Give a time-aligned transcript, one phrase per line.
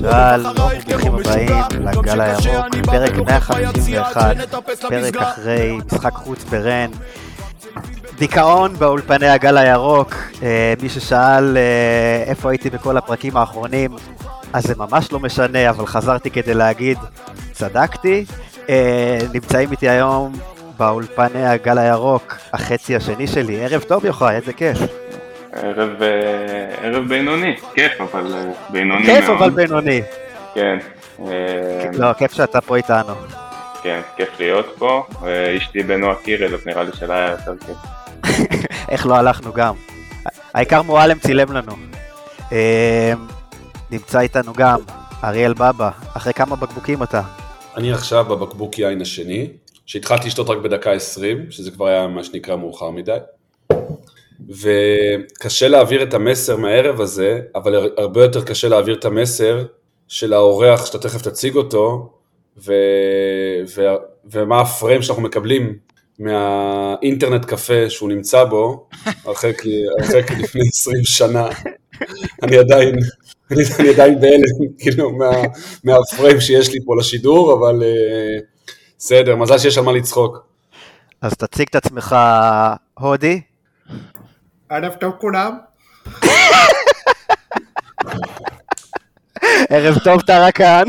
[0.00, 0.42] שאל,
[0.88, 1.48] ברוכים הבאים
[1.80, 4.36] לגל הירוק, פרק 151,
[4.88, 6.90] פרק אחרי משחק חוץ ברן.
[8.18, 13.90] דיכאון באולפני הגל הירוק, אה, מי ששאל אה, איפה הייתי בכל הפרקים האחרונים,
[14.52, 16.98] אז זה ממש לא משנה, אבל חזרתי כדי להגיד,
[17.52, 18.24] צדקתי.
[18.68, 20.32] אה, נמצאים איתי היום
[20.78, 23.64] באולפני הגל הירוק, החצי השני שלי.
[23.64, 24.78] ערב טוב יוחאי, איזה כיף.
[25.62, 29.36] ערב, אה, ערב בינוני, כיף אבל אה, בינוני כיף מאוד.
[29.36, 30.02] אבל בינוני.
[30.54, 30.78] כן,
[31.20, 33.14] אה, לא, כיף שאתה פה איתנו.
[33.82, 35.06] כן, כיף להיות פה.
[35.56, 37.76] אשתי בנועה קירל, אז נראה לי שלה היה יותר כיף.
[38.90, 39.74] איך לא הלכנו גם.
[40.54, 41.72] העיקר מועלם צילם לנו.
[43.90, 44.78] נמצא איתנו גם
[45.24, 47.22] אריאל בבא, אחרי כמה בקבוקים אתה?
[47.76, 49.48] אני עכשיו בבקבוק יין השני,
[49.86, 53.16] שהתחלתי לשתות רק בדקה 20, שזה כבר היה מה שנקרא מאוחר מדי.
[54.48, 59.64] וקשה להעביר את המסר מהערב הזה, אבל הרבה יותר קשה להעביר את המסר
[60.08, 62.12] של האורח שאתה תכף תציג אותו,
[62.58, 62.72] ו...
[63.76, 63.82] ו...
[64.24, 65.78] ומה הפריים שאנחנו מקבלים
[66.18, 68.88] מהאינטרנט קפה שהוא נמצא בו,
[69.24, 69.62] הרחק,
[69.98, 71.48] הרחק לפני 20 שנה.
[72.42, 72.94] אני עדיין,
[73.50, 75.30] אני, עדיין בהלם, כאילו, מה,
[75.84, 78.38] מהפריים שיש לי פה לשידור, אבל אה,
[78.98, 80.38] בסדר, מזל שיש על מה לצחוק.
[81.22, 82.16] אז תציג את עצמך
[82.98, 83.40] הודי.
[84.70, 85.52] ערב טוב כולם.
[89.70, 90.82] ערב טוב טרקן.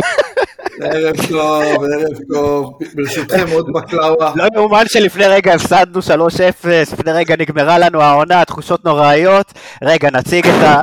[0.82, 2.80] ערב טוב, ערב טוב.
[2.96, 4.34] ברשותכם עוד בקלאווה.
[4.36, 9.54] לא יאומן שלפני רגע הפסדנו 3-0, לפני רגע נגמרה לנו העונה, תחושות נוראיות.
[9.84, 10.82] רגע, נציג את ה...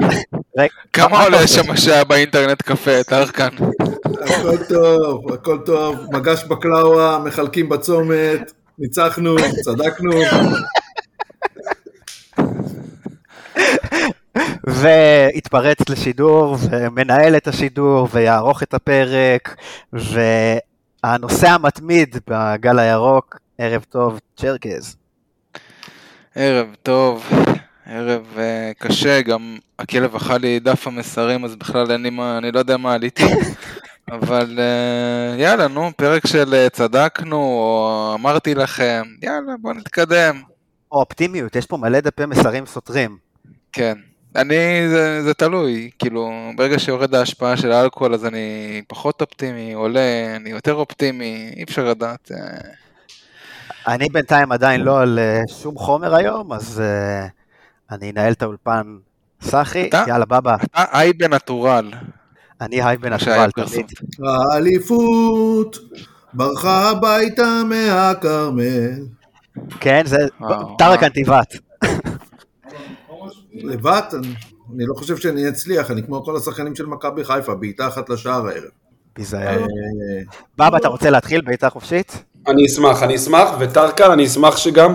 [0.93, 1.47] כמה עולה?
[1.47, 3.49] שם שעה באינטרנט קפה, טרקן?
[4.23, 5.97] הכל טוב, הכל טוב.
[6.13, 10.13] מגש בקלאווה, מחלקים בצומת, ניצחנו, צדקנו.
[14.67, 19.57] והתפרץ לשידור, ומנהל את השידור, ויערוך את הפרק,
[19.93, 24.97] והנושא המתמיד בגל הירוק, ערב טוב, צ'רקז.
[26.35, 27.31] ערב טוב,
[27.87, 32.53] ערב אה, קשה, גם הכלב אכל לי דף המסרים, אז בכלל אין לי מה, אני
[32.53, 33.25] לא יודע מה עליתי.
[34.13, 40.43] אבל אה, יאללה, נו, פרק של אה, צדקנו, או אמרתי לכם, יאללה, בוא נתקדם.
[40.93, 43.17] או אופטימיות, יש פה מלא דפי מסרים סותרים.
[43.73, 43.95] כן.
[44.37, 50.37] אני, זה, זה תלוי, כאילו, ברגע שיורד ההשפעה של האלכוהול אז אני פחות אופטימי, עולה,
[50.37, 52.33] אני יותר אופטימי, אי אפשר לדעת.
[52.33, 57.27] אה, אני בינתיים עדיין לא על אה, שום חומר היום, אז אה,
[57.91, 58.97] אני אנהל את האולפן
[59.43, 60.05] סחי, אתה?
[60.09, 61.91] יאללה בבא, אתה היי בנטורל.
[62.61, 62.97] אני היי
[63.55, 63.83] פרסום.
[63.83, 64.29] תמיד.
[64.53, 65.79] האליפות
[66.33, 68.91] ברחה הביתה מהכרמל.
[69.81, 70.17] כן, זה
[70.79, 71.55] טרקן תיבת.
[73.55, 74.35] לבד, אני-
[74.77, 78.47] אני לא חושב שאני אצליח, אני כמו כל השחקנים של מכבי חיפה, בעיטה אחת לשער
[78.47, 78.63] הערב.
[79.17, 79.43] ביזיון.
[79.43, 79.67] אה,
[80.59, 82.25] בבא, אתה רוצה להתחיל בעיטה חופשית?
[82.47, 84.95] אני אשמח, אני אשמח, וטרקן, אני אשמח שגם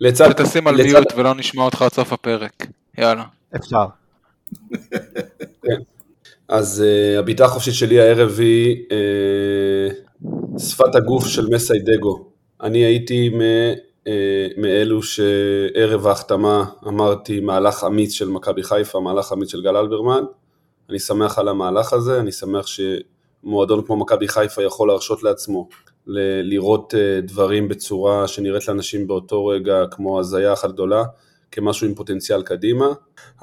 [0.00, 0.30] לצד...
[0.30, 2.66] שתשים על מיוט ולא נשמע אותך עד סוף הפרק.
[2.98, 3.24] יאללה.
[3.56, 3.84] אפשר.
[6.48, 12.26] אז uh, הבעיטה החופשית שלי הערב היא uh, שפת הגוף של מסיידגו.
[12.62, 13.30] אני הייתי
[14.56, 20.24] מאלו שערב ההחתמה אמרתי מהלך אמיץ של מכבי חיפה, מהלך אמיץ של גל אלברמן.
[20.90, 25.68] אני שמח על המהלך הזה, אני שמח שמועדון כמו מכבי חיפה יכול להרשות לעצמו
[26.06, 31.04] ל- לראות uh, דברים בצורה שנראית לאנשים באותו רגע כמו הזיה אחת גדולה,
[31.50, 32.92] כמשהו עם פוטנציאל קדימה.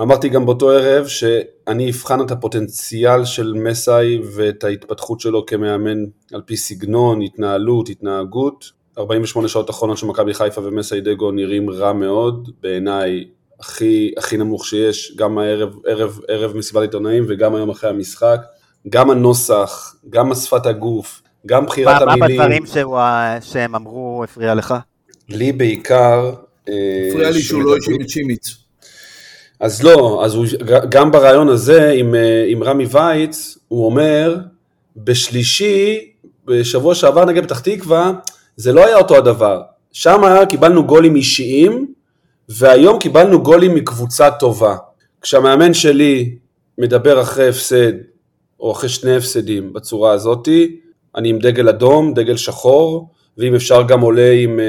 [0.01, 5.97] אמרתי גם באותו ערב שאני אבחן את הפוטנציאל של מסאי ואת ההתפתחות שלו כמאמן
[6.33, 8.78] על פי סגנון, התנהלות, התנהגות.
[8.99, 13.25] 48 שעות אחרונות של מכבי חיפה ומסאי דגו נראים רע מאוד, בעיניי
[13.59, 18.41] הכי, הכי נמוך שיש, גם הערב, ערב, ערב מסיבת עיתונאים וגם היום אחרי המשחק.
[18.89, 22.37] גם הנוסח, גם השפת הגוף, גם בחירת מה מה המילים.
[22.37, 22.99] בדברים שהוא,
[23.41, 24.75] שהם אמרו הפריע לך?
[25.29, 26.31] לי בעיקר...
[26.69, 28.57] אה, הפריע לי שהוא לא האשים את שימיץ.
[29.59, 30.45] אז לא, אז הוא,
[30.89, 34.37] גם ברעיון הזה עם, אה, עם רמי וייץ, הוא אומר,
[34.97, 36.11] בשלישי,
[36.45, 38.11] בשבוע שעבר נגד פתח תקווה,
[38.59, 39.61] זה לא היה אותו הדבר.
[39.91, 41.93] שם קיבלנו גולים אישיים,
[42.49, 44.75] והיום קיבלנו גולים מקבוצה טובה.
[45.21, 46.35] כשהמאמן שלי
[46.77, 47.91] מדבר אחרי הפסד,
[48.59, 50.79] או אחרי שני הפסדים בצורה הזאתי,
[51.15, 54.65] אני עם דגל אדום, דגל שחור, ואם אפשר גם עולה עם, אה,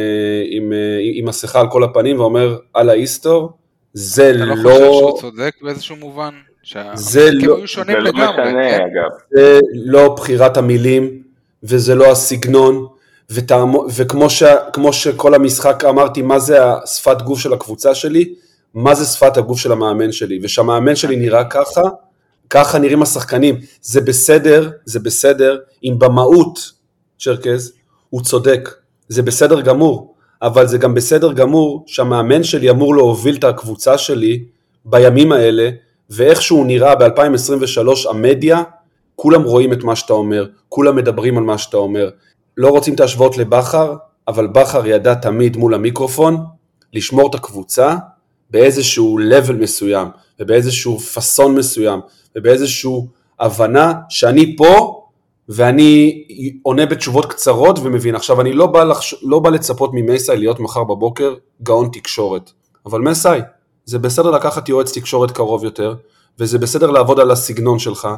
[0.50, 0.78] עם, אה,
[1.14, 3.50] עם מסכה על כל הפנים ואומר, אללה איסטור,
[3.92, 6.34] זה אתה לא לא, חושב שהוא צודק באיזשהו מובן?
[6.94, 8.26] זה לא- היו שונים זה לא לגמרי.
[8.48, 8.80] משנה כן?
[8.80, 9.10] אגב.
[9.30, 11.22] זה לא בחירת המילים,
[11.62, 12.86] וזה לא הסגנון,
[13.30, 14.42] ותעמו, וכמו ש,
[14.92, 18.34] שכל המשחק אמרתי, מה זה השפת גוף של הקבוצה שלי,
[18.74, 21.82] מה זה שפת הגוף של המאמן שלי, ושהמאמן שלי נראה ככה,
[22.50, 23.60] ככה נראים השחקנים.
[23.82, 26.72] זה בסדר, זה בסדר, אם במהות,
[27.18, 27.72] צ'רקז,
[28.10, 28.68] הוא צודק.
[29.08, 34.44] זה בסדר גמור, אבל זה גם בסדר גמור שהמאמן שלי אמור להוביל את הקבוצה שלי
[34.84, 35.70] בימים האלה,
[36.10, 38.62] ואיך שהוא נראה ב-2023, המדיה,
[39.16, 42.10] כולם רואים את מה שאתה אומר, כולם מדברים על מה שאתה אומר.
[42.56, 43.96] לא רוצים את ההשוואות לבכר,
[44.28, 46.44] אבל בכר ידע תמיד מול המיקרופון
[46.92, 47.96] לשמור את הקבוצה
[48.50, 50.08] באיזשהו level מסוים,
[50.40, 52.00] ובאיזשהו פאסון מסוים,
[52.36, 53.08] ובאיזשהו
[53.40, 54.96] הבנה שאני פה
[55.48, 56.24] ואני
[56.62, 58.14] עונה בתשובות קצרות ומבין.
[58.14, 59.14] עכשיו, אני לא בא, לחש...
[59.22, 62.50] לא בא לצפות ממסאי להיות מחר בבוקר גאון תקשורת,
[62.86, 63.40] אבל מסאי,
[63.84, 65.94] זה בסדר לקחת יועץ תקשורת קרוב יותר,
[66.38, 68.08] וזה בסדר לעבוד על הסגנון שלך,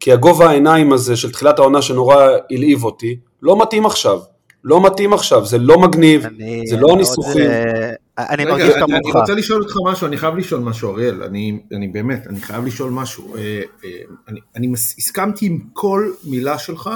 [0.00, 4.20] כי הגובה העיניים הזה של תחילת העונה שנורא הלהיב אותי, לא מתאים עכשיו.
[4.66, 7.50] לא מתאים עכשיו, זה לא מגניב, אני, זה לא ניסוחים.
[7.50, 8.90] אה, אני רגע, מרגיש כמוך.
[8.90, 12.66] אני רוצה לשאול אותך משהו, אני חייב לשאול משהו, אריאל, אני, אני באמת, אני חייב
[12.66, 13.36] לשאול משהו.
[13.36, 13.90] אה, אה,
[14.28, 16.90] אני, אני הסכמתי עם כל מילה שלך,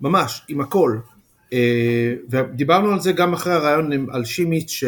[0.00, 0.98] ממש, עם הכל.
[2.30, 4.84] ודיברנו על זה גם אחרי הרעיון על שימיץ',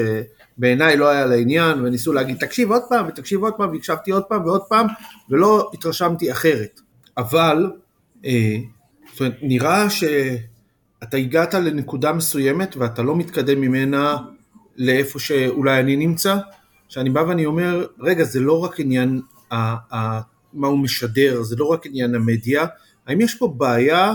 [0.59, 4.45] שבעיניי לא היה לעניין, וניסו להגיד, תקשיב עוד פעם, ותקשיב עוד פעם, והקשבתי עוד פעם
[4.47, 4.87] ועוד פעם,
[5.31, 6.81] ולא התרשמתי אחרת.
[7.19, 7.71] אבל,
[8.23, 10.05] זאת אומרת, נראה ש...
[11.03, 14.17] אתה הגעת לנקודה מסוימת ואתה לא מתקדם ממנה
[14.77, 16.37] לאיפה שאולי אני נמצא,
[16.89, 19.57] שאני בא ואני אומר, רגע, זה לא רק עניין ה,
[19.95, 20.21] ה,
[20.53, 22.67] מה הוא משדר, זה לא רק עניין המדיה,
[23.07, 24.15] האם יש פה בעיה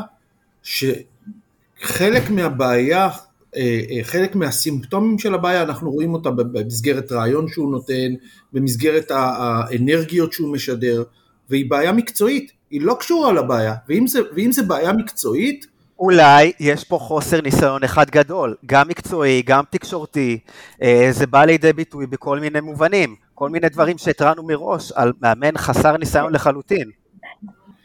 [0.64, 3.10] שחלק מהבעיה,
[3.56, 8.14] אה, אה, חלק מהסימפטומים של הבעיה, אנחנו רואים אותה במסגרת רעיון שהוא נותן,
[8.54, 11.04] במסגרת האנרגיות שהוא משדר,
[11.50, 16.84] והיא בעיה מקצועית, היא לא קשורה לבעיה, ואם זה, ואם זה בעיה מקצועית, אולי יש
[16.84, 20.40] פה חוסר ניסיון אחד גדול, גם מקצועי, גם תקשורתי,
[20.82, 25.58] אה, זה בא לידי ביטוי בכל מיני מובנים, כל מיני דברים שהתרענו מראש על מאמן
[25.58, 26.90] חסר ניסיון לחלוטין.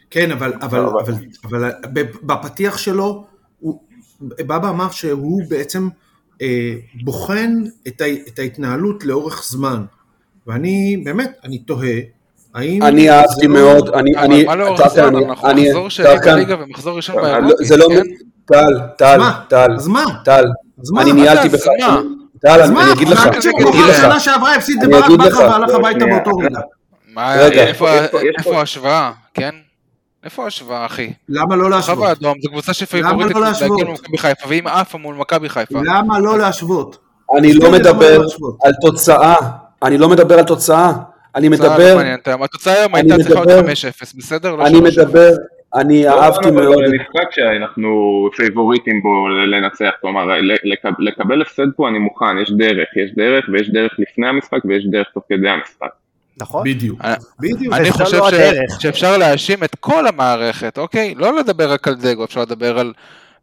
[0.09, 1.13] כן, אבל, אבל, אבל,
[1.43, 1.71] אבל
[2.23, 3.25] בפתיח שלו,
[3.59, 3.81] הוא,
[4.21, 5.89] בבא אמר שהוא בעצם
[6.41, 9.85] אה, בוחן את, ה, את ההתנהלות לאורך זמן,
[10.47, 11.99] ואני באמת, אני תוהה,
[12.55, 12.83] האם...
[12.83, 14.15] אני אהבתי לא- מאוד, אני...
[14.15, 15.15] אבל מה לאורך זמן?
[15.15, 17.87] אנחנו מחזור שני בליגה ומחזור ראשון לא, באירופי, זה לא...
[17.89, 18.03] כן?
[18.45, 20.03] טל, טל, טל, אז מה?
[20.25, 20.43] טל,
[21.01, 21.65] אני ניהלתי בך...
[22.41, 23.97] טל, אני אגיד לך, אני אגיד לך.
[23.97, 26.31] שנה שעברה הפסיד לברק בכר והלך הביתה באותו
[27.17, 27.65] רגע.
[28.37, 29.55] איפה ההשוואה, כן?
[30.23, 31.13] איפה ההשוואה, אחי?
[31.29, 31.97] למה לא להשוות?
[31.97, 35.79] כוכב האדום זו קבוצה שפייבוריטית לא להגיע מול מכבי חיפה, ואם עפה מול מכבי חיפה.
[35.83, 36.97] למה לא להשוות?
[37.37, 38.21] אני לא מדבר
[38.63, 39.35] על תוצאה,
[39.83, 40.93] אני לא מדבר על תוצאה.
[41.35, 41.99] אני מדבר...
[42.43, 43.69] התוצאה היום הייתה צריכה להיות 5-0,
[44.17, 44.55] בסדר?
[44.55, 45.29] לא אני מדבר,
[45.75, 46.85] אני לא, אהבתי מאוד.
[46.85, 47.89] זה משחק שאנחנו
[48.35, 50.25] פייבוריטים בו לנצח, כלומר
[50.99, 55.07] לקבל הפסד פה אני מוכן, יש דרך, יש דרך ויש דרך לפני המשחק ויש דרך
[55.13, 55.89] תוך כדי המשחק.
[56.41, 56.63] נכון.
[56.63, 57.01] בדיוק.
[57.39, 57.73] בדיוק.
[57.73, 58.29] אני חושב לא
[58.79, 61.15] שאפשר להאשים את כל המערכת, אוקיי?
[61.17, 62.93] לא לדבר רק על דגו, אפשר לדבר על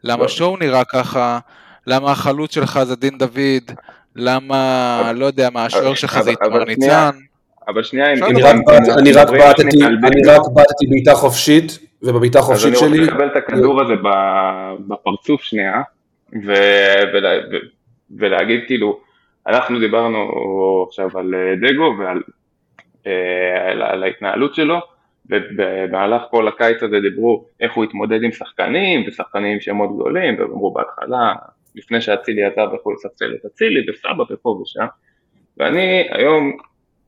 [0.05, 0.29] למה לא.
[0.29, 1.39] שואו נראה ככה,
[1.87, 3.73] למה החלוץ שלך זה דין דוד,
[4.17, 7.11] למה, לא יודע מה, השוער שלך זה איתמר ניצן.
[7.69, 8.25] אבל שנייה, אם...
[8.99, 9.29] אני רק
[10.55, 12.87] בעטתי בעיטה חופשית, ובבעיטה החופשית שלי...
[12.87, 13.95] אז אני רוצה לקבל את הכדור הזה
[14.89, 15.83] בפרצוף שנייה,
[18.11, 19.01] ולהגיד כאילו,
[19.47, 20.19] אנחנו דיברנו
[20.89, 22.23] עכשיו על אה, דגו ועל
[23.07, 24.81] אה, ההתנהלות שלו,
[25.31, 31.35] ובמהלך כל הקיץ הזה דיברו איך הוא התמודד עם שחקנים, ושחקנים שמות גדולים, ואמרו בהתחלה,
[31.75, 34.87] לפני שאצילי עזב, איך הוא לספסל את אצילי, וסבא ופה ושם,
[35.57, 36.57] ואני היום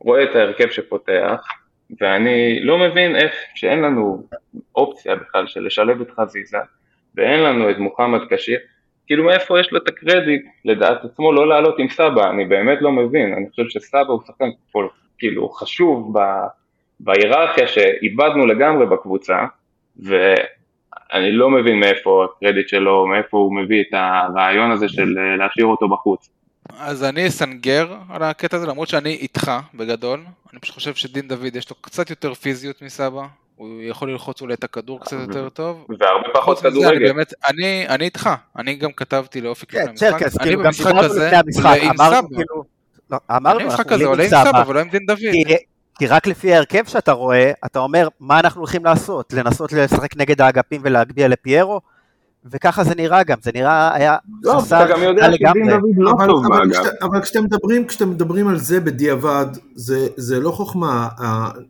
[0.00, 1.40] רואה את ההרכב שפותח,
[2.00, 4.22] ואני לא מבין איך שאין לנו
[4.76, 6.58] אופציה בכלל של לשלב את חזיזה,
[7.14, 8.58] ואין לנו את מוחמד כשיר,
[9.06, 12.92] כאילו מאיפה יש לו את הקרדיט לדעת עצמו לא לעלות עם סבא, אני באמת לא
[12.92, 14.48] מבין, אני חושב שסבא הוא שחקן
[15.18, 16.22] כאילו חשוב ב,
[17.00, 19.44] בהיררכיה שאיבדנו לגמרי בקבוצה,
[19.96, 25.88] ואני לא מבין מאיפה הקרדיט שלו, מאיפה הוא מביא את הרעיון הזה של להשאיר אותו
[25.88, 26.37] בחוץ.
[26.78, 30.24] אז אני אסנגר על הקטע הזה, למרות שאני איתך בגדול.
[30.52, 33.26] אני פשוט חושב שדין דוד יש לו קצת יותר פיזיות מסבא.
[33.56, 35.86] הוא יכול ללחוץ אולי את הכדור קצת יותר טוב.
[35.88, 37.12] והרבה פחות כדורגל.
[37.48, 42.64] אני, אני איתך, אני גם כתבתי לאופי כן, צ'רקס, כאילו לפני המשחק, אמרנו כאילו,
[43.10, 45.18] לא, אמרנו, אנחנו עולים עם סבא, אבל לא עם דין דוד.
[45.98, 49.32] כי רק לפי ההרכב שאתה רואה, אתה אומר, מה אנחנו הולכים לעשות?
[49.32, 51.80] לנסות לשחק נגד האגפים ולהגביה לפיירו?
[52.50, 56.10] וככה זה נראה גם, זה נראה היה לא, חסר אתה גם יודע שדין דוד לא
[56.10, 60.50] אבל, טוב אבל, כשאת, אבל כשאתם מדברים, כשאתם מדברים על זה בדיעבד, זה, זה לא
[60.50, 61.08] חוכמה,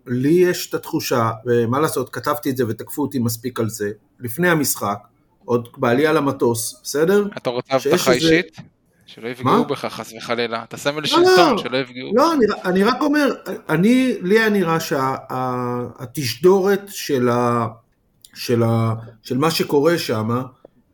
[0.06, 4.48] לי יש את התחושה, ומה לעשות, כתבתי את זה ותקפו אותי מספיק על זה, לפני
[4.48, 4.98] המשחק,
[5.44, 7.28] עוד בעלייה למטוס, בסדר?
[7.36, 8.60] אתה רוצה הבטחה אישית?
[9.08, 10.62] שלא יפגעו בך חס וחלילה.
[10.62, 11.58] אתה סמל לא, שלטון, לא.
[11.58, 12.10] שלא יפגעו.
[12.14, 13.34] לא, אני, אני רק אומר,
[13.68, 17.66] אני, לי היה נראה שהתשדורת של, ה,
[18.34, 20.42] של, ה, של מה שקורה שם,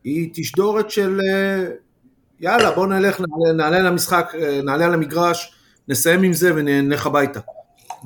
[0.05, 1.65] היא תשדורת של אה,
[2.41, 5.55] יאללה בוא נלך, נעלה, נעלה למשחק, אה, נעלה על המגרש,
[5.89, 7.41] נסיים עם זה ונלך הביתה.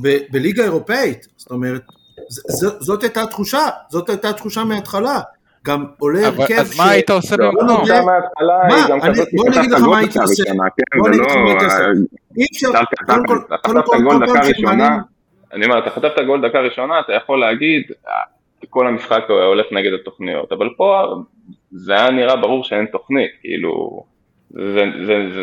[0.03, 1.83] ב, בליגה אירופאית, זאת אומרת,
[2.29, 5.21] ז, ז, זאת הייתה התחושה, זאת הייתה התחושה מההתחלה.
[5.67, 7.67] גם עולה הרכב אז מה היית עושה לא, במקום?
[7.67, 8.75] לא, התחושה מההתחלה מה?
[8.77, 10.43] היא גם אני- כזאת, בוא אני אגיד לך מה הייתי עושה.
[10.47, 10.55] כן,
[10.99, 11.65] בוא אגיד לך מה הייתי.
[11.65, 11.77] עושה.
[12.39, 14.83] אי אפשר, אתה קודם כל, קודם חטפת כל, גול כל פעם שמעלים,
[15.53, 18.13] אני אומר, אתה חטפת גול דקה ראשונה, אתה יכול להגיד, "אה,
[18.71, 21.03] כל המשחק הולך נגד התוכניות, אבל פה
[21.73, 24.03] זה היה נראה ברור שאין תוכנית, כאילו,
[24.51, 24.61] זה,
[25.07, 25.43] זה, זה,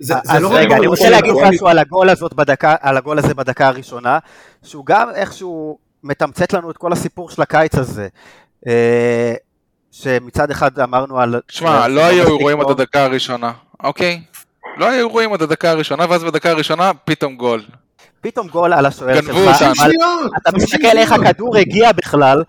[0.00, 1.32] זה, זה אז לא רגע, אני רוצה להגיד.
[1.48, 4.18] משהו על הגול הזאת בדקה, על הגול הזה בדקה הראשונה,
[4.62, 8.08] שהוא גם איכשהו מתמצת לנו את כל הסיפור של הקיץ הזה.
[8.66, 9.34] אה,
[9.92, 11.40] שמצד אחד אמרנו על...
[11.48, 12.70] שמע, על- לא היו אירועים עד.
[12.70, 13.52] הדקה הראשונה,
[13.84, 14.22] אוקיי?
[14.76, 17.62] לא היו אירועים עד הדקה הראשונה, ואז בדקה הראשונה פתאום גול.
[18.20, 19.68] פתאום גול על השוער גנבו שלך, אותנו.
[19.68, 21.12] 50 שניות, אתה 50 מסתכל איך.
[21.12, 22.42] הכדור הגיע בכלל,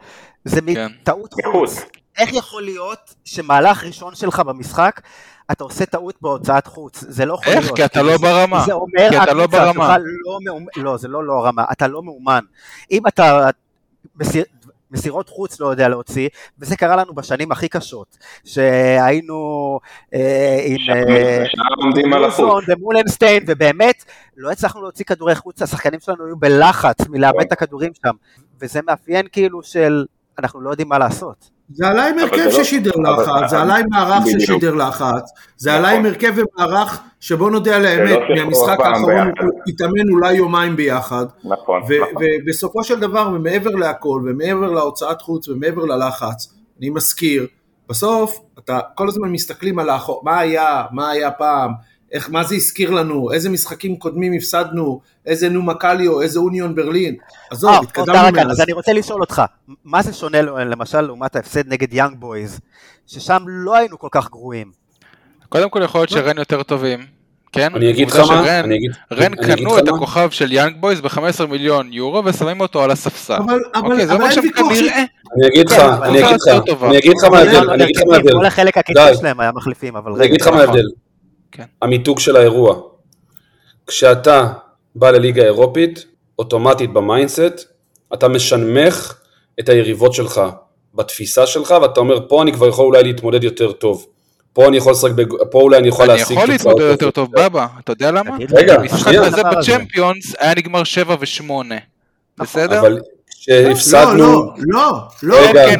[0.46, 0.88] זה כן.
[1.02, 1.34] מטעות.
[1.52, 1.86] חוץ.
[2.18, 5.02] איך יכול להיות שמהלך ראשון שלך במשחק,
[5.52, 7.04] אתה עושה טעות בהוצאת חוץ?
[7.08, 7.64] זה לא יכול איך?
[7.64, 7.76] להיות.
[7.76, 8.64] כי אתה לא ברמה.
[8.66, 9.98] זה אומר כי אתה לא ברמה.
[9.98, 12.40] לא מאומן, לא, זה לא לא רמה, אתה לא מאומן.
[12.92, 13.50] אם אתה
[14.16, 14.44] מסיר,
[14.92, 19.80] מסירות חוץ לא יודע להוציא, וזה קרה לנו בשנים הכי קשות, שהיינו
[20.14, 20.78] אה, עם...
[20.90, 22.64] אה, שעה עומדים על החוץ.
[22.68, 24.06] ומולנשטיין, ובאמת
[24.38, 27.48] לא הצלחנו להוציא כדורי חוץ, השחקנים שלנו היו בלחץ מלאבד נכון.
[27.48, 28.14] את הכדורים שם,
[28.62, 30.06] וזה מאפיין כאילו של
[30.40, 31.50] אנחנו לא יודעים מה לעשות.
[31.74, 34.24] זה עלה עם הרכב לא- ששידר לחץ, זה עלה עם מערך.
[34.40, 35.24] ששידר לחץ,
[35.58, 35.86] זה נכון.
[35.86, 39.28] עלה עם הרכב ומערך שבוא נודה על האמת, שיחקו מהמשחק האחרון.
[39.42, 42.24] הוא התאמן אולי יומיים ביחד, נכון, נכון.
[42.46, 47.48] ובסופו של דבר, ומעבר להכל, ומעבר להוצאת חוץ, ומעבר ללחץ, אני מזכיר,
[47.90, 51.72] בסוף אתה כל הזמן מסתכלים על האחור, מה היה, מה היה פעם,
[52.14, 57.16] איך, מה זה הזכיר לנו, איזה משחקים קודמים הפסדנו, איזה נומה קאליו, איזה אוניון ברלין,
[57.52, 58.52] עזוב, אה, התקדמנו מאז.
[58.52, 59.42] אז אני רוצה לשאול אותך,
[59.86, 62.60] מה זה שונה למשל לעומת ההפסד נגד יאנג בויז,
[63.08, 64.72] ששם לא היינו כל כך גרועים.
[65.50, 67.00] קודם כל יכול להיות שרן יותר טובים,
[67.52, 67.76] כן?
[67.76, 69.88] אני אגיד לך מה, שרן- אני אגיד רן אני אגיד קנו לך את.
[69.88, 73.34] הכוכב של יאנג בויז ב-15 מיליון יורו ושמים אותו על הספסל.
[73.34, 74.80] אבל, אבל, אוקיי, אבל אין ויכוח ש...
[74.80, 75.04] כנראה...
[75.38, 76.84] אני אגיד לך, כן, אני אגיד לך.
[76.84, 78.32] אני אגיד לך מה ההבדל, לא, אני אגיד לך מה ההבדל.
[78.34, 79.12] כל החלק די.
[79.20, 80.26] שלהם היה מחליפים, אבל אני.
[80.26, 80.68] אגיד לך מה נכון.
[80.68, 80.88] ההבדל.
[81.52, 81.64] כן.
[81.82, 82.82] המיתוג של האירוע.
[83.88, 84.48] כשאתה
[84.96, 86.06] בא לליגה האירופית,
[86.40, 87.66] אוטומטית ב mindset,
[88.14, 89.14] אתה משנמך
[89.60, 90.42] את היריבות שלך
[90.96, 94.06] בתפיסה שלך, ואתה אומר, פה אני כבר יכול אולי להתמודד יותר טוב.
[94.54, 97.30] פה אני יכול לשחק, בג- פה אולי אני יכול אני להשיג יכול להתמודד יותר טוב,
[97.32, 98.38] בבא, אתה יודע למה?
[98.56, 99.22] רגע, לי, המשחק שנייה.
[99.28, 99.42] הזה.
[99.44, 101.52] בצ'מפיונס היה נגמר 7 ו-8.
[102.38, 102.80] בסדר?
[102.80, 104.92] אבל כשהפסדנו, לא, לא,
[105.24, 105.80] לא, באת-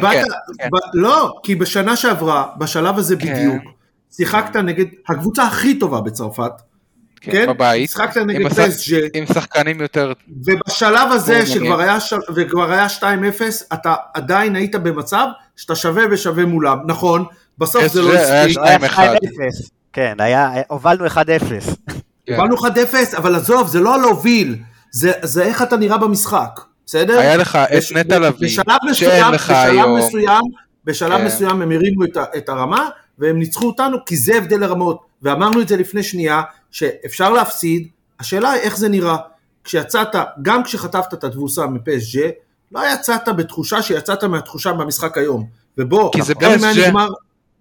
[0.58, 0.68] כן.
[0.72, 3.34] ב- לא, כי בשנה שעברה, בשלב הזה כן.
[3.34, 3.62] בדיוק,
[4.16, 6.52] שיחקת נגד הקבוצה הכי טובה בצרפת,
[7.20, 7.46] כן?
[7.48, 7.90] בבית.
[7.90, 10.12] שיחקת נגד פסג'ה, עם שחקנים יותר...
[10.46, 11.80] ובשלב הזה שכבר.
[11.80, 13.02] היה ש- וכבר היה 2-0,
[13.74, 15.26] אתה עדיין היית במצב
[15.56, 17.24] שאתה שווה ושווה מולם, נכון,
[17.58, 18.80] בסוף זה לא הספיק, היה 2-1.
[18.92, 18.98] 2-0.
[19.92, 21.16] כן, היה, הובלנו 1-0.
[21.16, 21.94] כן.
[22.26, 22.66] קיבלנו 1-0,
[23.16, 24.56] אבל עזוב, זה לא להוביל,
[24.90, 27.18] זה זה איך אתה נראה במשחק, בסדר?
[27.18, 29.98] היה לך את נטע לביא, בשלב שאין מסוים, לך בשלב היום.
[29.98, 30.42] מסוים,
[30.84, 31.24] בשלב כן.
[31.26, 32.04] מסוים הם הרימו
[32.36, 32.88] את הרמה
[33.18, 37.88] והם ניצחו אותנו כי זה הבדל הרמות ואמרנו את זה לפני שנייה שאפשר להפסיד,
[38.20, 39.16] השאלה היא איך זה נראה.
[39.64, 40.08] כשיצאת,
[40.42, 42.28] גם כשחטפת את התבוסה מפסג'ה
[42.72, 45.46] לא יצאת בתחושה שיצאת מהתחושה במשחק היום.
[45.78, 46.88] ובוא, כי זה גם אם היה.
[46.88, 47.08] נגמר,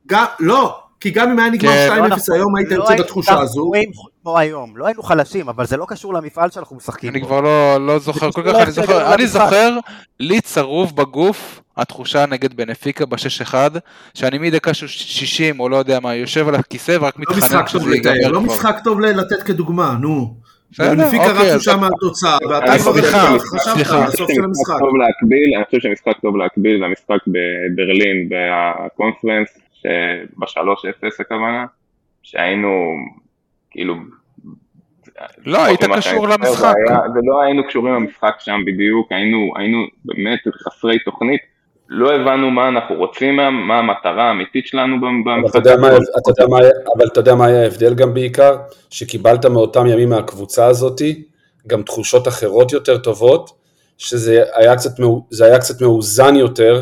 [0.07, 2.35] גם, לא, כי גם אם היה נגמר כן, 2-0 לא נכון.
[2.35, 3.71] היום היית לא יוצא בתחושה הזו
[4.23, 7.25] כמו היום, לא היינו חלשים, אבל זה לא קשור למפעל שאנחנו משחקים אני בו.
[7.25, 9.27] כבר לא, לא זוכר כל כך, אני זוכר, אני.
[9.27, 9.77] זוכר
[10.19, 13.53] לי צרוב בגוף התחושה נגד בנפיקה ב-6-1,
[14.13, 17.69] שאני מדקה ש- 60 או לא יודע מה, יושב על הכיסא ורק לא מתחנן משחק
[17.71, 18.53] טוב שזה לתאר, ייגמר לא כבר.
[18.53, 20.33] משחק טוב לתת כדוגמה, נו.
[20.79, 21.81] בנפיקה אוקיי, רצו שם
[22.49, 23.27] ואתה אני כבר סליחה,
[23.73, 23.97] סליחה.
[23.97, 24.79] אני חושב הסוף של שמשחק המשחק.
[24.79, 25.63] טוב להקביל, אני
[26.79, 29.47] זה המשחק בברלין בקונפרנס,
[30.37, 30.47] ב-3-0
[31.19, 31.65] הכוונה,
[32.23, 32.69] שהיינו
[33.71, 33.95] כאילו...
[35.45, 36.57] לא, היית קשור למשחק.
[36.87, 41.41] זה היה- ולא היינו קשורים למשחק שם בדיוק, היינו, היינו באמת חסרי תוכנית,
[41.89, 45.55] לא הבנו מה אנחנו רוצים, מה- מה המטרה האמיתית שלנו במשחק.
[46.97, 48.57] אבל אתה יודע מה היה ההבדל גם בעיקר?
[48.89, 51.23] שקיבלת מאותם ימים מהקבוצה הזאתי
[51.67, 53.49] גם תחושות אחרות יותר טובות,
[53.97, 54.89] שזה היה קצת,
[55.45, 56.81] היה קצת מאוזן יותר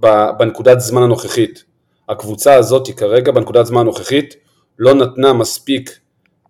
[0.00, 1.64] ב- בנקודת זמן הנוכחית.
[2.08, 4.34] הקבוצה הזאתי כרגע בנקודת זמן הנוכחית
[4.78, 5.98] לא נתנה מספיק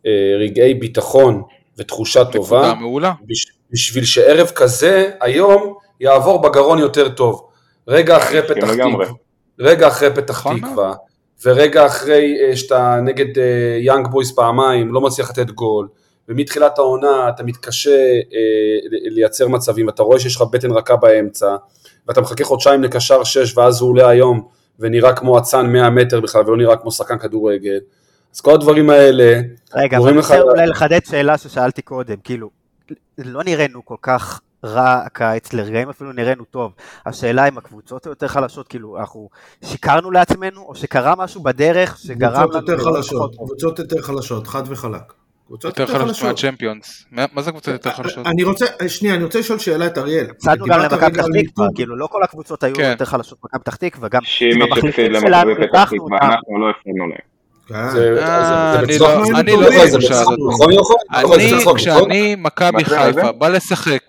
[0.06, 0.10] אה,
[0.40, 1.42] רגעי ביטחון
[1.78, 2.62] ותחושה טובה.
[3.28, 7.46] בש- בשביל שערב כזה היום יעבור בגרון יותר טוב.
[7.88, 8.70] רגע אחרי מסכים פתח.
[8.74, 9.06] תקווה,
[9.58, 10.94] רגע אחרי פתח נכון תקווה,
[11.44, 13.26] ורגע אחרי אה, שאתה נגד
[13.80, 15.88] יאנג בויס פעמיים, לא מצליח לתת גול,
[16.28, 17.96] ומתחילת העונה אתה מתקשה
[19.10, 21.56] לייצר מצבים, אתה רואה שיש לך בטן רכה באמצע,
[22.08, 24.48] ואתה מחכה חודשיים לקשר 6 ואז הוא עולה היום
[24.80, 27.78] ונראה כמו אצן 100 מטר בכלל ולא נראה כמו שחקן כדורגל.
[28.34, 29.40] אז כל הדברים האלה
[29.74, 32.50] רגע, אבל אני רוצה אולי לחדד שאלה ששאלתי קודם, כאילו,
[33.18, 36.72] לא נראינו כל כך רע הקיץ, לרגעים אפילו נראינו טוב.
[37.06, 39.28] השאלה אם הקבוצות היותר חלשות, כאילו, אנחנו
[39.64, 42.50] שיקרנו לעצמנו, או שקרה משהו בדרך שגרם לנו...
[42.50, 45.12] קבוצות יותר חלשות, קבוצות יותר חלשות, חד וחלק.
[45.46, 47.04] קבוצות יותר חלשות מהצ'מפיונס.
[47.10, 48.26] מה זה קבוצות יותר חלשות?
[48.26, 50.26] אני רוצה, שנייה, אני רוצה לשאול שאלה את אריאל.
[50.30, 52.90] הפסדנו גם למכבי פתח תקווה, כאילו לא כל הקבוצות היו כן.
[52.90, 55.26] יותר חלשות ממכבי פתח תקווה, גם עם המחליפים שלנו.
[56.22, 57.36] אנחנו לא הפרנו להם.
[61.24, 64.02] אני, כשאני מכבי חיפה בא לשחק,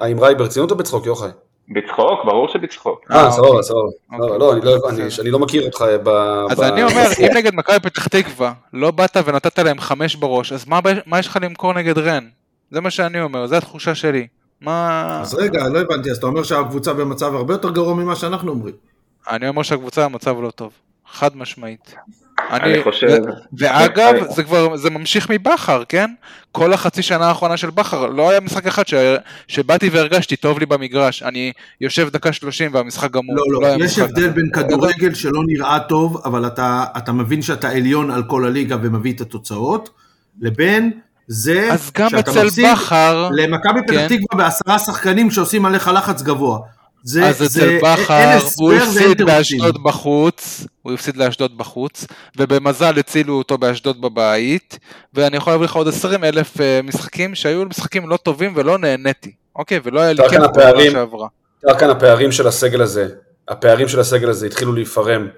[0.00, 1.30] האמרה היא ברצינות או בצחוק יוחאי?
[1.68, 3.04] בצחוק, ברור שבצחוק.
[3.10, 3.80] אה, סבבה, סבבה.
[4.12, 4.38] אוקיי.
[4.38, 4.54] לא,
[5.20, 6.08] אני לא מכיר אותך ב...
[6.50, 10.64] אז אני אומר, אם נגד מכבי פתח תקווה לא באת ונתת להם חמש בראש, אז
[11.06, 12.24] מה יש לך למכור נגד רן?
[12.70, 14.26] זה מה שאני אומר, זו התחושה שלי.
[14.60, 15.18] מה...
[15.22, 18.74] אז רגע, לא הבנתי, אז אתה אומר שהקבוצה במצב הרבה יותר גרוע ממה שאנחנו אומרים.
[19.30, 20.72] אני אומר שהקבוצה במצב לא טוב.
[21.12, 21.94] חד משמעית.
[22.52, 23.18] אני, אני חושב...
[23.52, 24.34] ואגב, אני...
[24.34, 26.10] זה כבר, זה ממשיך מבכר, כן?
[26.52, 28.94] כל החצי שנה האחרונה של בכר, לא היה משחק אחד ש...
[29.48, 33.36] שבאתי והרגשתי טוב לי במגרש, אני יושב דקה שלושים והמשחק גמור.
[33.36, 37.70] לא, לא, לא יש הבדל בין כדורגל שלא נראה טוב, אבל אתה, אתה מבין שאתה
[37.70, 39.90] עליון על כל הליגה ומביא את התוצאות,
[40.40, 40.90] לבין
[41.26, 41.68] זה
[42.08, 42.66] שאתה מפסיד
[43.30, 44.08] למכבי פתח כן?
[44.08, 46.58] תקווה בעשרה שחקנים שעושים עליך לחץ גבוה.
[47.04, 52.06] זה, אז אצל בכר הוא הפסיד לאשדוד בחוץ, הוא הפסיד לאשדוד בחוץ,
[52.38, 54.78] ובמזל הצילו אותו באשדוד בבית,
[55.14, 59.32] ואני יכול להביא לך עוד 20 אלף אה, משחקים שהיו משחקים לא טובים ולא נהניתי,
[59.56, 59.80] אוקיי?
[59.84, 61.28] ולא היה לי כיף בעונה שעברה.
[61.62, 63.08] תראה כאן הפערים של הסגל הזה,
[63.48, 65.28] הפערים של הסגל הזה התחילו להיפרם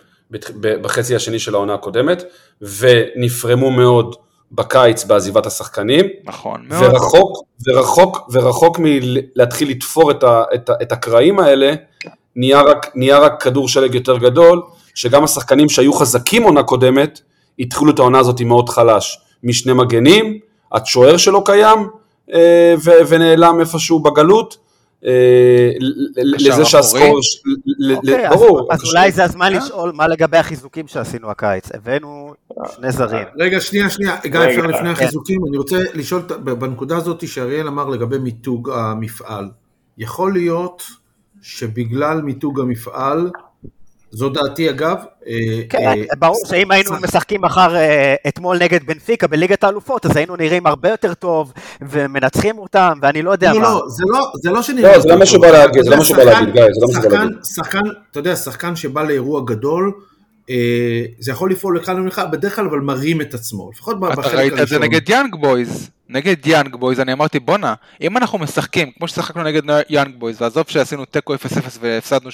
[0.61, 2.25] בחצי השני של העונה הקודמת,
[2.61, 4.15] ונפרמו מאוד
[4.54, 6.04] בקיץ בעזיבת השחקנים.
[6.25, 6.82] נכון, מאוד.
[6.82, 11.75] ורחוק, ורחוק, ורחוק מלהתחיל לתפור את, ה, את, ה, את הקרעים האלה,
[12.36, 14.62] נהיה רק, נהיה רק כדור שלג יותר גדול,
[14.95, 17.21] שגם השחקנים שהיו חזקים עונה קודמת,
[17.58, 19.21] התחילו את העונה הזאת מאוד חלש.
[19.43, 20.38] משני מגנים,
[20.73, 21.88] הצ'וער שלו קיים,
[22.34, 22.75] אה,
[23.08, 24.56] ונעלם איפשהו בגלות,
[26.17, 27.21] לזה שהסקור,
[27.97, 28.69] אוקיי, ברור.
[28.73, 32.34] אז אולי זה הזמן לשאול מה לגבי החיזוקים שעשינו הקיץ, הבאנו
[32.76, 33.26] שני זרים.
[33.38, 34.86] רגע, שנייה, שנייה, גיא, אפשר לפני כן.
[34.86, 39.50] החיזוקים, אני רוצה לשאול בנקודה הזאת שאריאל אמר לגבי מיתוג המפעל.
[39.99, 40.82] יכול להיות
[41.43, 43.30] שבגלל מיתוג המפעל,
[44.14, 44.96] זו דעתי אגב.
[45.26, 45.34] אה,
[45.68, 50.36] כן, אה, ברור שאם היינו משחקים מחר אה, אתמול נגד בנפיקה בליגת האלופות, אז היינו
[50.36, 53.68] נראים הרבה יותר טוב, ומנצחים אותם, ואני לא יודע לא, מה.
[53.68, 54.96] לא, זה לא, זה לא שנראה...
[54.96, 56.80] לא, זה לא מה שהוא בא להגיד, זה לא מה שהוא בא להגיד, גיא, זה
[56.80, 57.36] לא מה שהוא בא להגיד.
[57.44, 59.92] שחקן, אתה יודע, שחקן שבא לאירוע גדול,
[61.19, 64.33] זה יכול לפעול לכאן ולכאן, בדרך כלל אבל מרים את עצמו, לפחות בחלק הראשון.
[64.33, 65.91] אתה ראית את זה נגד יאנג בויז.
[66.09, 70.65] נגד יאנג בויז אני אמרתי בואנה אם אנחנו משחקים כמו ששחקנו נגד יאנג בויז ועזוב
[70.69, 71.39] שעשינו תיקו 0-0
[71.80, 72.33] והפסדנו 3-0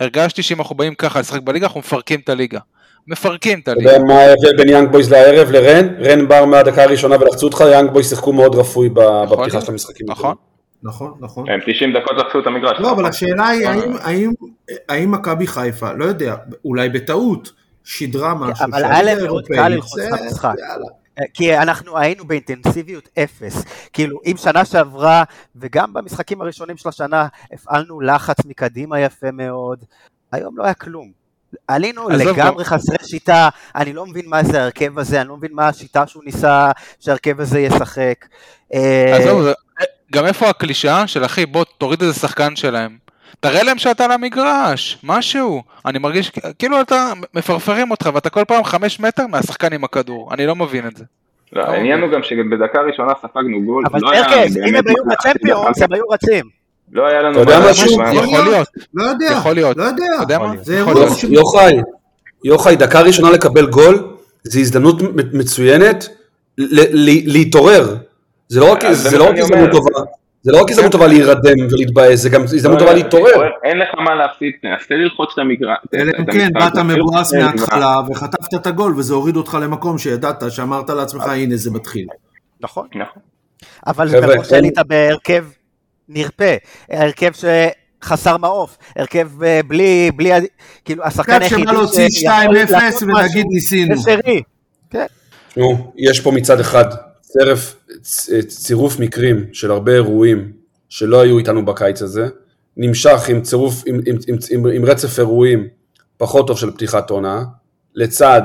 [0.00, 2.58] הרגשתי שאם אנחנו באים ככה לשחק בליגה אנחנו מפרקים את הליגה.
[3.06, 3.90] מפרקים את הליגה.
[3.90, 5.88] אתה יודע מה ההבדל בין יאנג בויז לרן?
[6.00, 10.06] רן בר מהדקה הראשונה ולחצו אותך יאנג בויז שיחקו מאוד רפוי נכון, בפתיחה של המשחקים.
[10.10, 10.34] נכון.
[10.82, 11.50] נכון, נכון.
[11.50, 12.80] הם 90 דקות לחצו את המגרש.
[12.80, 14.28] לא, אבל השאלה היא
[14.88, 17.52] האם מכבי חיפה, לא יודע, אולי בטעות,
[17.84, 18.64] שידרה משהו.
[18.64, 20.54] אבל היה להם מאוד קל ללחוץ את המשחק.
[21.34, 23.64] כי אנחנו היינו באינטנסיביות אפס.
[23.92, 25.24] כאילו, אם שנה שעברה,
[25.56, 29.78] וגם במשחקים הראשונים של השנה, הפעלנו לחץ מקדימה יפה מאוד,
[30.32, 31.10] היום לא היה כלום.
[31.68, 35.68] עלינו לגמרי חסרי שיטה, אני לא מבין מה זה ההרכב הזה, אני לא מבין מה
[35.68, 38.26] השיטה שהוא ניסה שההרכב הזה ישחק.
[39.14, 39.46] עזוב,
[40.12, 42.90] גם איפה הקלישאה של אחי, בוא תוריד איזה שחקן שלהם.
[43.40, 45.62] תראה להם שאתה על המגרש, משהו.
[45.86, 50.46] אני מרגיש כאילו אתה מפרפרים אותך ואתה כל פעם חמש מטר מהשחקן עם הכדור, אני
[50.46, 51.04] לא מבין את זה.
[51.52, 55.92] לא, העניין הוא גם שבדקה הראשונה ספגנו גול, אבל טרקס, אם הם היו בצ'מפיונס הם
[55.92, 56.44] היו רצים.
[56.92, 57.42] לא היה לנו...
[57.42, 58.02] אתה יודע משהו?
[58.12, 58.68] יכול להיות.
[58.94, 59.26] לא יודע.
[59.32, 59.76] יכול להיות.
[59.76, 60.38] לא יודע.
[60.62, 60.84] זה
[61.28, 61.72] יוחאי,
[62.44, 66.08] יוחאי, דקה ראשונה לקבל גול, זו הזדמנות מצוינת
[67.26, 67.96] להתעורר.
[68.50, 70.00] זה לא רק הזדמנות טובה.
[70.42, 73.48] זה לא רק הזדמנות טובה להירדם ולהתבאס, זה גם הזדמנות טובה להתעורר.
[73.64, 75.78] אין לך מה להפסיד, תנסה ללחוץ את המגרש.
[75.94, 80.90] אלא אם כן, באת מבואס מההתחלה וחטפת את הגול וזה הוריד אותך למקום שידעת, שאמרת
[80.90, 82.06] לעצמך, הנה זה מתחיל.
[82.60, 82.88] נכון.
[82.94, 83.22] נכון.
[83.86, 85.44] אבל מראש עלית בהרכב
[86.08, 86.54] נרפה,
[86.90, 87.30] הרכב
[88.02, 90.30] חסר מעוף, הרכב אה, בלי, בלי,
[90.84, 92.06] כאילו השחקן היחידי שבא להוציא
[93.00, 93.94] 2-0 ולהגיד ניסינו.
[94.90, 95.06] כן.
[95.96, 96.84] יש פה מצד אחד
[97.30, 97.76] צירף,
[98.48, 100.52] צירוף מקרים של הרבה אירועים
[100.88, 102.28] שלא היו איתנו בקיץ הזה,
[102.76, 105.68] נמשך עם צירוף, עם, עם, עם, עם, עם רצף אירועים
[106.16, 107.44] פחות טוב של פתיחת עונה,
[107.94, 108.42] לצד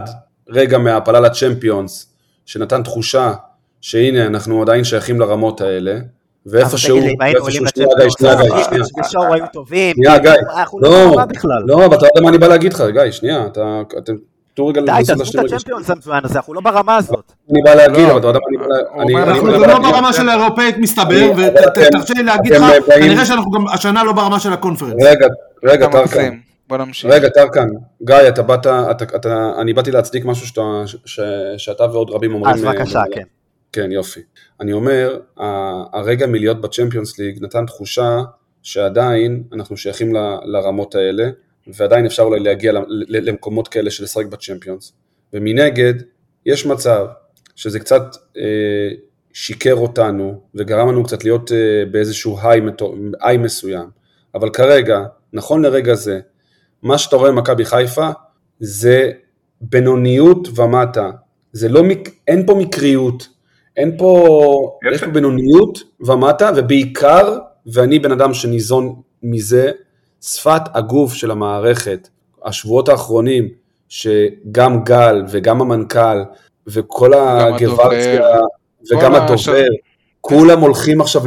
[0.49, 2.13] רגע מהעפלה לצ'מפיונס,
[2.45, 3.33] שנתן תחושה
[3.81, 5.99] שהנה אנחנו עדיין שייכים לרמות האלה,
[6.45, 10.31] ואיפשהו, לי, אם היינו עולים שנייה גיא, שנייה גיא, שנייה, היו טובים, שנייה גיא,
[10.81, 11.15] לא, לא.
[11.65, 14.13] לא, אבל אתה יודע מה אני בא להגיד לך, גיא, שנייה, אתה, אתם,
[14.55, 15.55] תנו רגע די, לנסות תעזבו להשלים את רגע.
[15.55, 17.31] הצ'מפיונס המצוין הזה, אנחנו לא ברמה הזאת.
[17.51, 21.31] אני בא להגיד, לא, אבל אתה יודע מה אני אנחנו לא ברמה של האירופאית מסתבר,
[21.37, 22.63] ותרשה לי להגיד לך,
[22.95, 24.93] כנראה שאנחנו גם השנה לא ברמה של הקונפרנס.
[25.03, 25.27] רגע,
[25.63, 26.37] רגע, טרקן.
[26.67, 27.11] בוא נמשיך.
[27.13, 27.67] רגע, טרקן,
[28.03, 28.67] גיא, אתה באת,
[29.61, 30.47] אני באתי להצדיק משהו
[31.57, 32.55] שאתה, ועוד רבים אומרים.
[32.55, 33.23] אז בבקשה, אה, כן.
[33.73, 34.19] כן, יופי.
[34.61, 35.17] אני אומר,
[35.93, 38.21] הרגע מלהיות בצ'מפיונס ליג נתן תחושה
[38.63, 41.23] שעדיין אנחנו שייכים ל- לרמות האלה,
[41.67, 42.71] ועדיין אפשר אולי להגיע
[43.07, 44.93] למקומות כאלה של לשחק בצ'מפיונס.
[45.33, 45.93] ומנגד,
[46.45, 47.05] יש מצב
[47.55, 48.03] שזה קצת
[48.37, 48.89] אה,
[49.33, 52.61] שיקר אותנו, וגרם לנו קצת להיות אה, באיזשהו היי,
[53.21, 53.89] היי מסוים.
[54.35, 56.19] אבל כרגע, נכון לרגע זה,
[56.83, 58.09] מה שאתה רואה במכבי חיפה
[58.59, 59.11] זה
[59.61, 61.11] בינוניות ומטה.
[61.51, 62.09] זה לא, מק...
[62.27, 63.27] אין פה מקריות,
[63.77, 64.79] אין פה.
[64.93, 69.71] יש פה בינוניות ומטה, ובעיקר, ואני בן אדם שניזון מזה,
[70.25, 72.09] שפת הגוף של המערכת,
[72.43, 73.49] השבועות האחרונים,
[73.89, 76.23] שגם גל וגם המנכ"ל
[76.67, 78.21] וכל הגווארציה
[78.91, 79.63] וגם הדובר.
[80.21, 81.21] כולם הולכים עכשיו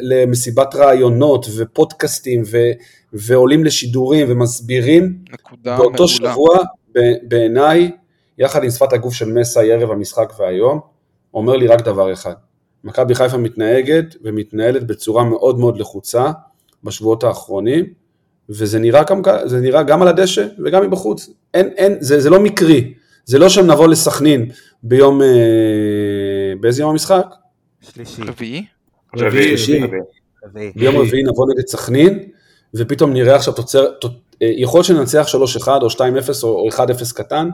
[0.00, 2.58] למסיבת רעיונות ופודקאסטים ו,
[3.12, 6.32] ועולים לשידורים ומסבירים נקודה באותו מעולה.
[6.32, 6.58] שבוע,
[7.22, 7.90] בעיניי,
[8.38, 10.80] יחד עם שפת הגוף של מסי ערב המשחק והיום,
[11.34, 12.34] אומר לי רק דבר אחד,
[12.84, 16.30] מכבי חיפה מתנהגת ומתנהלת בצורה מאוד מאוד לחוצה
[16.84, 18.03] בשבועות האחרונים,
[18.48, 21.30] וזה נראה גם, זה נראה גם על הדשא וגם מבחוץ.
[21.54, 24.50] אין, אין, זה, זה לא מקרי, זה לא שנבוא לסכנין
[24.82, 25.28] ביום, אה,
[26.60, 27.26] באיזה יום המשחק?
[27.80, 28.64] שלישי, רביעי?
[29.16, 29.54] רביעי.
[29.54, 29.82] רביעי.
[30.46, 30.72] רביעי.
[30.76, 32.18] ביום רביעי נבוא נגד סכנין,
[32.74, 34.04] ופתאום נראה עכשיו תוצר, ת-
[34.42, 35.98] אה, יכול להיות שננצח 3-1 או 2-0
[36.42, 37.48] או או 1-0 קטן,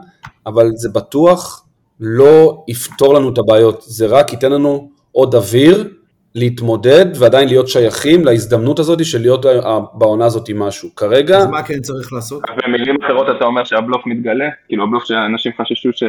[0.45, 1.65] אבל זה בטוח
[1.99, 5.89] לא יפתור לנו את הבעיות, זה רק ייתן לנו עוד אוויר
[6.35, 9.45] להתמודד ועדיין להיות שייכים להזדמנות הזאת של להיות
[9.93, 10.95] בעונה הזאת עם משהו.
[10.95, 12.43] כרגע, אז מה כן צריך לעשות?
[12.65, 14.45] במילים אחרות אתה אומר שהבלוף מתגלה?
[14.67, 16.03] כאילו הבלוף שאנשים חששו ש...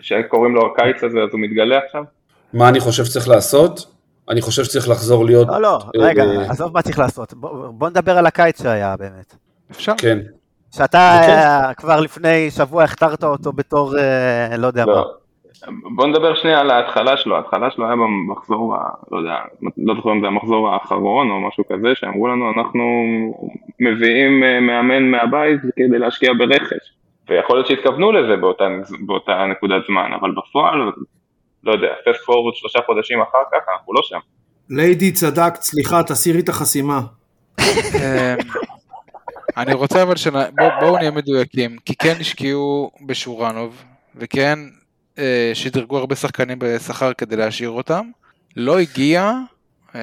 [0.00, 2.04] שקוראים לו הקיץ הזה אז הוא מתגלה עכשיו?
[2.52, 3.86] מה אני חושב שצריך לעשות?
[4.28, 5.48] אני חושב שצריך לחזור להיות...
[5.48, 7.34] לא, לא, אה, רגע, אה, עזוב מה צריך לעשות.
[7.34, 9.36] בוא בוא נדבר על הקיץ שהיה באמת.
[9.70, 9.92] אפשר?
[9.98, 10.18] כן,
[10.76, 11.34] שאתה אוקיי.
[11.34, 15.02] אה, כבר לפני שבוע הכתרת אותו בתור, אה, לא יודע מה.
[15.68, 19.36] בוא נדבר שנייה על ההתחלה שלו, ההתחלה שלו היה במחזור, ה- לא יודע,
[19.76, 22.84] לא זוכר אם זה המחזור האחרון או משהו כזה, שאמרו לנו אנחנו
[23.80, 26.94] מביאים אה, מאמן מהבית כדי להשקיע ברכש.
[27.28, 28.64] ויכול להיות שהתכוונו לזה באותה,
[29.06, 30.92] באותה נקודת זמן, אבל בפועל,
[31.64, 34.18] לא יודע, פסט פורוורד שלושה חודשים אחר כך, אנחנו לא שם.
[34.70, 37.00] ליידי צדק, סליחה, תסירי את החסימה.
[37.60, 37.66] אמ,
[39.56, 40.32] אני רוצה אבל שנ...
[40.32, 43.84] בוא, בואו נהיה מדויקים, כי כן השקיעו בשורנוב,
[44.16, 44.58] וכן
[45.54, 48.04] שדרגו הרבה שחקנים בשכר כדי להשאיר אותם,
[48.56, 49.32] לא הגיע
[49.94, 50.00] אה,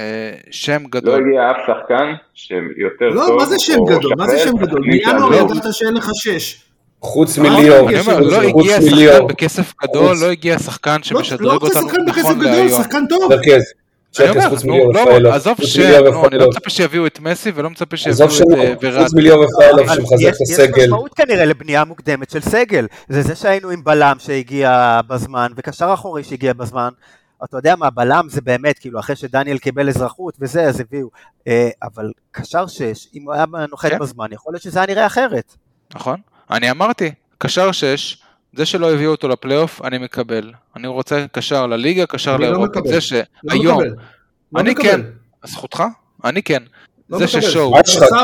[0.51, 1.13] שם לא גדול.
[1.13, 4.13] הגיע אף שחקן שיותר לא, טוב, מה זה שם גדול?
[4.17, 4.81] מה זה שם גדול?
[4.81, 5.33] מינואר.
[5.33, 6.63] ידעת שאין לך שש.
[7.01, 8.81] חוץ מה מליאור, לא הגיע.
[8.81, 12.51] שחקן בכסף גדול, לא הגיע שחקן לא שמשדרג לא רוצה אותנו שחקן בכסף נכון גדול,
[12.51, 12.81] להיום.
[12.83, 13.31] שחקן טוב.
[14.19, 15.57] לא, רפאלוב, עזוב
[16.11, 16.47] נו, אני לא.
[16.49, 19.03] מצפה שיביאו את מסי ולא מצפה עזוב שיביאו את שם, אה, ורד.
[19.03, 20.83] חוץ מליאור רפאלוב אבל שמחזק יש- את יש הסגל.
[20.83, 22.87] משמעות כנראה לבנייה מוקדמת של סגל.
[23.09, 26.89] זה זה שהיינו עם בלם שהגיע בזמן, וקשר אחורי שהגיע בזמן.
[27.43, 31.07] אתה יודע מה, בלם זה באמת, כאילו, אחרי שדניאל קיבל אזרחות וזה, אז הביאו.
[31.47, 33.99] אה, אבל קשר שש, אם הוא היה נוחת כן.
[33.99, 35.55] בזמן, יכול להיות שזה היה נראה אחרת.
[35.95, 36.19] נכון?
[36.51, 38.17] אני אמרתי, קשר 6,
[38.53, 40.51] זה שלא הביאו אותו לפלייאוף, אני מקבל.
[40.75, 42.75] אני רוצה קשר לליגה, קשר אני לא לאירופית.
[42.77, 42.87] מקבל.
[42.87, 43.95] זה לא שהיום, מקבל.
[44.53, 44.83] לא אני מקבל.
[44.83, 45.01] כן,
[45.45, 45.83] זכותך,
[46.23, 46.63] אני כן.
[47.09, 47.27] לא זה.
[47.27, 48.15] ששואו, השחקן.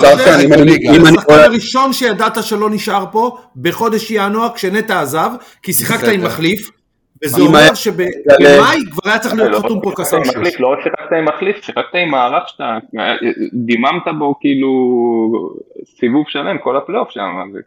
[1.28, 5.30] הראשון שידעת שלא נשאר פה בחודש ינואר כשנטע עזב,
[5.64, 6.08] כי שיחקת.
[6.08, 6.70] עם מחליף,
[7.24, 10.60] וזה אומר שבמאי כבר היה צריך להיות לא חתום פה מחליף, שש.
[10.60, 12.78] לא רק שיחקת עם מחליף, שיחקת עם מערך שאתה
[13.54, 14.70] דיממת בו כאילו
[16.00, 17.22] סיבוב שלם, כל הפלייאוף שם.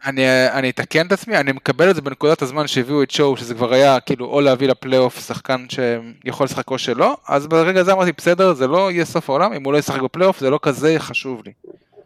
[0.05, 3.53] אני, אני אתקן את עצמי, אני מקבל את זה בנקודת הזמן שהביאו את שואו, שזה
[3.53, 8.11] כבר היה כאילו או להביא לפלייאוף שחקן שיכול לשחק או שלא, אז ברגע הזה אמרתי
[8.17, 11.41] בסדר, זה לא יהיה סוף העולם, אם הוא לא ישחק בפלייאוף זה לא כזה חשוב
[11.45, 11.51] לי.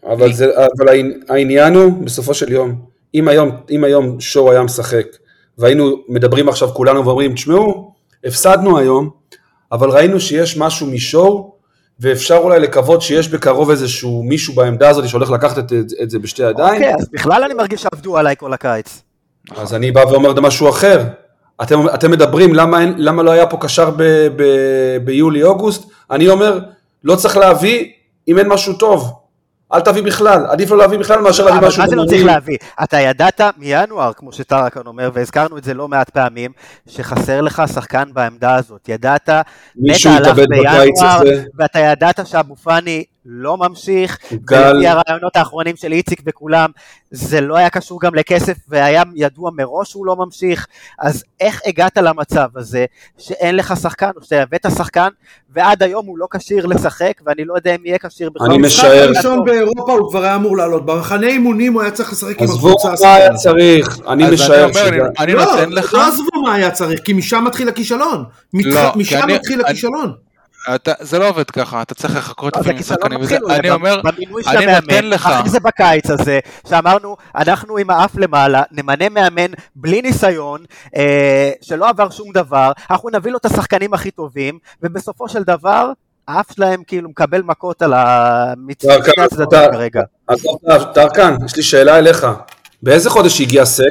[0.05, 0.29] אבל,
[1.29, 2.75] העניין הוא, בסופו של יום,
[3.15, 5.05] אם היום, אם היום שואו היה משחק,
[5.57, 7.93] והיינו מדברים עכשיו כולנו ואומרים, תשמעו,
[8.25, 9.09] הפסדנו היום,
[9.71, 11.53] אבל ראינו שיש משהו משואו,
[11.99, 16.43] ואפשר אולי לקוות שיש בקרוב איזשהו מישהו בעמדה הזאת שהולך לקחת את, את, זה בשתי
[16.43, 19.01] ידיים, אוקיי, אז בכלל אני מרגיש שעבדו עליי כל הקיץ.
[19.55, 21.03] אז אני בא ואומר משהו אחר.
[21.61, 23.89] אתם, אתם מדברים למה, אין, למה לא היה פה קשר
[25.03, 26.59] ביולי-אוגוסט, אני אומר,
[27.03, 27.91] לא צריך להביא
[28.27, 29.22] אם אין משהו טוב.
[29.73, 32.05] אל תביא בכלל, עדיף לא להביא בכלל מאשר להביא אבל משהו מה זה לא.
[32.05, 32.57] צריך להביא?
[32.83, 36.51] אתה ידעת מינואר, כמו שטרקן אומר, והזכרנו את זה לא מעט פעמים,
[36.87, 38.89] שחסר לך שחקן בעמדה הזאת.
[38.89, 39.29] ידעת,
[39.75, 41.21] נטע הלך בינואר.
[41.57, 44.71] ואתה ידעת שאבו פאני לא ממשיך, גל.
[44.75, 46.69] ולפי הרעיונות האחרונים של איציק וכולם,
[47.11, 50.67] זה לא היה קשור גם לכסף, והיה ידוע מראש שהוא לא ממשיך,
[50.99, 52.85] אז איך הגעת למצב הזה,
[53.17, 55.07] שאין לך שחקן, או שאתה הבאת שחקן,
[55.53, 58.47] ועד היום הוא לא כשיר לשחק, ואני לא יודע אם יהיה כשיר בכלל.
[58.47, 62.37] אני משער- הראשון באירופה הוא כבר היה אמור לעלות, במחנה אימונים הוא היה צריך לשחק
[62.39, 63.33] עם עזבו הקבוצה מה השחקן היה.
[63.33, 67.43] צריך, אני משער אומר, אני- לא, נותן לך, לא עזבו מה היה צריך, כי משם
[67.47, 68.23] מתחיל הכישלון.
[68.53, 70.13] לא, משם אני- מתחיל אני- הכישלון.
[70.75, 73.69] אתה- זה לא עובד ככה, אתה צריך לחכות אז לפעמים שחקנים וזה, מתחיל אולי אני
[73.69, 74.01] אומר,
[74.47, 75.25] אני נותן לך.
[75.27, 80.63] אחרי זה בקיץ הזה, שאמרנו, אנחנו עם האף למעלה, נמנה מאמן בלי ניסיון,
[80.95, 85.91] אה, שלא עבר שום דבר, אנחנו נביא לו את השחקנים הכי טובים, ובסופו של דבר,
[86.27, 88.53] האף שלהם כאילו מקבל מכות על ה...
[88.57, 90.01] מצד טרקן, שני הצדדים כרגע.
[90.27, 90.57] עזוב,
[90.93, 92.27] טרקן, יש לי שאלה אליך.
[92.83, 93.83] באיזה חודש הגיע סק?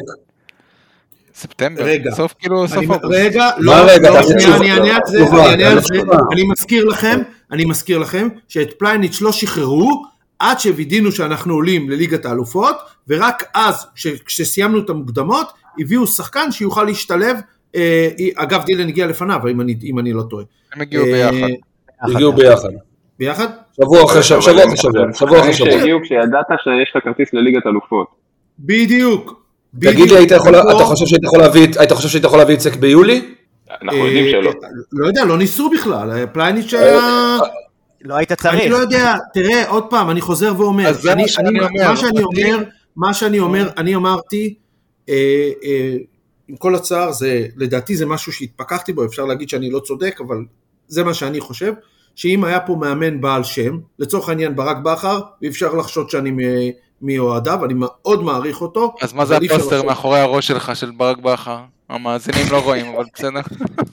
[1.35, 2.11] ספטמבר, רגע.
[2.11, 3.05] סוף כאילו, סוף אוגוסט.
[3.11, 4.57] רגע, לא, רגע, לא, שנייה.
[4.57, 5.95] אני אענה על זה, אני אענה על זה.
[6.33, 7.21] אני מזכיר לכם,
[7.53, 10.03] אני מזכיר לכם, שאת פלייניץ' לא שחררו,
[10.39, 12.77] עד שווידאנו שאנחנו עולים לליגת האלופות,
[13.09, 15.47] ורק אז, כש- כשסיימנו את המוקדמות,
[15.81, 17.37] הביאו שחקן שיוכל להשתלב,
[17.77, 20.45] אה, אגב דילן הגיע לפניו, אם אני- אם אני לא טועה.
[20.75, 21.49] הם הגיעו אה, ביחד.
[22.03, 22.69] הגיעו ביחד.
[23.19, 23.47] ביחד?
[23.77, 25.71] שבוע אחרי שבוע, שבוע אחרי שבוע, שבוע אחרי שחקנים שבוע.
[25.81, 28.07] שהגיעו כשידעת שיש לך כרטיס לליגת אלופות.
[28.59, 29.42] בדיוק.
[29.81, 30.77] תגיד לי, היית יכול- בדיוק.
[30.77, 33.35] אתה חושב שהיית יכול להביא את- היית חושב שהיית יכול להביא את סק ביולי?
[33.83, 34.49] אנחנו יודעים שלא.
[34.51, 37.39] אה, לא יודע, לא ניסו בכלל, פלייניץ' היה...
[38.05, 38.71] לא היית אני צריך.
[38.71, 42.23] לא יודע, תראה, עוד פעם, אני חוזר ואומר, אני, מה שאני אני, אומר, מה שאני
[42.23, 42.59] אומר,
[42.97, 44.55] מה שאני אומר, אני אמרתי,
[45.09, 45.15] אה,
[45.65, 45.97] אה,
[46.49, 50.37] עם כל הצער, זה, לדעתי זה משהו שהתפכחתי בו, אפשר להגיד שאני לא צודק, אבל
[50.89, 51.73] זה מה שאני חושב,
[52.15, 56.31] שאם היה פה מאמן בעל שם, לצורך העניין ברק בכר, ואי אפשר לחשוד שאני
[57.03, 58.95] מאוהדיו, אני מאוד מעריך אותו.
[59.03, 61.59] אז מה זה הפוסטר מאחורי הראש שלך של ברק בכר?
[61.89, 63.41] המאזינים לא רואים, אבל בסדר.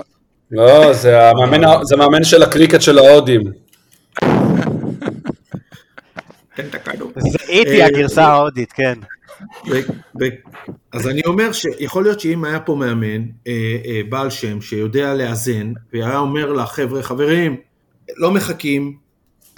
[0.52, 3.42] לא, זה המאמן ה- זה המאמן של הקריקט של ההודים.
[7.18, 9.00] זה איטי אה, הגרסה ההודית, כן.
[10.92, 13.52] אז אני אומר שיכול להיות שאם היה פה מאמן אה,
[13.86, 17.56] אה, בעל שם שיודע לאזן והיה אומר לחבר'ה חברים
[18.18, 18.98] לא מחכים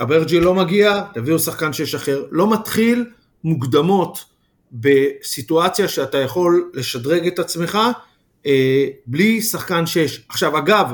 [0.01, 3.05] אברג'י לא מגיע תביאו שחקן שש אחר לא מתחיל
[3.43, 4.25] מוקדמות
[4.71, 7.77] בסיטואציה שאתה יכול לשדרג את עצמך
[8.45, 10.25] אה, בלי שחקן שש.
[10.29, 10.93] עכשיו אגב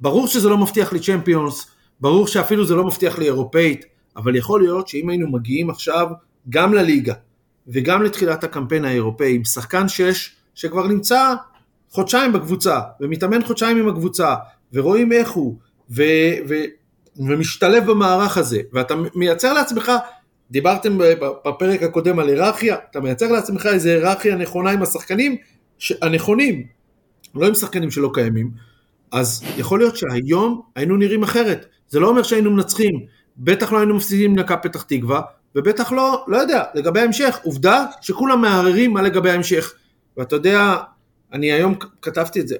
[0.00, 1.66] ברור שזה לא מבטיח לי צ'מפיונס
[2.00, 3.84] ברור שאפילו זה לא מבטיח לי אירופאית
[4.16, 6.06] אבל יכול להיות שאם היינו מגיעים עכשיו
[6.48, 7.14] גם לליגה
[7.68, 11.34] וגם לתחילת הקמפיין האירופאי עם שחקן שש שכבר נמצא
[11.90, 14.34] חודשיים בקבוצה ומתאמן חודשיים עם הקבוצה
[14.72, 15.56] ורואים איך הוא
[15.90, 16.02] ו,
[16.48, 16.54] ו,
[17.16, 19.92] ומשתלב במערך הזה ואתה מייצר לעצמך
[20.52, 20.98] דיברתם
[21.44, 25.36] בפרק הקודם על היררכיה אתה מייצר לעצמך איזה היררכיה נכונה עם השחקנים
[25.78, 26.66] ש- הנכונים
[27.34, 28.50] לא עם שחקנים שלא קיימים
[29.12, 33.96] אז יכול להיות שהיום היינו נראים אחרת זה לא אומר שהיינו מנצחים בטח לא היינו
[33.96, 35.20] מפסידים למכבי פתח תקווה
[35.54, 39.74] ובטח לא, לא יודע, לגבי ההמשך, עובדה שכולם מערערים מה לגבי ההמשך.
[40.16, 40.76] ואתה יודע,
[41.32, 42.56] אני היום כתבתי את זה,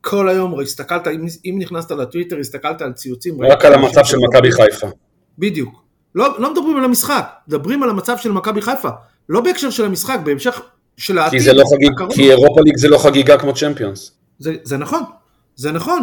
[0.00, 3.42] כל היום הסתכלת, אם, אם נכנסת לטוויטר, הסתכלת על ציוצים.
[3.42, 4.86] רק על המצב של מכבי חיפה.
[5.38, 5.85] בדיוק.
[6.16, 8.88] לא, לא מדברים על המשחק, מדברים על המצב של מכבי חיפה.
[9.28, 10.60] לא בהקשר של המשחק, בהמשך
[10.96, 11.38] של העתיד.
[11.40, 11.92] כי זה לא חגיג.
[12.14, 14.12] כי אירופה ליג זה לא חגיגה כמו צ'מפיונס.
[14.38, 15.02] זה, זה נכון,
[15.56, 16.00] זה נכון,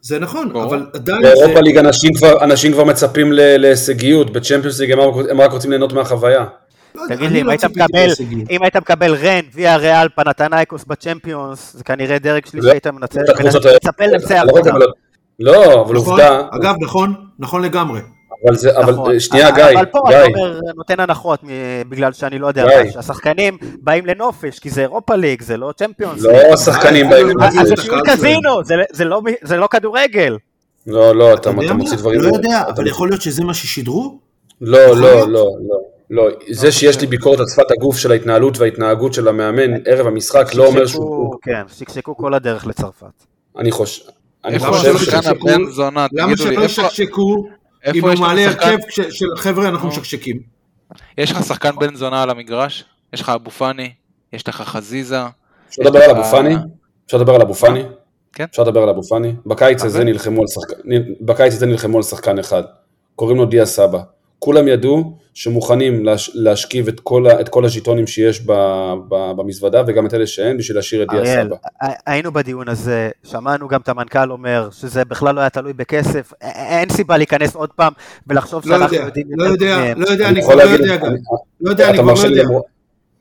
[0.00, 0.64] זה נכון, ברור.
[0.64, 1.60] אבל עדיין באירופה זה...
[1.60, 4.98] ליג אנשים כבר, אנשים כבר מצפים ל- להישגיות, בצ'מפיונס ליג הם
[5.30, 6.44] הם רק רוצים ליהנות מהחוויה.
[6.94, 8.08] לא תגיד לי, אם לא היית ציפיתי מקבל.
[8.50, 13.76] אם היית מקבל רן, ויה ריאל, פנתנייקוס בצ'מפיונס, זה כנראה דרג שלישי היית הקבוצות האלה.
[13.84, 14.76] מצפה לנצח לא רק, אותם.
[14.76, 14.86] אבל-
[15.40, 15.96] לא, אבל נכון?
[16.20, 18.00] עובדה, אגב, נכון, נכון לגמרי.
[18.46, 18.94] אבל זה, נכון.
[19.06, 21.40] אבל שנייה אבל- גיא, אבל פה גיא, אתה אומר, נותן הנחות
[21.88, 22.90] בגלל שאני לא יודע גיא.
[22.90, 26.22] שהשחקנים באים לנופש, כי זה אירופה ליג, זה לא צ'מפיונס.
[26.22, 28.00] לא השחקנים אה, באים, אה, אז זה הקהל שלהם.
[28.06, 30.36] קזינו, זה- זה לא זה לא כדורגל.
[30.86, 31.74] לא, לא, אתה אתה אתה?
[31.74, 34.18] מוציא דברים, לא יודע, אתה- אבל יכול להיות שזה מה ששידרו?
[34.60, 34.96] לא, לא?
[34.96, 35.50] לא, לא,
[36.10, 40.54] לא, זה שיש לי ביקורת על שפת הגוף של ההתנהלות וההתנהגות של המאמן ערב המשחק
[40.54, 43.06] לא אומר שהוא, שקשקו- כן, שקשקו כל הדרך לצרפת.
[43.58, 44.02] אני חושב,
[44.44, 45.08] אני חושב ש...
[46.12, 47.46] למה שלא ישקשקו
[47.94, 48.46] אם הוא מעלה?
[48.46, 48.76] הרכב
[49.10, 49.92] של חבר'ה אנחנו נו.
[49.94, 50.40] משקשקים?
[51.18, 52.84] יש לך שחקן בן זונה על המגרש?
[53.12, 53.92] יש לך אבו פאני?
[54.32, 55.20] יש לך חזיזה?
[55.68, 56.54] אפשר לדבר על אבו פאני?
[57.06, 57.82] אפשר לדבר על אבו פאני?
[58.32, 58.44] כן.
[58.50, 59.32] אפשר לדבר על אבו פאני?
[59.46, 60.74] בקיץ הזה נלחמו על שחקן,
[61.20, 62.62] בקיץ הזה נלחמו על שחקן אחד,
[63.16, 64.00] קוראים לו דיה סבא.
[64.38, 68.52] כולם ידעו שמוכנים להש, להשכיב את כל, ה, את כל הז'יטונים שיש ב,
[69.08, 71.56] ב, במזוודה וגם את אלה שאין בשביל להשאיר את דיה סבא.
[72.06, 76.88] היינו בדיון הזה, שמענו גם את המנכ"ל אומר שזה בכלל לא היה תלוי בכסף, אין
[76.88, 77.92] סיבה להיכנס עוד פעם
[78.26, 79.94] ולחשוב לא שאנחנו יודע, יודעים לא יודע.
[79.96, 81.12] לא יודע, אני כבר לא להגיד, יודע גם.
[81.60, 82.42] לא יודע, אני כבר לא יודע.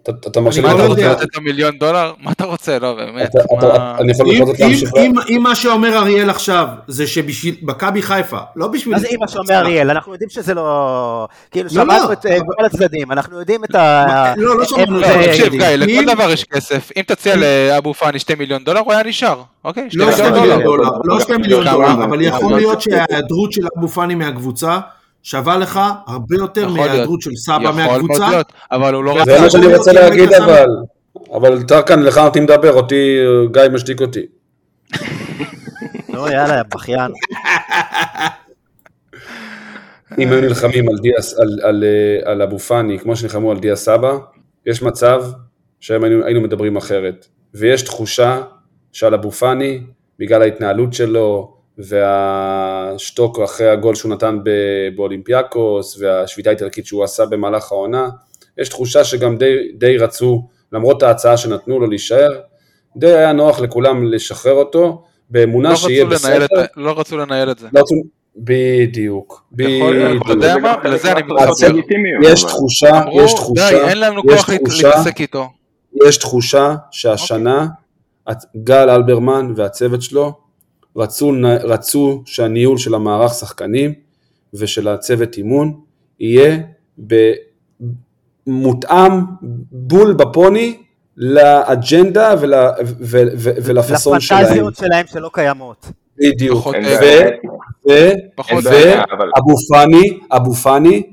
[0.03, 1.11] אתה- אתה מרשה לי מה לא רוצה יודע.
[1.11, 2.13] לתת את המיליון דולר?
[2.19, 2.79] מה אתה רוצה?
[2.79, 3.29] לא, באמת.
[3.29, 4.89] אתה- אתה- מה- אני יכול אם- בכל זאת אם- להמשיך.
[4.97, 8.93] אם- אם מה שאומר אריאל עכשיו זה שבשביל מכבי חיפה, לא בשביל...
[8.93, 9.89] מה זה אימא שאומר אריאל?
[9.89, 11.27] אנחנו יודעים שזה לא...
[11.51, 14.05] כאילו, לא, לא, שמענו את אה, אבל- כל הצדדים, אנחנו יודעים את ה...
[14.07, 15.53] מה, לא, לא שמענו את איפה- כל תקשיב.
[15.53, 16.89] גיא, אם- לכל דבר יש כסף.
[16.97, 19.41] אם תציע לאבו פאני 2 מיליון דולר, הוא היה נשאר.
[19.65, 19.87] אוקיי?
[19.93, 20.89] לא שתי מיליון מיליון דולר.
[21.03, 22.57] לא אבל יכול כמה?
[22.57, 24.79] להיות שההיעדרות של אבו פאני מהקבוצה
[25.23, 26.69] שווה לך הרבה יותר.
[26.69, 28.29] מההיעדרות של סבא יכול מאוד מהקבוצה.
[28.29, 29.43] להיות, אבל הוא לא זה זה רצה.
[29.43, 30.67] מה שאני רוצה להגיד אבל.
[31.33, 33.17] אבל טרקן, לך נותנים לדבר, אותי
[33.51, 34.25] גיא משתיק אותי.
[36.09, 37.11] לא, יאללה, בכיין.
[40.19, 41.83] אם היו נלחמים על, דיאס, על, על,
[42.25, 44.17] על אבו פאני כמו שנלחמו על דיה סבא,
[44.65, 45.23] יש מצב
[45.79, 47.27] שהיום היינו, היינו מדברים אחרת.
[47.53, 48.41] ויש תחושה
[48.91, 49.81] שעל אבו פאני,
[50.19, 51.57] בגלל ההתנהלות שלו,
[51.87, 54.49] והשטוק אחרי הגול שהוא נתן ב-
[54.95, 58.09] באולימפיאקוס, והשביתה האיטלקית שהוא עשה במהלך העונה,
[58.57, 62.31] יש תחושה שגם די, די רצו, למרות ההצעה שנתנו לו להישאר,
[62.97, 66.45] די היה נוח לכולם לשחרר אותו, באמונה לא שיהיה בסדר.
[66.45, 67.67] את- לא רצו לנהל את זה.
[67.73, 67.95] לא רצו...
[68.37, 70.23] בדיוק, להיות, בדיוק.
[70.25, 70.75] אתה יודע מה?
[70.83, 71.45] לזה אני מתחבר.
[72.23, 75.49] יש תחושה, יש תחושה, די, אין לנו יש כוח תחושה, להתעסק איתו.
[76.07, 77.67] יש תחושה שהשנה
[78.31, 80.33] את- גל אלברמן והצוות שלו
[80.95, 81.31] רצו,
[81.63, 83.93] רצו שהניהול של המערך שחקנים
[84.53, 85.73] ושל הצוות אימון
[86.19, 86.57] יהיה
[87.07, 87.33] ב-
[88.47, 89.11] מותאם
[89.71, 90.77] בול בפוני
[91.17, 94.43] לאג'נדה ול, ו, ו, ו, ולפאסון שלהם.
[94.43, 95.85] לפנטזיות שלהם שלא קיימות.
[96.17, 96.67] בדיוק.
[97.83, 101.03] ואבו פאני, אבו פאני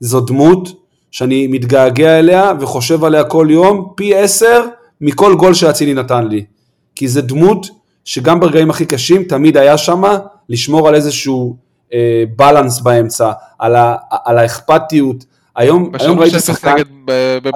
[0.00, 0.68] זו דמות
[1.10, 4.64] שאני מתגעגע אליה וחושב עליה כל יום פי עשר
[5.00, 6.44] מכל גול שאצילי נתן לי.
[6.94, 7.66] כי זו דמות
[8.08, 10.02] שגם ברגעים הכי קשים תמיד היה שם
[10.48, 11.56] לשמור על איזשהו
[11.94, 15.24] אה, בלנס באמצע, על, ה, על האכפתיות.
[15.56, 16.76] היום, היום ראיתי שחקן,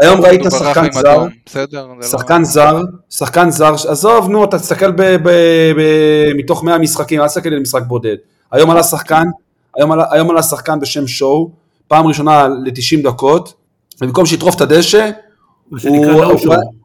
[0.01, 1.87] היום ראית שחקן זר, בסדר?
[1.87, 5.29] לא- שחקן זר, שחקן זר, עזוב נו, אתה תסתכל ב, ב,
[5.77, 5.83] ב,
[6.37, 8.17] מתוך 100 משחקים, אל תסתכל על משחק בודד.
[8.53, 9.25] היום עלה שחקן,
[9.77, 11.51] היום עלה, היום עלה שחקן בשם שואו,
[11.88, 13.55] פעם ראשונה ל-90 דקות,
[14.01, 15.11] ובמקום שיטרוף את הדשא,
[15.71, 16.82] הוא, לא הוא.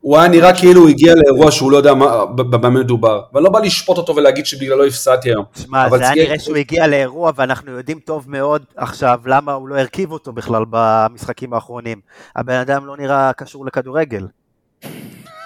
[0.00, 3.22] הוא היה נראה כאילו הוא הגיע לאירוע שהוא לא יודע מה- במה מדובר.
[3.34, 5.44] ואני לא בא לשפוט אותו ולהגיד שבגללו הפסדתי היום.
[5.58, 9.68] שמע, זה היה תהיה- נראה שהוא הגיע לאירוע, ואנחנו יודעים טוב מאוד עכשיו למה הוא
[9.68, 12.00] לא הרכיב אותו בכלל במשחקים האחרונים.
[12.36, 14.26] הבן אדם לא נראה קשור לכדורגל.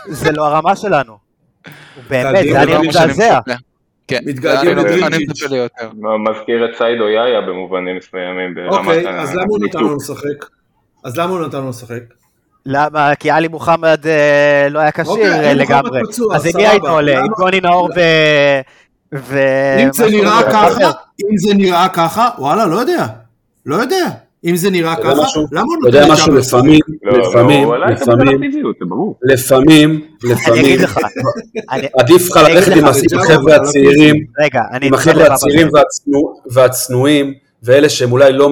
[0.09, 1.13] זה לא הרמה שלנו.
[1.13, 1.73] הוא
[2.11, 3.41] באמת, זה היה זה נראה לא מזעזע.
[4.09, 5.03] כן, מתגעגע זה אני- לדריג'יץ'.
[5.13, 5.87] אני מצפה.
[6.31, 9.97] מזכיר את סיידו יאיה במובנים מסוימים אוקיי, אז למה הוא נתן הניתוק.
[10.03, 10.47] לשחק?
[11.05, 12.01] אז למה הוא נתן לנו לשחק?
[12.67, 13.15] למה?
[13.15, 16.01] כי עלי מוחמד אה, לא היה כשיר אוקיי, אה, עלי מוחמד לגמרי.
[16.09, 16.67] פצוע, אז עם מי.
[16.67, 17.19] היית עולה?
[17.19, 18.01] עם גוני נאור ו...
[19.15, 19.39] ו...
[19.83, 20.43] אם זה נראה.
[20.43, 20.91] ככה,
[21.31, 23.07] אם זה נראה ככה, וואלה, לא יודע.
[23.67, 24.09] לא יודע.
[24.45, 25.47] אם זה נראה ככה, משהו?
[25.53, 28.39] למה הוא אתה יודע נותן משהו, לפעמים, לא, לא, לפעמים, לפעמים.
[29.23, 30.79] לפעמים, אני לפעמים,
[31.99, 35.69] עדיף לך ללכת עם החבר'ה הצעירים, רגע, אני עם החבר'ה הצעירים
[36.51, 38.51] והצנועים, ואלה שהם אולי לא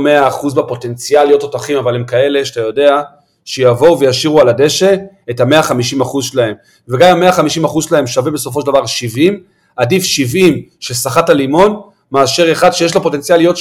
[0.50, 3.00] 100% בפוטנציאל להיות תותחים, אבל הם כאלה שאתה יודע,
[3.44, 4.94] שיבואו וישאירו על הדשא
[5.30, 6.54] את ה-150% שלהם.
[6.88, 9.40] וגם אם ה-150% שלהם שווה בסופו של דבר 70,
[9.76, 11.80] עדיף 70 שסחט לימון,
[12.12, 13.60] מאשר אחד שיש לו פוטנציאל להיות 80-90,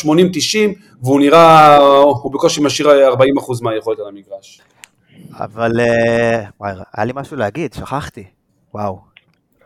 [1.03, 3.17] והוא נראה, הוא בקושי משאיר 40%
[3.61, 4.61] מהיכולת על המגרש.
[5.39, 8.23] אבל אה, וואי, היה לי משהו להגיד, שכחתי.
[8.73, 8.99] וואו.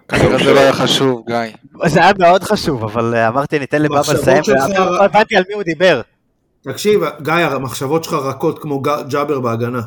[0.08, 1.38] כנראה זה לא היה חשוב, גיא.
[1.86, 5.44] זה היה מאוד חשוב, אבל אה, אמרתי ניתן לבבא לסיים, שלך- ואפילו לא הבנתי על
[5.48, 6.02] מי הוא דיבר.
[6.62, 9.82] תקשיב, גיא, המחשבות שלך רכות כמו ג'אבר בהגנה.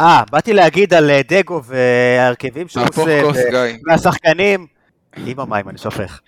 [0.00, 2.84] אה, באתי להגיד על אה, דגו וההרכבים שהוא
[3.22, 3.22] עושה.
[3.88, 4.66] והשחקנים.
[5.16, 6.20] עם המים, אני שופך.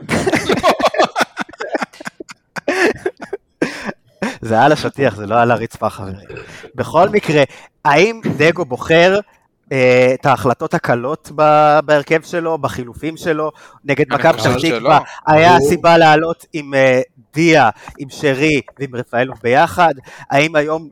[4.40, 6.28] זה על השטיח, זה לא על הרצפה חברים.
[6.74, 7.42] בכל מקרה,
[7.84, 9.20] האם דגו בוחר
[9.72, 13.52] אה, את ההחלטות הקלות ב- בהרכב שלו, בחילופים שלו,
[13.84, 14.56] נגד מכבי פתח.
[14.62, 15.56] תקווה, היה.
[15.68, 17.00] סיבה לעלות עם אה,
[17.34, 19.94] דיה, עם שרי ועם רפאלוב ביחד?
[20.30, 20.88] האם היום,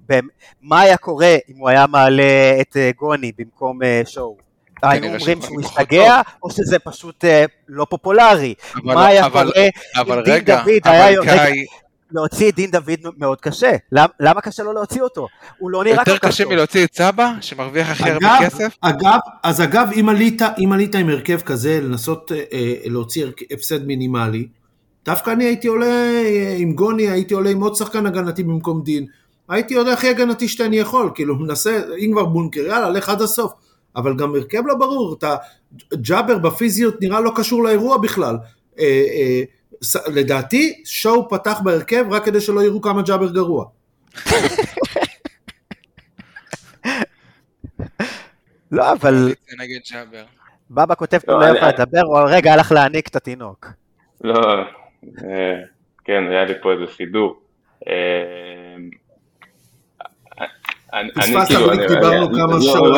[0.63, 2.23] מה היה קורה אם הוא היה מעלה
[2.61, 4.37] את אה, גוני במקום אה, שואו?
[4.83, 8.55] היינו כנראה אומרים שהוא השתגע, או שזה פשוט אה, לא פופולרי?
[8.85, 9.43] מה היה קורה
[9.97, 11.23] אם דין דוד היה...
[11.23, 11.65] גיא,
[12.15, 13.71] להוציא את דין דוד מאוד קשה.
[13.93, 15.29] למ- למה קשה לו להוציא אותו?
[15.59, 16.45] הוא לא נראה כל יותר קשה.
[16.45, 18.77] מלהוציא את סבא, שמרוויח הכי הרבה כסף?
[18.81, 22.37] אגב, אז אגב, אם עלית, אם עלית עם הרכב כזה, לנסות אה,
[22.85, 24.47] להוציא הפסד מינימלי,
[25.05, 29.07] דווקא אני הייתי עולה אה, עם גוני, הייתי עולה עם עוד שחקן הגנתי במקום דין.
[29.49, 33.53] הייתי יודע הכי הגנתי שאני יכול, כאילו מנסה, אם כבר בונקר, יאללה, לך עד הסוף.
[33.97, 35.37] אבל גם הרכב לא ברור, אתה,
[35.95, 38.37] ג'אבר בפיזיות נראה לא קשור לאירוע בכלל.
[38.79, 39.43] אה, אה,
[39.83, 43.65] ס- לדעתי, שואו פתח בהרכב רק כדי שלא יראו כמה ג'אבר גרוע.
[48.73, 50.25] לא, אבל נגד ג'אבר.
[50.71, 53.67] בבא כותב לא, לא יכול לדבר, הרגע הלך להעניק את התינוק.
[54.25, 54.57] לא,
[56.05, 57.41] כן, היה לי פה איזה סידור.
[57.89, 57.95] אה,
[60.93, 62.95] אני- אני פספסת, בדיוק אני- דיברנו אני- כמה שואו.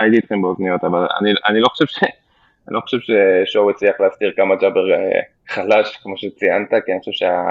[0.00, 1.98] הייתי איתכם באוזניות- אבל אני- אני לא חושב ש...
[2.68, 7.12] אני לא חושב ששואו הצליח להסתיר כמה ג'אבר אה, חלש, כמו שציינת, כי אני חושב
[7.12, 7.42] שה...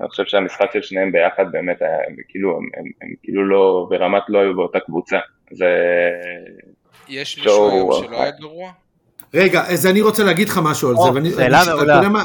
[0.00, 3.86] אני חושב שהמשחק של שניהם ביחד באמת היה, הם כאילו, הם, הם, הם כאילו לא,
[3.90, 5.18] ברמת לא היו באותה קבוצה.
[5.50, 5.68] זה...
[7.08, 8.70] יש מישהו היום שלא אה, היה גרוע?
[9.34, 11.12] רגע, אז אני רוצה להגיד לך משהו על זה.
[11.14, 11.82] ואני- שאלה אני- מעולה.
[11.84, 12.22] אתה יודע מה?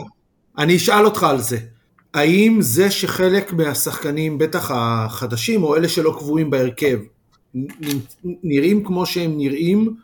[0.58, 1.58] אני אשאל אותך על זה.
[2.14, 6.98] האם זה שחלק מהשחקנים, בטח החדשים, או אלה שלא קבועים בהרכב,
[8.24, 9.96] נראים כמו שהם נראים,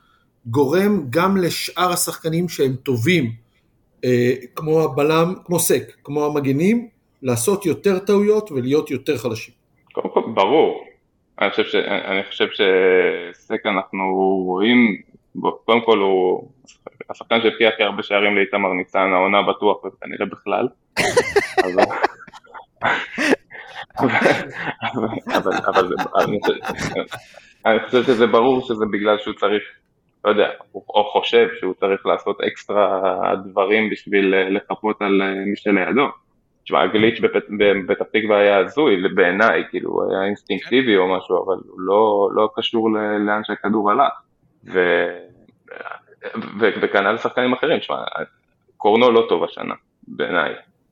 [0.45, 3.31] גורם גם לשאר השחקנים שהם טובים,
[4.05, 6.87] אה, כמו הבלם, כמו סק, כמו המגנים,
[7.21, 9.53] לעשות יותר טעויות ולהיות יותר חלשים.
[9.93, 10.83] קודם כל, ברור.
[11.41, 11.75] אני חושב, ש...
[11.85, 14.03] אני חושב שסק אנחנו
[14.45, 14.77] רואים,
[15.65, 16.47] קודם כל הוא
[17.09, 20.67] השחקן שהבקיע הכי הרבה שערים לאיתמר ניצן, העונה בטוח וכנראה בכלל.
[21.63, 21.83] אבל,
[27.65, 29.63] אני, חושב, שזה ברור שזה בגלל שהוא צריך,
[30.25, 33.01] לא יודע, או חושב שהוא צריך לעשות אקסטרה
[33.43, 36.05] דברים בשביל אה, לחפות על אה, מי שלידו.
[36.63, 37.49] תשמע, הגליץ' בפת-
[37.87, 42.49] בפתח תקווה היה הזוי בעיניי, כאילו, הוא היה אינסטינקטיבי או משהו, אבל הוא לא, לא
[42.55, 42.89] קשור
[43.25, 44.13] לאן שהכדור הלך.
[46.81, 47.95] וכנ"ל שחקנים אחרים, תשמע,
[48.77, 49.73] קורנו לא טוב השנה,
[50.07, 50.51] בעיניי.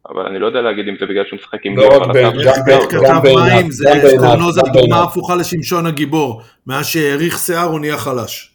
[0.09, 2.17] אבל אני לא יודע להגיד אם זה בגלל שהוא משחק עם לא רק על ב-
[2.25, 2.37] הקו.
[2.45, 4.95] גם ב- כתב גם בעיניו, מים, זה גם בעיניו, קורנו זה הדוגמה.
[4.95, 6.41] ההפוכה לשמשון הגיבור.
[6.67, 8.51] מאז שהאריך שיער הוא נהיה חלש.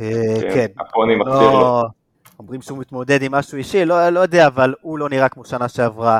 [0.00, 0.10] אה,
[0.40, 0.66] כן, כן.
[0.80, 1.82] הפוני לא- מחזיר לו.
[2.38, 5.68] אומרים שהוא מתמודד עם משהו אישי, לא לא יודע, אבל הוא לא נראה כמו שנה
[5.68, 6.18] שעברה.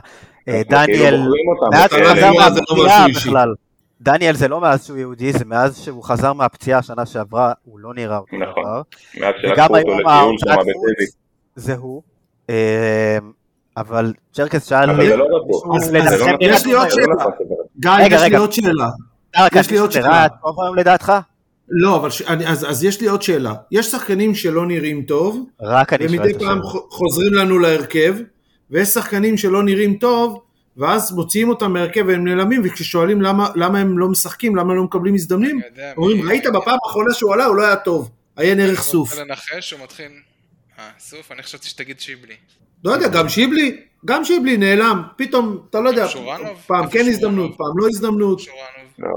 [0.48, 1.14] אה, כאילו דניאל,
[1.60, 3.28] אותם, מאז חזר אירוע זה לא מהפציעה משהו אישי.
[3.28, 3.54] בכלל.
[4.00, 7.94] דניאל זה לא מאז שהוא יהודי, זה מאז שהוא חזר מהפציעה שנה שעברה, הוא לא
[7.94, 8.62] נראה אותו נכון.
[8.62, 8.82] דבר.
[9.20, 10.74] מאז וגם שלקחו אותו היום לטיול שם ההוצאת.
[10.74, 11.18] חוץ
[11.54, 12.02] זה הוא.
[12.50, 13.18] אה,
[13.76, 15.78] אבל צ'רקס שאל אבל לי, זה לא לא נכון,
[16.40, 17.14] יש לי עוד לא שאלה.
[17.14, 17.32] נכון
[17.80, 18.36] גיא, יש לי.
[18.36, 18.88] עוד שאלה.
[19.36, 20.26] רק יש לי עוד שאלה.
[20.42, 21.12] טוב היום לדעתך?
[21.68, 22.22] לא, אבל ש...
[22.22, 23.54] אני, אז, אז יש לי עוד שאלה.
[23.70, 26.38] יש שחקנים שלא נראים טוב, רק אני ומדי.
[26.38, 28.14] פעם חוזרים לנו להרכב,
[28.70, 30.40] ויש שחקנים שלא נראים טוב,
[30.78, 34.84] ואז מוציאים אותם מהרכב והם נעלמים, וכששואלים למה, למה הם לא משחקים, למה הם לא
[34.84, 38.60] מקבלים הזדמנים, אני אומרים, מי- ראית בפעם האחרונה שהוא עלה, הוא לא היה טוב, עיין
[38.60, 39.12] ערך סוף.
[39.12, 40.06] אתה רוצה לנחש, הוא מתחיל...
[40.78, 41.32] אה, סוף?
[41.32, 42.34] אני חשבתי שתגיד שיבלי.
[42.84, 46.58] לא יודע, גם שיבלי, גם שיבלי נעלם, פתאום, אתה לא יודע, שורנוב?
[46.66, 47.08] פעם כן שורנוב?
[47.08, 48.40] הזדמנות, פעם לא הזדמנות.
[48.98, 49.08] לא,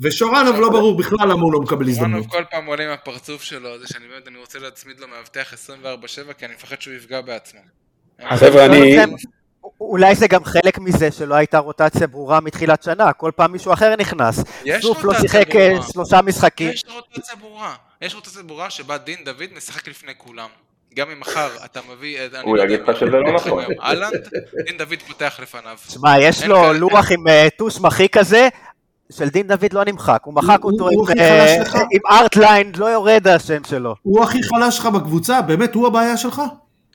[0.00, 2.24] ושורנוב לא ברור בכלל למה הוא לא מקבל הזדמנות.
[2.24, 5.54] שורנוב כל פעם עולה עם הפרצוף שלו, זה שאני באמת, אני רוצה להצמיד לו מאבטח
[5.54, 7.60] 24/7, כי אני מפחד שהוא יפגע בעצמו.
[8.36, 9.12] חבר'ה, אני אני-
[9.80, 13.96] אולי זה גם חלק מזה שלא הייתה רוטציה ברורה מתחילת שנה, כל פעם מישהו אחר
[13.96, 14.44] נכנס.
[14.64, 15.86] יש סוף לא שיחק אה, ברורה.
[15.92, 16.70] שלושה משחקים.
[16.70, 17.74] יש רוטציה ברורה.
[18.00, 20.48] יש רוטציה ברורה שבה דין דוד משחק לפני כולם.
[20.94, 22.18] גם אם מחר אתה מביא...
[22.18, 23.64] אה, אני הוא לא יגיד לך שזה לא מי נכון.
[23.82, 24.28] אהלנד,
[24.66, 25.76] דין דוד פותח לפניו.
[25.88, 26.72] שמע, יש לו.
[26.72, 28.48] לוח עם אה, טוש מחי כזה,
[29.12, 30.88] של דין דוד לא נמחק, הוא מחק אותו
[31.18, 31.54] אה.
[31.92, 33.94] עם ארטליין, לא יורד השם שלו.
[34.02, 36.42] הוא הכי חלש לך בקבוצה, באמת, הוא הבעיה שלך?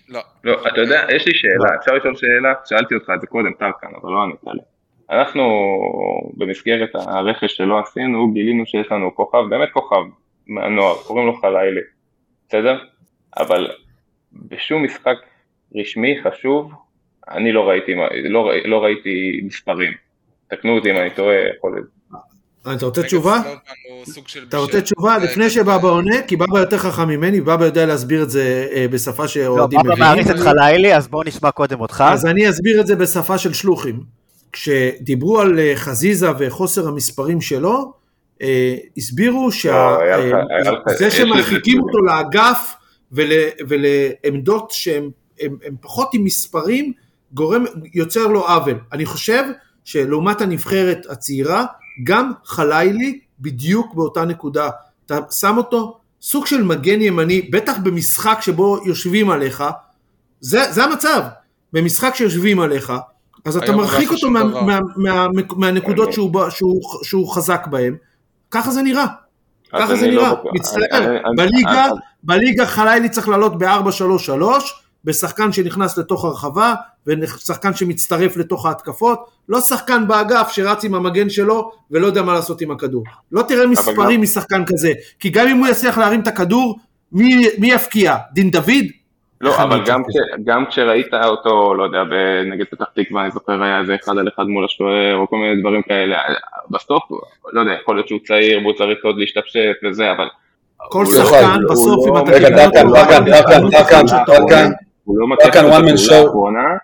[0.10, 0.22] לא.
[0.44, 2.54] לא, אתה יודע, יש לי שאלה, אפשר לשאול שאלה?
[2.66, 4.62] שאלתי אותך את זה קודם, טרקן, אבל לא ענית לי.
[5.10, 5.44] אנחנו,
[6.38, 10.04] במסגרת הרכש שלא עשינו, גילינו שיש לנו כוכב, באמת כוכב,
[10.48, 11.82] מהנוער, קוראים לו חלילי,
[12.48, 12.84] בסדר?
[13.38, 13.68] אבל
[14.34, 15.18] בשום משחק
[15.76, 16.72] רשמי חשוב,
[17.30, 17.96] אני לא ראיתי,
[18.30, 19.94] לא, לא ראיתי מספרים.
[20.48, 21.97] תקנו אותי אם אני טועה, יכול להיות.
[22.68, 23.42] אה, אתה רוצה תשובה?
[24.28, 24.82] של אתה רוצה.
[24.82, 25.18] תשובה?
[25.18, 28.86] לפני כזה- שבבא עונה, כי בבא יותר חכם ממני, בבא יודע להסביר את זה אה,
[28.92, 30.04] בשפה לא, שאוהדים בבא מבינים.
[30.04, 32.04] מעריץ את חלילי, אז בואו נשמע קודם אותך.
[32.08, 34.04] אז אני אסביר את זה בשפה של שלוחים.
[34.52, 37.94] כשדיברו על אה, חזיזה וחוסר המספרים שלו,
[38.98, 40.40] הסבירו לא,
[40.98, 42.74] שזה שמרחיקים אותו לאגף
[43.12, 43.30] ול,
[43.68, 45.10] ולעמדות שהן
[45.82, 46.94] פחות עם מספרים,
[47.34, 48.76] גורם, יוצר לו עוול.
[48.94, 49.44] אני חושב
[49.86, 51.66] שלעומת הנבחרת הצעירה,
[52.04, 54.70] גם חלילי בדיוק באותה נקודה.
[55.06, 59.64] אתה שם אותו סוג של מגן ימני, בטח במשחק שבו יושבים עליך,
[60.40, 61.22] זה, זה המצב.
[61.74, 62.94] במשחק שיושבים עליך,
[63.46, 64.44] אז אתה לא מרחיק אותו מה.
[64.44, 67.96] מה, מה, מה, מהנקודות שהוא, ב- שהוא, שהוא חזק בהן.
[68.52, 69.06] ככה זה נראה.
[69.74, 70.34] ככה זה לא נראה.
[70.36, 70.54] בטוח.
[70.54, 70.82] מצטער.
[70.92, 71.94] אני- אני- בליגה, אני-
[72.24, 74.42] בליגה חלילי צריך לעלות ב-4-3-3,
[75.06, 76.74] בשחקן שנכנס לתוך הרחבה
[77.08, 82.62] ושחקן שמצטרף לתוך ההתקפות, לא שחקן באגף שרץ עם המגן שלו ולא יודע מה לעשות
[82.62, 83.04] עם הכדור.
[83.32, 84.22] לא תראה מספרים גם...
[84.22, 86.80] משחקן כזה, כי גם אם הוא יצליח להרים את הכדור,
[87.12, 88.16] מי, מי יפקיע?
[88.34, 88.86] דין דוד?
[89.42, 92.04] לא, אבל גם, כש, גם כשראית אותו, לא יודע,
[92.52, 95.62] נגד פתח תקווה, אני זוכר היה איזה אחד על אחד מול השוער, או כל מיני
[95.62, 96.18] דברים כאלה,
[96.70, 97.04] בסוף,
[97.54, 100.28] לא יודע, יכול להיות שהוא צעיר והוא צריך עוד להשתפשף וזה, אבל...
[100.90, 102.32] כל שחקן בסוף, אם אתה...
[102.32, 104.06] רגע, דקן, דקן, דקן, דקן,
[104.46, 104.70] דקן,
[105.04, 106.78] הוא לא מצליח את הפעולה האחרונה,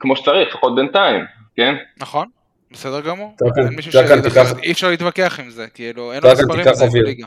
[0.00, 1.24] כמו שצריך, לפחות בינתיים,
[1.56, 1.74] כן?
[1.98, 2.26] נכון,
[2.70, 3.34] בסדר גמור.
[3.56, 4.58] אין מישהו דקן, שיגיד תיקח- אחרת.
[4.62, 6.86] אי אפשר להתווכח עם זה, כאילו, אין לו דקן, מספרים בזה.
[7.02, 7.26] בליגה.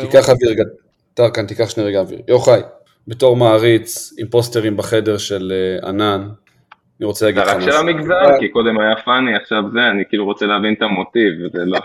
[0.00, 0.54] תיקח אוויר
[1.14, 2.20] טרקן, תיקח שני רגע אוויר.
[2.28, 2.60] יוחאי,
[3.08, 6.28] בתור מעריץ עם פוסטרים בחדר של אה, ענן,
[7.00, 7.80] אני רוצה זה להגיד לך רק של משהו.
[7.80, 11.78] המגזר, כי קודם היה פאני, עכשיו זה, אני כאילו רוצה להבין את המוטיב, וזה לא.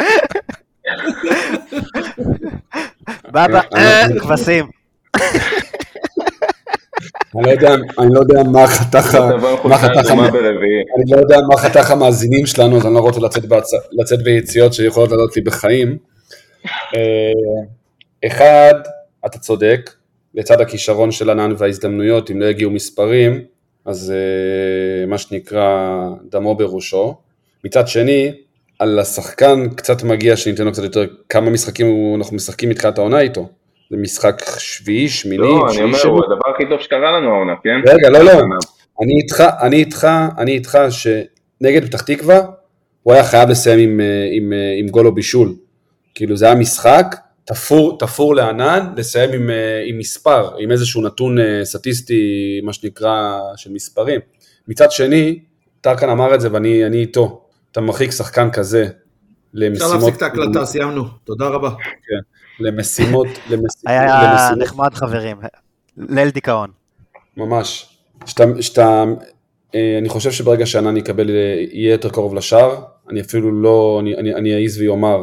[3.28, 4.66] בבא, אה, כבשים.
[7.36, 9.14] אני לא יודע- אני לא יודע מה חתך
[9.64, 10.10] מה חתך.
[10.96, 13.70] אני לא יודע מה חתך המאזינים שלנו, אז אני לא רוצה לצאת, בהצ...
[13.92, 15.96] לצאת ביציאות שיכולות לעלות לי בחיים.
[16.96, 17.32] אה,
[18.26, 18.74] אחד,
[19.26, 19.90] אתה צודק,
[20.34, 23.40] לצד הכישרון של ענן וההזדמנויות, אם לא יגיעו מספרים,
[23.84, 25.88] אז אה, מה שנקרא
[26.30, 27.14] דמו בראשו.
[27.64, 28.32] מצד שני,
[28.78, 33.48] על השחקן קצת מגיע שניתן לו קצת יותר, כמה משחקים אנחנו משחקים מתחילת העונה איתו.
[33.90, 36.10] זה משחק שביעי, שמיני, לא, אני אומר, שלו.
[36.10, 37.80] הוא הדבר הכי טוב שקרה לנו העונה, כן?
[37.86, 38.32] רגע, לא, לא.
[39.02, 42.40] אני איתך, אני איתך, אני איתך שנגד פתח תקווה,
[43.02, 45.54] הוא היה חייב לסיים עם, אה, עם, אה, עם גול או בישול.
[46.14, 51.38] כאילו זה היה משחק, תפור, תפור לענן, לסיים עם, אה, עם מספר, עם איזשהו נתון
[51.64, 54.20] סטטיסטי, מה שנקרא, של מספרים.
[54.68, 55.38] מצד שני,
[55.80, 58.94] טרקן אמר את זה ואני אני איתו, אתה מרחיק שחקן כזה אפשר
[59.54, 61.04] למשימות, להפסיק את ההקלטה, סיימנו.
[61.24, 61.70] תודה רבה.
[62.60, 65.36] למשימות, למש, היה למשימות נחמד חברים.
[65.96, 66.70] ליל דיכאון.
[67.36, 67.96] ממש.
[68.26, 69.04] שאתה, שאתה,
[69.74, 71.34] אה, אני חושב שברגע שענן יקבל, אה,
[71.72, 75.22] יהיה יותר קרוב לשער, אני אפילו לא, אני, אני, אני אעז ואומר,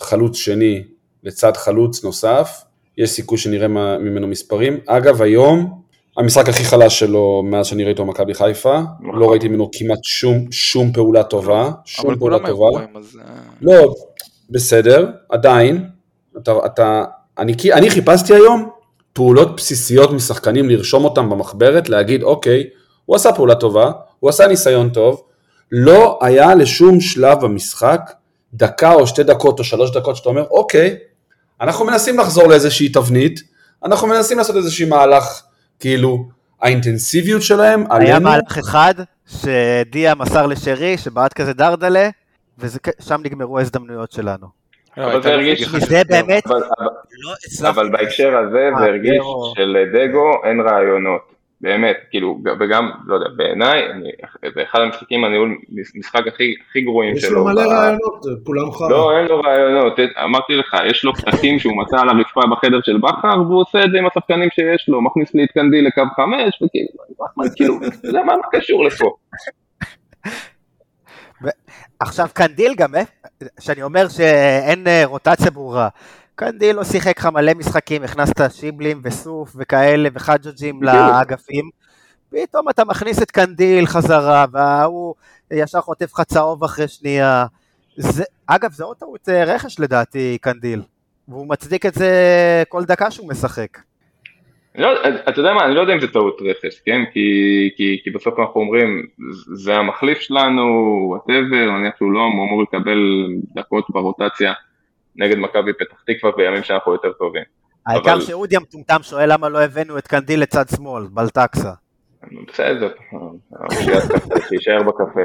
[0.00, 0.82] חלוץ שני
[1.24, 2.62] לצד חלוץ נוסף,
[2.98, 4.78] יש סיכוי שנראה מה- ממנו מספרים.
[4.86, 5.82] אגב, היום,
[6.16, 9.18] המשחק הכי חלש שלו מאז שאני ראיתי אותו במכבי חיפה, נכון.
[9.18, 12.80] לא ראיתי ממנו כמעט שום, שום פעולה טובה, שום פעולה טובה.
[12.94, 13.18] אז...
[13.20, 13.94] אה, לא,
[14.50, 15.88] בסדר, עדיין,
[16.36, 17.04] אתה, אתה,
[17.38, 18.70] אני, אני חיפשתי היום
[19.12, 22.64] פעולות בסיסיות משחקנים, לרשום אותם במחברת, להגיד, אוקיי,
[23.04, 25.22] הוא עשה פעולה טובה, הוא עשה ניסיון טוב,
[25.72, 28.12] לא היה לשום שלב במשחק
[28.54, 30.96] דקה או שתי דקות או שלוש דקות שאתה אומר, אוקיי,
[31.60, 33.40] אנחנו מנסים לחזור לאיזושהי תבנית,
[33.84, 35.42] אנחנו מנסים לעשות איזשהו מהלך,
[35.80, 36.28] כאילו,
[36.60, 38.94] האינטנסיביות שלהם היה עלינו, מהלך אחד
[39.26, 42.10] שדיה מסר לשרי שבעט כזה דרדלה
[42.58, 44.46] ושם נגמרו ההזדמנויות שלנו.
[44.98, 46.62] לא, אבל זה הרגיש- זה של- באמת אבל-
[47.62, 47.90] לא אבל.
[47.90, 49.52] בהקשר הזה אה, זה הרגיש דגו.
[49.56, 51.20] שלדגו אין רעיונות,
[51.60, 53.82] באמת, כאילו, וגם, לא יודע, בעיניי,
[54.54, 55.58] זה אחד המשחקים, הניהול
[55.94, 57.34] משחק הכי הכי גרועים יש שלו.
[57.38, 58.90] לו מלא ב- רעיונות, כולם חרא.
[58.90, 59.92] לא, אין לו רעיונות,
[60.24, 63.90] אמרתי לך, יש לו פתקים שהוא מצא על הרצפה בחדר של בכר, והוא עושה את
[63.90, 66.88] זה עם השחקנים שיש לו, מכניס לי את קנדיל לקו חמש, וכאילו,
[67.36, 67.74] מה, כאילו,
[68.24, 69.16] מה מה קשור לפה?
[72.00, 73.02] עכשיו קנדיל גם, אה?
[73.60, 75.88] שאני אומר שאין אה, רוטציה ברורה.
[76.34, 81.70] קנדיל לא שיחק לך מלא משחקים, הכנסת שיבלים וסוף וכאלה וחג'ג'ים לאגפים.
[82.30, 85.14] פתאום אתה מכניס את קנדיל חזרה, וההוא
[85.50, 87.46] ישר חוטף לך צהוב אחרי שנייה.
[87.96, 90.82] זה, אגב, זה עוד טעות אה, רכש לדעתי, קנדיל.
[91.28, 92.12] והוא מצדיק את זה
[92.68, 93.78] כל דקה שהוא משחק.
[94.74, 94.88] לא,
[95.28, 97.00] אתה יודע מה, אני לא יודע אם זה טעות רכש, כן?
[97.12, 97.20] כי,
[97.76, 99.06] כי, כי בסוף אנחנו אומרים,
[99.54, 100.62] זה המחליף שלנו,
[101.08, 104.52] whatever, נניח שהוא לא אמור לקבל דקות ברוטציה
[105.16, 107.42] נגד מכבי פתח תקווה בימים שאנחנו יותר טובים.
[107.86, 111.72] העיקר אבל- שאודי המטומטם שואל למה לא הבאנו את קנדיל לצד שמאל, בלטקסה.
[112.48, 112.88] בסדר,
[113.70, 115.20] שיישאר קפה, שיישאר בקפה.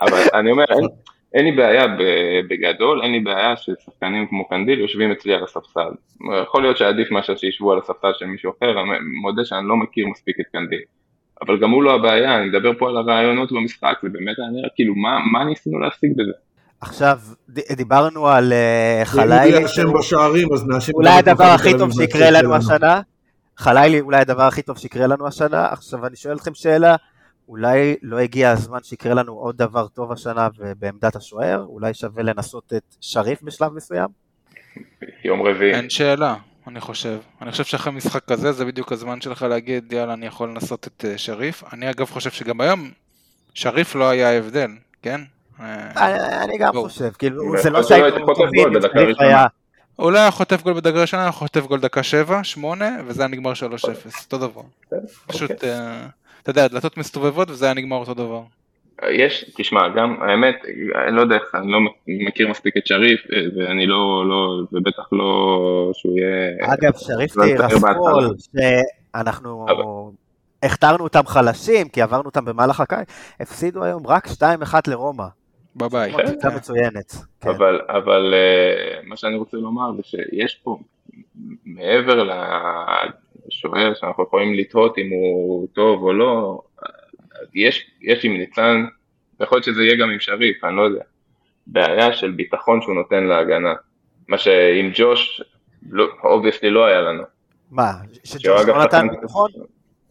[0.00, 0.64] אבל אני אומר,
[1.34, 1.84] אין, לי בעיה
[2.50, 5.90] בגדול, אין לי בעיה ששחקנים כמו קנדיל יושבים אצלי על הספסל.
[6.42, 8.90] יכול להיות שעדיף מאשר שישבו על הספסל של מישהו אחר, אני
[9.22, 10.80] מודה שאני לא מכיר מספיק את קנדיל.
[11.46, 14.68] אבל גם הוא לא הבעיה, אני מדבר פה על הרעיונות במשחק, זה באמת היה נראה
[14.74, 16.32] כאילו, מה, מה ניסינו להשיג בזה?
[16.80, 17.18] עכשיו,
[17.50, 22.30] ד- דיברנו על אה, אם חלילי, אשם בשערים, אז נאשים אולי הדבר הכי טוב שיקרה
[22.30, 22.54] לנו.
[22.54, 23.00] השנה,
[23.56, 26.96] חלילי אולי הדבר הכי טוב שיקרה לנו השנה, עכשיו אני שואל אתכם שאלה,
[27.50, 30.48] אולי לא הגיע הזמן שיקרה לנו עוד דבר טוב השנה
[30.78, 31.64] בעמדת השוער?
[31.68, 34.08] אולי שווה לנסות את שריף בשלב מסוים?
[35.24, 35.74] יום רביעי.
[35.74, 36.34] אין שאלה,
[36.66, 37.18] אני חושב.
[37.42, 41.04] אני חושב שאחרי משחק כזה זה בדיוק הזמן שלך להגיד יאללה אני יכול לנסות את
[41.04, 41.64] אה, שריף.
[41.72, 42.90] אני אגב חושב שגם היום
[43.54, 44.70] שריף לא היה הבדל,
[45.02, 45.20] כן?
[45.60, 46.72] אה, אני אני גם.
[46.72, 49.20] חושב, כאילו זה לא שהיינו היית חוטף טובים, גול אם בדקה שריף.
[49.20, 49.46] היה...
[49.96, 53.28] הוא לא היה חוטף גול בדקה ראשונה, היה חוטף גול דקה 7, 8, וזה היה
[53.28, 53.54] נגמר 3-0,
[54.24, 54.62] אותו דבר.
[55.26, 55.70] פשוט, אוקיי.
[55.70, 56.06] אה,
[56.42, 58.42] אתה יודע, דלתות מסתובבות וזה היה נגמר אותו דבר.
[59.10, 60.54] יש, תשמע, גם האמת,
[61.08, 65.08] אני לא יודע איך, אני לא מכיר מספיק את שריף, אה, ואני לא, לא, ובטח
[65.12, 66.74] לא שהוא יהיה...
[66.74, 68.70] אגב, שריף לא נדבר רספול, בהתחלה.
[69.14, 70.14] שאנחנו אבל-
[70.62, 73.08] הכתרנו אותם חלשים, כי עברנו אותם במהלך הקיץ,
[73.40, 74.32] הפסידו היום רק 2-1
[74.86, 75.24] לרומא.
[75.76, 76.14] בבית.
[76.16, 77.14] קבוצה מצוינת.
[77.40, 77.48] כן.
[77.50, 80.78] אבל, אבל אה, מה שאני רוצה לומר זה שיש פה,
[81.64, 82.22] מעבר
[83.64, 86.62] לשוער שאנחנו יכולים לתהות אם הוא טוב או לא,
[87.54, 88.84] יש, יש עם ניצן,
[89.40, 91.02] יכול להיות שזה יהיה גם עם שריף, אני לא יודע,
[91.66, 93.74] בעיה של ביטחון שהוא נותן להגנה.
[94.28, 95.42] מה שעם ג'וש,
[96.24, 97.22] obviously לא היה לנו.
[97.70, 97.92] מה,
[98.24, 99.50] שג'וש לא נתן ביטחון?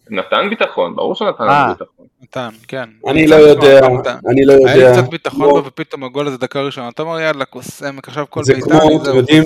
[0.09, 1.63] נתן ביטחון, ברור שנתן אה.
[1.63, 2.05] לנו ביטחון.
[2.21, 2.89] נתן, כן.
[3.07, 3.79] אני לא יודע.
[4.29, 5.01] אני לא היה לי יודע.
[5.01, 8.25] קצת ביטחון כמו- בו ופתאום הגול הזה דקה ראשונה, אתה אומר יאללה כוס אמק עכשיו
[8.29, 9.43] כל זה בעיטה, כמו, אני אתם יודעים-.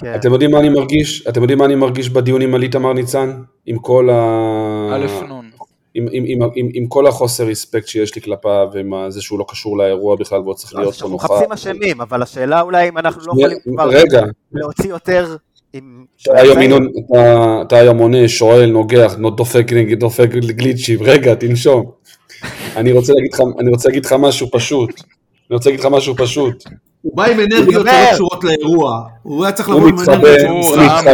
[0.00, 0.14] כן.
[0.14, 1.26] אתם יודעים מה אני מרגיש?
[1.28, 3.42] אתם יודעים מה אני מרגיש בדיונים על איתמר ניצן?
[3.66, 4.88] עם כל ה...
[4.94, 5.50] א' נון.
[5.94, 9.44] עם, עם, עם, עם, עם כל החוסר רספקט שיש לי כלפיו, ועם זה שהוא לא
[9.48, 11.30] קשור לאירוע בכלל והוא צריך להיות פה אנחנו נוכח.
[11.30, 14.22] מחפשים אשמים, אבל השאלה אולי אם אנחנו לא יכולים כבר רגע,
[14.52, 15.36] להוציא יותר
[15.72, 16.04] עם...
[16.34, 19.66] היום ינון, אתה, אתה היום עונה, שואל, נוגח, נו- דופק,
[19.98, 21.90] דופק גליצ'ים, רגע, תנשום.
[22.76, 24.90] אני רוצה להגיד לך, אני רוצה להגיד לך משהו פשוט.
[25.50, 26.64] אני רוצה להגיד לך משהו פשוט.
[27.02, 27.86] הוא בא עם אנרגיות.
[27.86, 29.02] שלא קשורות לאירוע.
[29.22, 31.10] הוא היה צריך לבוא עם אנרגיות הוא מתחבא,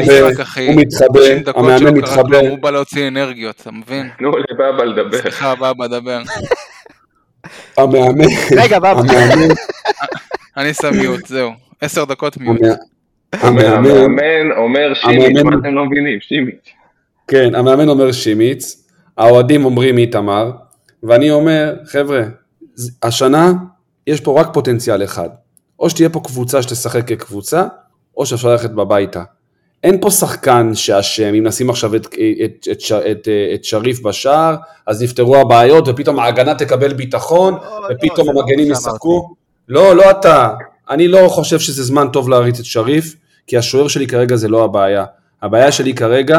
[0.66, 2.38] הוא מתחבא, 90 דקות המאמן מתחבא.
[2.38, 4.09] הוא בא להוציא אנרגיות, אתה מבין?
[4.18, 5.18] תנו לבבא לדבר.
[5.22, 6.22] סליחה, בבא, דבר.
[7.76, 8.24] המאמן,
[8.57, 8.90] רגע, בבא.
[8.90, 9.48] המאמן,
[10.57, 11.50] אני שם מיוט, זהו.
[11.80, 12.61] עשר דקות מיוט.
[13.41, 16.20] המאמן, אומר שימיץ', מה אתם לא מבינים?
[16.20, 16.72] שימיץ'.
[17.28, 20.51] כן, המאמן אומר שימיץ, האוהדים אומרים איתמר,
[21.03, 22.22] ואני אומר, חבר'ה,
[23.03, 23.53] השנה
[24.07, 25.28] יש פה רק פוטנציאל אחד.
[25.80, 27.64] או שתהיה פה קבוצה שתשחק כקבוצה,
[28.16, 29.22] או שאפשר ללכת בביתה.
[29.82, 32.78] אין פה שחקן שאשם, אם נשים עכשיו את, את, את,
[33.11, 34.57] את, את שריף בשער,
[34.87, 38.72] אז נפתרו הבעיות, ופתאום ההגנה תקבל ביטחון, לא, לא, ופתאום לא המגנים.
[38.72, 39.35] ישחקו.
[39.68, 40.55] לא, לא אתה.
[40.91, 43.14] אני לא חושב שזה זמן טוב להריץ את שריף,
[43.47, 45.05] כי השוער שלי כרגע זה לא הבעיה.
[45.42, 46.38] הבעיה שלי כרגע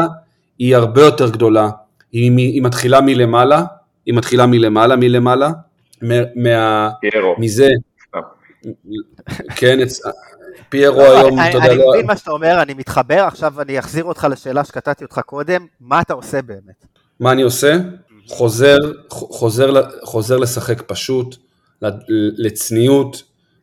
[0.58, 1.68] היא הרבה יותר גדולה.
[2.12, 3.62] היא, מ- היא מתחילה מלמעלה,
[4.06, 5.50] היא מתחילה מלמעלה, מלמעלה,
[6.02, 7.34] מה, פיירו.
[7.38, 7.68] מזה.
[9.56, 10.00] כן, אצ-
[10.68, 11.90] פיירו לא, היום, אני- אתה יודע, אני לא...
[11.92, 16.00] מבין מה שאתה אומר, אני מתחבר, עכשיו אני אחזיר אותך לשאלה שקטעתי אותך קודם, מה
[16.00, 16.86] אתה עושה באמת?
[17.20, 17.76] מה אני עושה?
[18.28, 18.76] חוזר,
[19.08, 21.36] חוזר, חוזר לשחק פשוט,
[21.82, 21.88] ל-
[22.46, 23.22] לצניעות,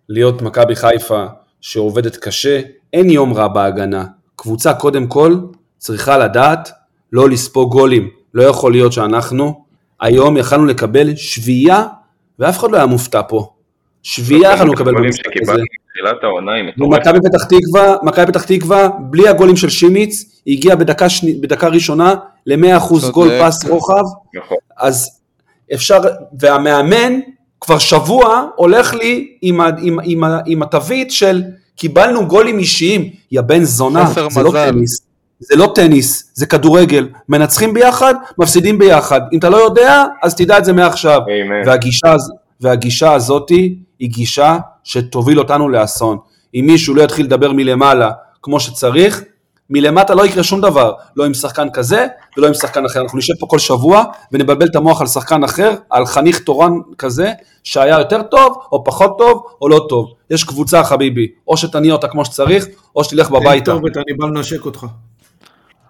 [0.10, 1.26] להיות מכבי חיפה
[1.62, 2.62] שעובדת קשה,
[2.94, 4.06] אין יום רע בהגנה.
[4.36, 5.36] קבוצה קודם כל
[5.78, 6.72] צריכה לדעת
[7.14, 8.10] לא לספוג גולים.
[8.34, 9.64] לא יכול להיות שאנחנו
[10.02, 11.86] היום יכלנו לקבל שביעייה
[12.40, 13.54] ואף אחד לא היה מופתע פה.
[14.04, 15.34] שביעייה יכלנו לקבל במשחק הזה.
[15.36, 16.94] שקיבלנו בתחילת העונה היא מטורפת.
[16.94, 21.68] ומכבי פתח תקווה, מכבי פתח תקווה, בלי הגולים של שימיץ, היא הגיעה בדקה, שני, בדקה
[21.68, 22.16] ראשונה
[22.46, 23.14] ל-100% צודק.
[23.14, 24.04] גול פס רוחב,
[24.36, 24.58] נכון.
[24.78, 25.20] אז
[25.74, 26.00] אפשר,
[26.40, 27.20] והמאמן
[27.62, 31.44] כבר שבוע הולך לי עם, עם, עם, ה, עם התווית של
[31.76, 34.72] קיבלנו גולים אישיים, יא בן זונה, זה לא מזל.
[34.72, 35.02] טניס,
[35.40, 40.58] זה לא טניס, זה כדורגל, מנצחים ביחד, מפסידים ביחד, אם אתה לא יודע, אז תדע
[40.58, 41.22] את זה מעכשיו.
[41.66, 42.16] והגישה,
[42.62, 46.18] והגישה הזאתי היא גישה שתוביל אותנו לאסון.
[46.56, 48.12] אם מישהו לא יתחיל לדבר מלמעלה
[48.42, 49.24] כמו שצריך,
[49.70, 52.08] מלמטה לא יקרה שום דבר, לא עם שחקן כזה
[52.38, 53.02] ולא עם שחקן אחר.
[53.02, 57.32] אנחנו נשב פה כל שבוע ונבלבל את המוח על שחקן אחר, על חניך תורן כזה,
[57.64, 60.08] שהיה יותר טוב או פחות טוב או לא טוב.
[60.30, 63.66] יש קבוצה חביבי, או שתניע אותה כמו שצריך, או שתלך בביתה.
[63.72, 64.86] טוב, אני בא לנשק אותך.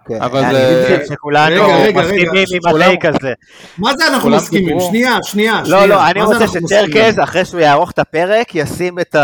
[0.07, 1.63] כן, אבל אני זה- מבין שכולנו
[1.95, 3.33] מסכימים עם הטייק הזה.
[3.77, 4.67] מה זה אנחנו מסכימים?
[4.67, 4.87] דיברו.
[4.89, 5.85] שנייה, שנייה, לא, שנייה.
[5.85, 6.47] לא, אני רוצה?
[6.47, 9.15] שצ'רקז, אחרי שהוא יערוך את הפרק, ישים את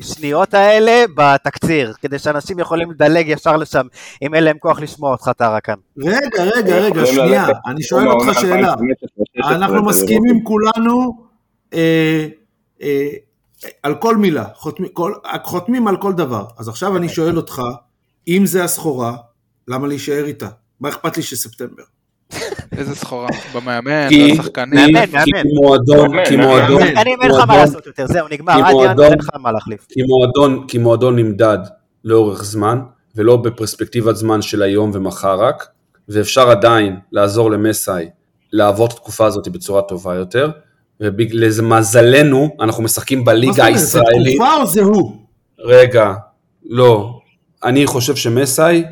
[0.00, 3.86] השניות האלה בתקציר, כדי שאנשים יכולים לדלג ישר לשם,
[4.22, 5.74] אם אין להם כוח לשמוע אותך, טרקן.
[5.98, 8.74] רגע, רגע, רגע, שנייה, אני שואל אותך שאלה.
[8.74, 10.44] 2015-2016 אנחנו מסכימים.
[10.44, 11.26] כולנו
[11.74, 12.26] אה,
[12.82, 13.08] אה,
[13.82, 14.44] על כל מילה,
[15.44, 16.44] חותמים על כל דבר.
[16.58, 17.62] אז עכשיו אני שואל אותך,
[18.28, 19.16] אם זה הסחורה,
[19.68, 20.48] למה להישאר איתה?
[20.80, 21.82] מה אכפת לי שספטמבר?
[22.78, 23.28] איזה סחורה.
[23.54, 24.96] במאמן, בשחקנים.
[25.06, 25.30] כי,
[25.62, 26.36] מועדון, מאמן, כי.
[26.36, 26.82] מועדון.
[26.82, 29.52] אני, אין לך מה לעשות יותר, זהו, נגמר, כי עד ינואר מועדון- אין לך מה
[29.52, 29.86] להחליף.
[29.88, 31.58] כי מועדון, כי מועדון נמדד
[32.04, 32.80] לאורך זמן,
[33.16, 35.66] ולא בפרספקטיבת זמן של היום ומחר רק,
[36.08, 38.08] ואפשר עדיין לעזור למסאי
[38.52, 40.50] לעבור את התקופה הזאת בצורה טובה יותר,
[41.00, 44.36] ולמזלנו, אנחנו משחקים מה בליגה זאת אומרת, זה הישראלית.
[44.36, 45.12] תקופה או זה הוא?
[45.58, 46.12] רגע,
[46.70, 47.18] לא.
[47.64, 48.84] אני חושב שמסאי,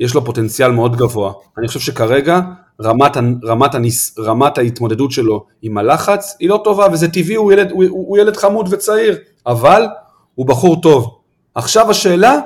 [0.00, 1.32] יש לו פוטנציאל מאוד גבוה.
[1.58, 2.40] אני חושב שכרגע
[2.82, 7.70] רמת, רמת, הניס, רמת ההתמודדות שלו עם הלחץ היא לא טובה, וזה טבעי, הוא ילד,
[7.70, 9.86] הוא, הוא ילד חמוד וצעיר, אבל
[10.34, 11.18] הוא בחור טוב.
[11.54, 12.38] עכשיו השאלה,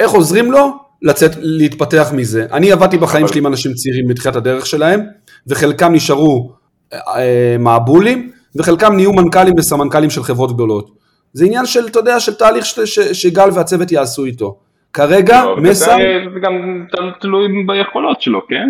[0.00, 0.70] איך עוזרים לו
[1.02, 2.46] לצאת, להתפתח מזה.
[2.52, 5.00] אני עבדתי בחיים שלי עם אנשים צעירים בתחילת הדרך שלהם,
[5.46, 6.52] וחלקם נשארו
[6.92, 10.90] אה, מעבולים, וחלקם נהיו מנכ"לים וסמנכ"לים של חברות גדולות.
[11.32, 14.58] זה עניין של, אתה יודע, של תהליך ש, ש, שגל והצוות יעשו איתו.
[14.94, 15.96] כרגע, לא, מסע...
[16.34, 16.84] זה גם
[17.20, 18.68] תלוי ביכולות שלו, כן?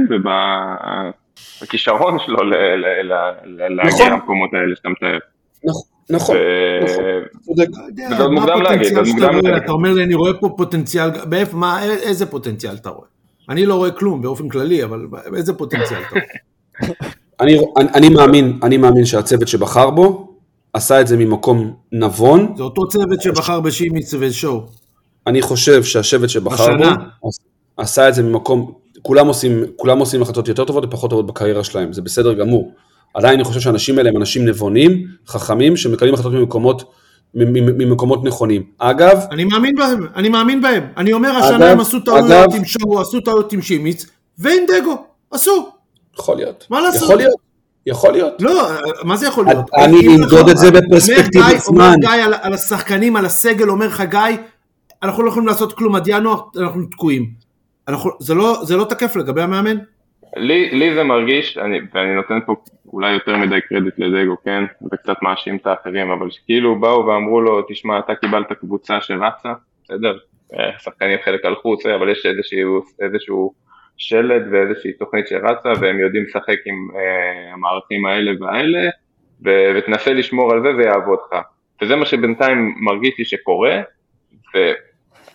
[1.60, 2.38] ובכישרון שלו
[3.44, 4.12] להגיע נכון.
[4.12, 5.18] למקומות האלה שאתה מתאר.
[5.64, 6.36] נכון, נכון,
[7.40, 7.68] צודק.
[8.10, 9.50] וזה עוד מוקדם להגיד, עוד מוקדם להגיד.
[9.50, 11.10] אתה אומר לי, אני רואה פה פוטנציאל,
[12.02, 13.06] איזה פוטנציאל אתה רואה?
[13.48, 15.06] אני לא רואה כלום באופן כללי, אבל
[15.36, 16.24] איזה פוטנציאל אתה רואה?
[17.40, 20.34] אני, אני, אני מאמין, אני מאמין שהצוות שבחר בו,
[20.72, 24.66] עשה את זה ממקום נבון, זה אותו צוות שבחר בשימיץ ושואו.
[25.26, 26.76] אני חושב שהשבט שבחר.
[26.76, 27.30] בו,
[27.76, 28.72] עשה את זה ממקום,
[29.02, 32.72] כולם עושים, כולם עושים החלטות יותר טובות ופחות טובות בקריירה שלהם, זה בסדר גמור.
[33.14, 36.92] עדיין אני חושב שהאנשים האלה הם אנשים נבונים, חכמים, שמקבלים החלטות ממקומות,
[37.34, 38.62] ממקומות נכונים.
[38.78, 40.86] אגב, אני מאמין בהם, אני מאמין בהם.
[40.96, 44.06] אני אומר, השנה הם עשו טעויות עם שואו, עשו טעויות עם שימיץ,
[44.38, 45.68] ועם דגו, עשו.
[46.18, 46.66] יכול להיות.
[46.70, 47.02] מה לעשות?
[47.02, 47.34] יכול להיות,
[47.86, 48.32] יכול להיות.
[48.40, 48.68] לא,
[49.04, 49.64] מה זה יכול להיות?
[49.74, 51.84] אני אמדוד את זה בפרספקטיבת זמן.
[51.84, 54.20] אומר גיא על השחקנים, על הסגל, אומר לך גיא,
[55.04, 57.30] אנחנו לא יכולים לעשות כלום עד ינואר, אנחנו תקועים.
[57.88, 59.76] אנחנו, זה, לא, זה לא תקף לגבי המאמן?
[60.36, 62.54] לי, לי זה מרגיש, אני, ואני נותן פה
[62.92, 64.64] אולי יותר מדי קרדיט לדגו, כן?
[64.92, 69.52] וקצת מאשים את האחרים, אבל שכאילו באו ואמרו לו, תשמע, אתה קיבלת קבוצה שרצה,
[69.84, 70.18] בסדר?
[70.54, 73.54] אה, שחקנים חלק הלכו, אבל יש איזשהו, איזשהו
[73.96, 78.88] שלד ואיזושהי תוכנית שרצה, והם יודעים לשחק עם אה, המערכים האלה והאלה,
[79.44, 81.40] ו- ותנסה לשמור על זה, זה יעבוד לך.
[81.82, 83.82] וזה מה שבינתיים מרגיש לי שקורה,
[84.54, 84.74] ואני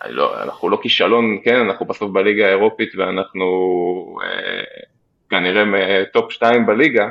[0.08, 3.44] לא, אנחנו לא כישלון, כן, אנחנו בסוף בליגה האירופית ואנחנו
[4.24, 4.62] אה,
[5.30, 7.08] כנראה מ- top 2 בליגה,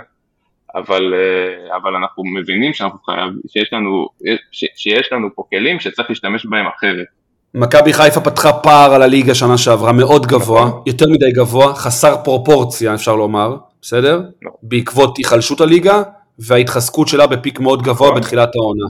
[0.76, 4.08] אבל, אה, אבל אנחנו מבינים שאנחנו חייב, שיש לנו,
[4.52, 7.06] ש, שיש לנו פה כלים שצריך להשתמש בהם אחרת.
[7.54, 12.94] מכבי חיפה פתחה פער על הליגה שנה שעברה מאוד גבוה, יותר מדי גבוה, חסר פרופורציה
[12.94, 14.22] אפשר לומר, בסדר?
[14.64, 16.02] בעקבות היחלשות הליגה
[16.40, 18.22] וההתחזקות שלה ב peak מאוד גבוה נכון.
[18.22, 18.86] בתחילת העונה.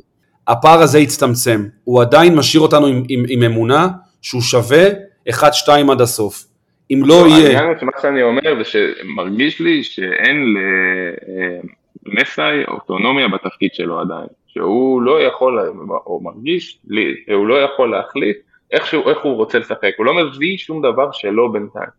[0.50, 3.88] הפער הזה הצטמצם, הוא עדיין משאיר אותנו עם, עם, עם אמונה
[4.22, 4.88] שהוא שווה
[5.30, 5.34] 1-2
[5.92, 6.46] עד הסוף.
[6.92, 10.56] אם לא יהיה, העניין הוא שמה שאני אומר זה שמרגיש לי שאין
[12.06, 15.60] למסאי אוטונומיה בתפקיד שלו עדיין, שהוא לא יכול,
[16.06, 18.38] או מרגיש לי, שהוא לא יכול להחליט
[18.72, 21.90] איך, שהוא, איך הוא רוצה לשחק, הוא לא מביא שום דבר שלו בינתיים.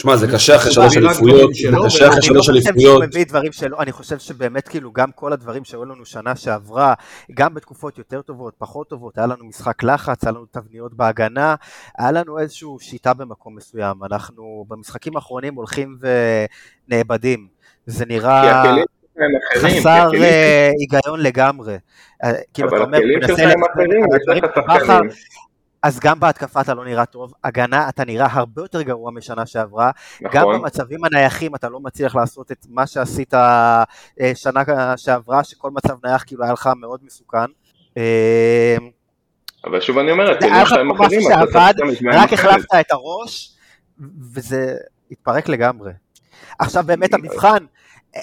[0.00, 3.02] שמע זה קשה אחרי שלוש אליפויות, זה קשה אחרי אני לא שלוש חושב שהוא אליפויות,
[3.02, 6.94] מביא דברים שלו, אני חושב שבאמת כאילו גם כל הדברים שהיו לנו שנה שעברה,
[7.34, 11.54] גם בתקופות יותר טובות, פחות טובות, היה לנו משחק לחץ, היה לנו תבניות בהגנה,
[11.98, 15.98] היה לנו איזושהי שיטה במקום מסוים, אנחנו במשחקים האחרונים הולכים
[16.88, 17.46] ונאבדים,
[17.86, 21.76] זה נראה אחרים, חסר אה, היגיון לגמרי.
[22.24, 25.00] אה, כאילו אתה אבל אומר, הכלים מנסה
[25.82, 29.90] אז גם בהתקפה אתה לא נראה טוב, הגנה אתה נראה הרבה יותר גרוע משנה שעברה,
[30.22, 33.84] גם נכון, במצבים הנייחים אתה לא מצליח לעשות את מה שעשית אה,
[34.34, 34.60] שנה
[34.96, 37.38] שעברה, שכל מצב נייח כאילו היה לך מאוד מסוכן.
[37.96, 38.76] אה,
[39.64, 42.14] אבל שוב אני אומר, זה הכלים היה לך שלהם פה משהו אחרים, אתה צריך שעבד,
[42.14, 42.32] רק.
[42.32, 43.56] החלפת את הראש,
[44.34, 44.76] וזה
[45.10, 45.92] התפרק לגמרי.
[46.58, 47.64] עכשיו באמת המבחן,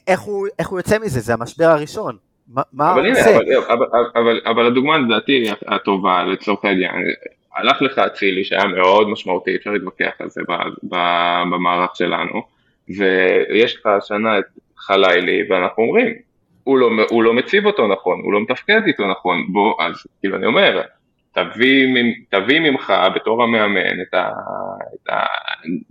[0.07, 2.17] איך הוא, איך הוא יוצא מזה, זה המשבר הראשון.
[2.47, 3.37] מה, מה אבל הוא הנה, עושה?
[3.37, 3.85] אבל, אבל,
[4.15, 6.95] אבל, אבל הדוגמה לדעתי הטובה לצורך העניין,
[7.57, 10.41] הלך לך אצילי שהיה מאוד משמעותי, אפשר להתווכח על זה
[11.49, 12.41] במערך שלנו,
[12.97, 14.45] ויש לך השנה את
[14.77, 16.13] חלילי, ואנחנו אומרים,
[16.63, 20.37] הוא לא, הוא לא מציב אותו נכון, הוא לא מתפקד איתו נכון, בוא, אז כאילו
[20.37, 20.81] אני אומר,
[21.31, 21.87] תביא,
[22.29, 24.29] תביא ממך בתור המאמן את, ה,
[24.93, 25.09] את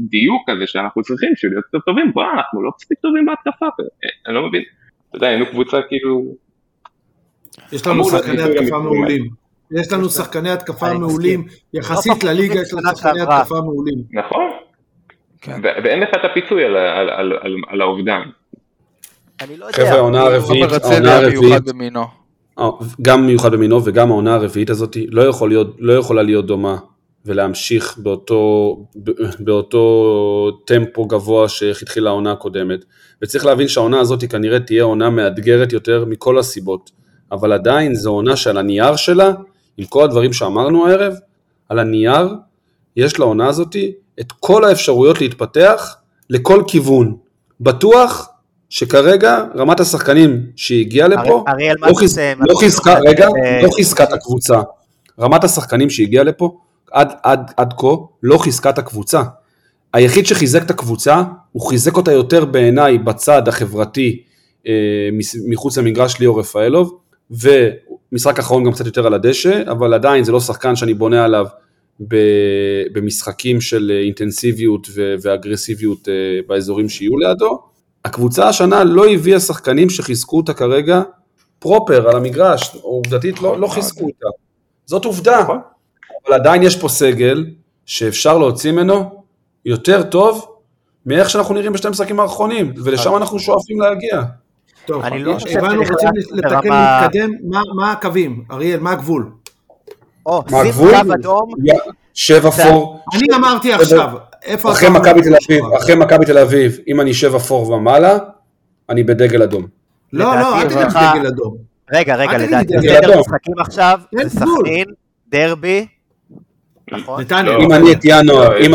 [0.01, 3.67] הדיוק הזה שאנחנו צריכים בשביל להיות יותר טובים, בוא, אנחנו לא מספיק טובים בהתקפה,
[4.27, 4.63] אני לא מבין,
[5.09, 6.35] אתה יודע, היינו קבוצה כאילו,
[7.73, 9.46] יש לנו שחקני התקפה מעולים.
[9.71, 13.21] יש לנו שחקני התקפה מעולים, יחסית לליגה יש לנו שחקני.
[13.21, 13.99] התקפה מעולים.
[14.13, 14.51] נכון,
[15.41, 15.61] כן.
[15.63, 18.21] ואין לך את הפיצוי על, האובדן.
[19.59, 19.67] לא.
[19.73, 21.63] חבר'ה העונה כאילו, הרביעית, העונה הרביעית.
[22.59, 22.69] אה,
[23.03, 26.77] גם מיוחד במינו וגם העונה הרביעית הזאת לא, יכול להיות, לא יכולה להיות דומה
[27.27, 28.77] ולהמשיך באותו,
[29.39, 32.85] באותו טמפו גבוה שאיך התחילה העונה הקודמת.
[33.23, 36.91] וצריך להבין שהעונה הזאת כנראה תהיה עונה מאתגרת יותר מכל הסיבות,
[37.33, 39.33] אבל עדיין זו עונה שעל הנייר שלה,
[39.79, 41.15] עם כל הדברים שאמרנו הערב,
[41.69, 42.29] על הנייר
[42.97, 43.77] יש לעונה הזאת
[44.21, 45.97] את כל האפשרויות להתפתח
[46.31, 47.17] לכל כיוון.
[47.61, 48.29] בטוח
[48.69, 52.19] שכרגע רמת השחקנים שהגיעה לפה, ארי- אריאל לא, חיז...
[52.41, 54.61] לא חיזקה, רגע, אה, לא חיזקה את הקבוצה.
[55.21, 56.59] רמת השחקנים שהגיעה לפה,
[56.93, 57.87] עד, עד, עד כה,
[58.23, 59.23] לא חיזקה את הקבוצה.
[59.93, 61.23] היחיד שחיזק את הקבוצה,
[61.53, 64.23] הוא חיזק אותה יותר בעיניי בצד החברתי
[64.67, 64.73] אה,
[65.49, 66.99] מחוץ למגרש ליאור רפאלוב,
[68.13, 71.47] ומשחק אחרון גם קצת יותר על הדשא, אבל עדיין זה לא שחקן שאני בונה עליו
[72.93, 74.89] במשחקים של אינטנסיביות
[75.23, 76.09] ואגרסיביות
[76.47, 77.59] באזורים שיהיו לידו.
[78.05, 81.03] הקבוצה השנה לא הביאה שחקנים שחיזקו אותה כרגע
[81.59, 84.27] פרופר על המגרש, עובדתית לא, לא חיזקו אותה.
[84.87, 85.59] זאת עובדה, נכון.
[86.27, 87.47] אבל עדיין יש פה סגל
[87.87, 89.23] שאפשר להוציא ממנו
[89.65, 90.47] יותר טוב
[91.07, 94.23] מאיך שאנחנו נראים בשתי המשחקים האחרונים, ולשם אנחנו שואפים להגיע.
[94.87, 97.31] טוב, אני לא חושב הבנו, רוצים לתקן, להתקדם,
[97.75, 98.45] מה הקווים?
[98.51, 99.31] אריאל, מה הגבול?
[100.27, 101.51] או, שים קו אדום.
[102.15, 103.01] שבע פור.
[103.15, 104.11] אני אמרתי עכשיו,
[104.45, 108.19] איפה אחרי מכבי תל אביב, אחרי מכבי תל אביב, אם אני שבע פור ומעלה,
[108.91, 109.67] אני בדגל אדום.
[110.13, 111.57] לא, לא, אל תגיד דגל אדום.
[111.93, 114.85] רגע, רגע, לדעתי, יותר משחקים עכשיו, זה סכנין,
[115.29, 115.87] דרבי,
[116.93, 117.25] נכון?
[117.63, 118.75] אם אני את ינואר, אם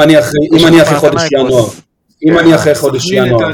[0.68, 1.66] אני אחרי חודש ינואר,
[2.26, 3.51] אם אני אחרי חודש ינואר,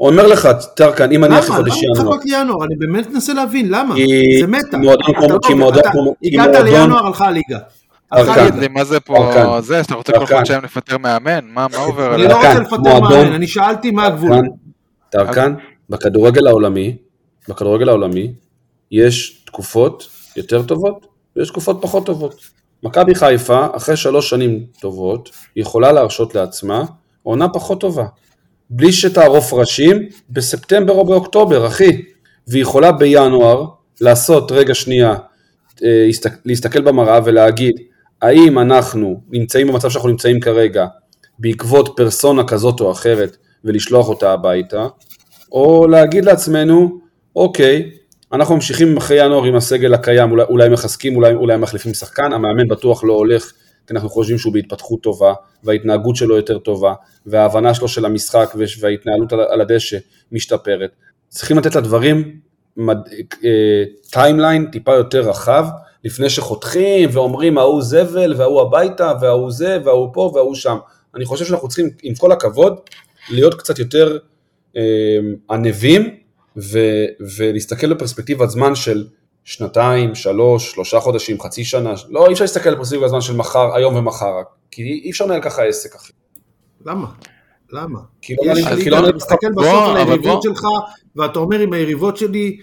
[0.00, 1.88] אומר לך, טרקן, אם אני אחרי חודש ינואר.
[1.88, 2.02] למה?
[2.02, 2.64] למה לחכות לינואר?
[2.64, 3.94] אני באמת מנסה להבין, למה?
[4.40, 4.78] זה מתה.
[5.46, 5.82] כי מועדון...
[6.24, 7.58] הגעת לינואר, הלכה הליגה.
[8.70, 11.44] מה זה פה, זה, שאתה רוצה כל חודשיים לפטר מאמן?
[11.44, 12.14] מה עובר?
[12.14, 14.48] אני לא רוצה לפטר מאמן, אני שאלתי מה הגבול.
[15.10, 15.54] טרקן,
[15.90, 16.96] בכדורגל העולמי,
[17.48, 18.32] בכדורגל העולמי,
[18.90, 22.34] יש תקופות יותר טובות ויש תקופות פחות טובות.
[22.82, 26.84] מכבי חיפה, אחרי שלוש שנים טובות, יכולה להרשות לעצמה
[27.22, 28.04] עונה פחות טובה.
[28.70, 32.02] בלי שתערוף ראשים, בספטמבר או באוקטובר, אחי.
[32.48, 33.64] והיא יכולה בינואר
[34.00, 35.14] לעשות, רגע שנייה,
[35.84, 36.08] אה,
[36.44, 37.74] להסתכל במראה ולהגיד,
[38.22, 40.86] האם אנחנו נמצאים במצב שאנחנו נמצאים כרגע
[41.38, 44.86] בעקבות פרסונה כזאת או אחרת ולשלוח אותה הביתה,
[45.52, 47.00] או להגיד לעצמנו,
[47.36, 47.90] אוקיי,
[48.32, 52.68] אנחנו ממשיכים אחרי ינואר עם הסגל הקיים, אולי, אולי מחזקים, אולי, אולי מחליפים שחקן, המאמן
[52.68, 53.52] בטוח לא הולך,
[53.90, 55.34] אנחנו חושבים שהוא בהתפתחות טובה,
[55.64, 56.94] וההתנהגות שלו יותר טובה,
[57.26, 59.96] וההבנה שלו של המשחק וההתנהלות על הדשא
[60.32, 60.90] משתפרת.
[61.28, 62.40] צריכים לתת לדברים
[64.10, 65.66] timeline uh, טיפה יותר רחב,
[66.04, 70.76] לפני שחותכים ואומרים ההוא זבל וההוא הביתה וההוא זה וההוא פה וההוא שם.
[71.14, 72.80] אני חושב שאנחנו צריכים, עם כל הכבוד,
[73.30, 74.18] להיות קצת יותר
[74.72, 74.78] uh,
[75.50, 76.14] ענבים
[76.56, 77.04] ו-
[77.36, 79.06] ולהסתכל בפרספקטיבת זמן של
[79.48, 83.96] שנתיים, שלוש, שלושה חודשים, חצי שנה, לא, אי אפשר להסתכל בפרספקטיבת זמן של מחר, היום
[83.96, 84.34] ומחר,
[84.70, 86.12] כי אי אפשר לנהל ככה עסק, אחי.
[86.86, 87.06] למה?
[87.72, 87.98] למה?
[88.22, 88.34] כי
[88.90, 90.62] לא אתה מסתכל בסוף על היריבות שלך,
[91.16, 92.58] ואתה אומר אם היריבות שלי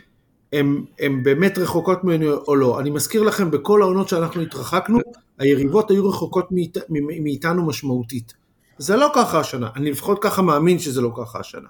[0.53, 2.79] הן באמת רחוקות ממני או לא.
[2.79, 4.99] אני מזכיר לכם, בכל העונות שאנחנו התרחקנו,
[5.39, 6.49] היריבות היו רחוקות
[7.19, 8.33] מאיתנו משמעותית.
[8.77, 11.69] זה לא ככה השנה, אני לפחות ככה מאמין שזה לא ככה השנה.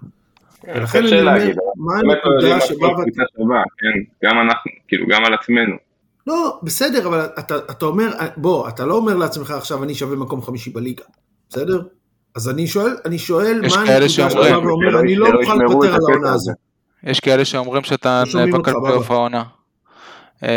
[0.65, 1.33] כן, ולכן אני אומר,
[1.75, 2.87] מה הנקודה שבה...
[3.77, 5.75] כן, גם אנחנו, כאילו, גם על עצמנו.
[6.27, 10.41] לא, בסדר, אבל אתה, אתה אומר, בוא, אתה לא אומר לעצמך עכשיו, אני שווה מקום
[10.41, 11.03] חמישי בליגה,
[11.49, 11.81] בסדר?
[12.35, 16.33] אז אני שואל, אני שואל מה הנקודה שאתה ואומר, אני לא מוכן לוותר על העונה
[16.33, 16.51] הזו.
[17.03, 19.43] יש כאלה שאומרים שאתה נאבק על פלייאוף העונה.
[20.43, 20.47] אמ,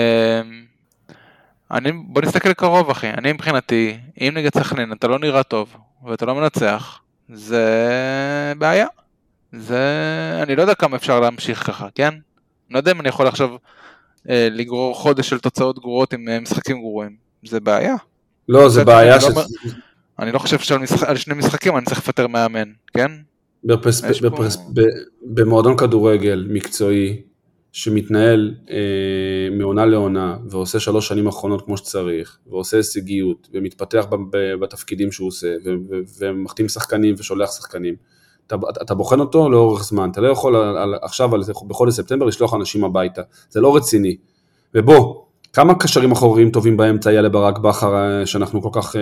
[1.71, 6.27] אני, בוא נסתכל קרוב אחי, אני מבחינתי, אם נגד סכנין אתה לא נראה טוב ואתה
[6.27, 7.65] לא מנצח, זה
[8.59, 8.87] בעיה.
[9.53, 10.41] זה...
[10.43, 12.09] אני לא יודע כמה אפשר להמשיך ככה, כן?
[12.09, 13.51] אני לא יודע אם אני יכול עכשיו
[14.29, 17.17] אה, לגרור חודש של תוצאות גרועות עם אה, משחקים גרועים.
[17.45, 17.95] זה בעיה.
[18.49, 19.25] לא, זה בעיה אני, ש...
[19.25, 19.43] לא,
[20.19, 21.15] אני לא חושב שעל משח...
[21.15, 23.11] שני משחקים אני צריך לפטר מאמן, כן?
[23.65, 24.03] בפרס...
[24.23, 24.57] בפרס...
[24.57, 24.63] פה...
[25.23, 27.23] במועדון כדורגל מקצועי
[27.73, 28.77] שמתנהל אה,
[29.53, 34.07] מעונה לעונה ועושה שלוש שנים אחרונות כמו שצריך ועושה הישגיות ומתפתח
[34.61, 35.55] בתפקידים שהוא עושה
[36.19, 37.95] ומחתים שחקנים ושולח שחקנים
[38.49, 42.27] אתה, אתה בוחן אותו לאורך זמן, אתה לא יכול על, על, עכשיו על, בחודש ספטמבר
[42.27, 44.17] לשלוח אנשים הביתה, זה לא רציני.
[44.75, 45.15] ובוא,
[45.53, 49.01] כמה קשרים אחוריים טובים באמצע היה לברק בכר אה, שאנחנו כל כך אה,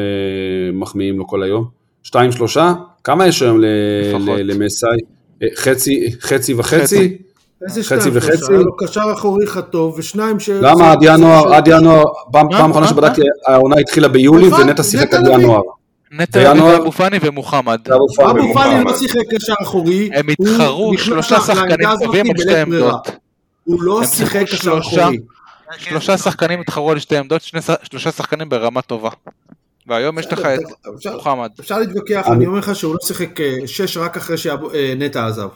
[0.73, 1.65] מחמיאים לו כל היום?
[2.03, 2.73] שתיים, שלושה?
[3.05, 3.59] כמה יש היום
[4.25, 4.99] למסאי?
[5.43, 7.19] אה, חצי, חצי וחצי?
[7.67, 8.53] איזה חצי וחצי?
[8.53, 10.49] היה לו קשר אחורי חטוב ושניים ש...
[10.49, 15.61] למה עד ינואר, עד ינואר, פעם אחרונה שבדקתי העונה התחילה ביולי ונטע שיחק עד ינואר.
[16.17, 17.81] נטע אבו פאני ומוחמד.
[17.91, 20.11] אבו פאני לא שיחק קשר אחורי.
[20.14, 23.09] הם התחרו שלושה שחקנים טובים על שתי עמדות.
[23.64, 25.19] הוא לא שיחק קשר אחורי.
[25.79, 27.43] שלושה שחקנים התחרו על שתי עמדות,
[27.83, 29.11] שלושה שחקנים ברמה טובה.
[29.87, 30.61] והיום יש לך את
[31.12, 31.51] מוחמד.
[31.61, 35.49] אפשר להתווכח, אני אומר לך שהוא לא שיחק אה, שש רק אחרי שנטע עזב.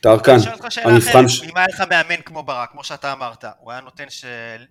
[0.00, 0.36] טרקן,
[0.84, 1.42] המבחן ש...
[1.42, 4.04] אם היה לך מאמן כמו ברק, כמו שאתה אמרת, הוא היה נותן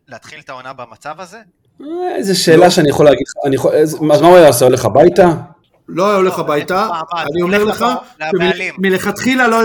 [0.08, 1.40] להתחיל את העונה במצב הזה?
[1.82, 2.70] אה, איזה שאלה לא.
[2.70, 5.34] שאני יכול להגיד לך, אז מה הוא היה עושה, הולך הביתה?
[5.88, 6.88] לא היה הולך הביתה,
[7.34, 7.86] אני אומר לך,
[8.78, 9.58] מלכתחילה לא,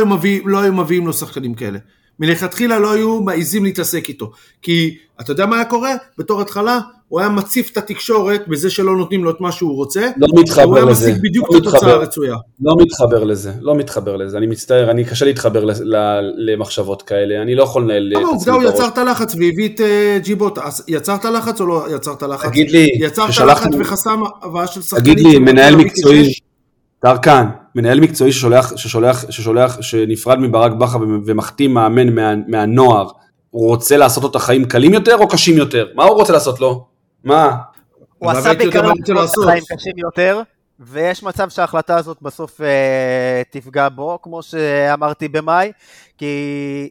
[0.44, 1.78] לא היו מביאים לו שחקנים כאלה.
[2.20, 4.30] מלכתחילה לא היו מעיזים להתעסק איתו.
[4.62, 5.94] כי אתה יודע מה היה קורה?
[6.18, 10.08] בתור התחלה הוא היה מציף את התקשורת בזה שלא נותנים לו את מה שהוא רוצה.
[10.16, 10.70] לא מתחבר לזה.
[10.70, 11.90] הוא היה משיג בדיוק לא את התוצאה.
[11.90, 12.34] הרצויה.
[12.62, 17.42] לא מתחבר לזה, לא מתחבר לזה, אני מצטער, אני קשה להתחבר ל- ל- למחשבות כאלה,
[17.42, 18.74] אני לא יכול לנהל אבל את עובדה עצמי הוא.
[18.74, 20.58] יצר את הלחץ והביא את אה, ג'יבוט.
[20.88, 22.48] יצרת לחץ או לא יצרת לחץ?
[22.50, 25.14] תגיד לי, יצרת לחץ וחסם הבאה של שחקנים.
[25.14, 26.32] תגיד לי, מנהל מקצועי?
[27.06, 33.08] טרקן, מנהל מקצועי ששולח, ששולח, ששולח, שנפרד מברק בכר ומחתים מאמן מה, מהנוער,
[33.50, 35.88] הוא רוצה לעשות לו את החיים קלים יותר או קשים יותר?
[35.94, 36.86] מה הוא רוצה לעשות לו?
[37.24, 37.56] מה?
[38.18, 39.44] הוא עשה הייתי יודע בעיקר מה אני רוצה לעשות.
[39.44, 40.40] חיים קשים יותר,
[40.80, 45.72] ויש מצב שההחלטה הזאת בסוף אה, תפגע בו, כמו שאמרתי במאי,
[46.18, 46.88] כי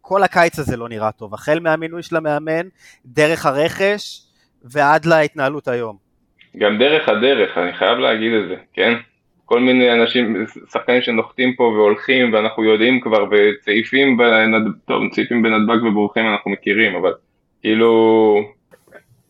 [0.00, 2.66] כל הקיץ הזה לא נראה טוב, החל מהמינוי של המאמן,
[3.06, 4.22] דרך הרכש,
[4.64, 5.96] ועד להתנהלות היום.
[6.56, 8.92] גם דרך הדרך, אני חייב להגיד את זה, כן?
[9.44, 14.72] כל מיני אנשים, שחקנים שנוחתים פה והולכים, ואנחנו יודעים כבר, וצעיפים בנד...
[14.84, 17.12] טוב, צעיפים בנתב"ג ובורחים אנחנו מכירים, אבל
[17.60, 18.40] כאילו,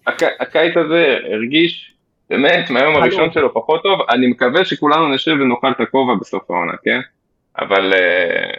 [0.06, 0.22] הק...
[0.40, 1.94] הקיץ הזה הרגיש,
[2.30, 6.72] באמת, מהיום הראשון שלו פחות טוב, אני מקווה שכולנו נשב ונאכל את הכובע בסוף העונה,
[6.84, 7.00] כן?
[7.58, 8.50] אבל, אה,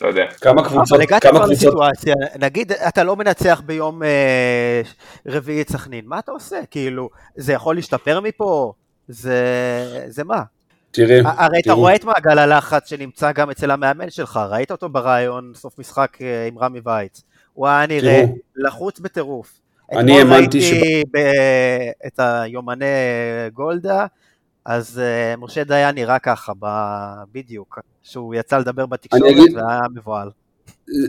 [0.00, 0.26] לא יודע.
[0.40, 4.80] כמה קבוצות, אבל הגעת כמה כבר קבוצות, לסיטואציה, נגיד אתה לא מנצח ביום אה,
[5.26, 6.56] רביעי את סכנין, מה אתה עושה?
[6.70, 8.72] כאילו, זה יכול להשתפר מפה?
[9.08, 9.40] זה,
[10.06, 10.42] זה מה?
[10.96, 15.52] תראי, הרי אתה רואה את מעגל הלחץ שנמצא גם אצל המאמן שלך, ראית אותו ברעיון
[15.54, 17.22] סוף משחק אה, עם רמי וייץ.
[17.52, 18.24] הוא היה נראה.
[18.56, 19.52] לחוץ בטירוף.
[19.92, 21.18] אני אתמול האמנתי ראיתי ב-
[22.06, 22.84] את היומני
[23.52, 24.06] גולדה,
[24.64, 30.28] אז אה, משה דיין נראה ככה, ב- בדיוק, שהוא יצא לדבר בתקשורת אגיד- והיה מבוהל.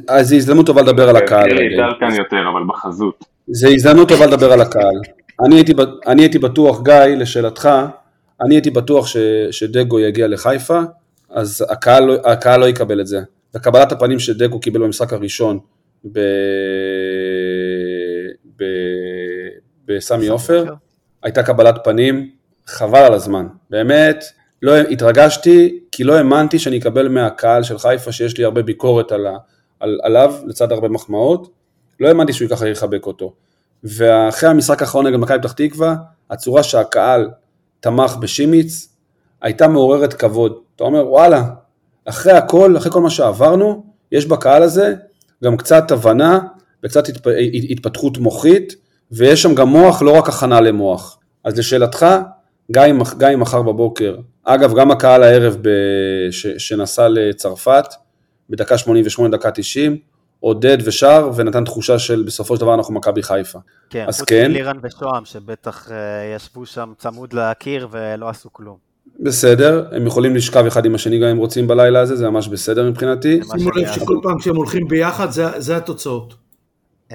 [0.08, 1.50] אז זו הזדמנות טובה לדבר על הקהל.
[2.52, 3.26] אבל בחזות.
[3.48, 5.02] זה הזדמנות טובה לדבר על הקהל.
[5.46, 7.70] אני הייתי, ב- אני הייתי בטוח, גיא, לשאלתך,
[8.42, 9.18] אני הייתי בטוח ש,
[9.52, 10.80] שדגו יגיע לחיפה,
[11.30, 13.22] אז הקהל, לא- הקהל לא יקבל את זה.
[13.56, 15.60] וקבלת הפנים שדגו קיבל במשחק הראשון
[16.12, 16.20] ב,
[18.58, 18.64] ב,
[19.86, 20.66] בסמי עופר,
[21.24, 22.32] הייתה קבלת פנים,
[22.68, 23.48] חבל על הזמן.
[23.70, 24.26] באמת,
[24.62, 29.28] לא התרגשתי, כי לא האמנתי שאני אקבל מהקהל של חיפה, שיש לי הרבה ביקורת על,
[29.80, 31.52] על, עליו, לצד הרבה מחמאות,
[32.00, 33.34] לא האמנתי שהוא ככה יחבק אותו.
[33.84, 35.96] ואחרי המשחק האחרון נגד מכבי פתח תקווה,
[36.30, 37.30] הצורה שהקהל
[37.80, 38.90] תמך בשימיץ,
[39.42, 40.54] הייתה מעוררת כבוד.
[40.76, 41.44] אתה אומר, וואלה,
[42.06, 44.96] אחרי הכל, אחרי כל מה שעברנו, יש בקהל הזה
[45.44, 46.40] גם קצת הבנה
[46.84, 47.28] וקצת התפ...
[47.70, 48.76] התפתחות מוחית,
[49.12, 51.20] ויש שם גם מוח, לא רק הכנה למוח.
[51.44, 52.06] אז לשאלתך,
[52.72, 55.70] גם אם, מחר בבוקר, אגב, גם הקהל הערב ב...
[56.32, 56.48] ש...
[56.48, 57.86] שנסע לצרפת,
[58.50, 59.98] בדקה 88, דקה 90,
[60.40, 63.60] עודד ושר, ונתן תחושה של בסופו של דבר אנחנו מכבי חיפה.
[63.90, 64.52] כן, אז חוץ כן.
[64.52, 65.98] מלירן ושוהם, שבטח אה,
[66.36, 68.78] ישבו שם צמוד לקיר ולא עשו כלום.
[69.20, 72.90] בסדר, הם יכולים לשכב אחד עם השני גם אם רוצים בלילה הזה, זה ממש בסדר
[72.90, 73.40] מבחינתי.
[73.58, 73.92] שימו לב.
[73.94, 76.36] שכל פעם כשהם הולכים ביחד זה- זה התוצאות.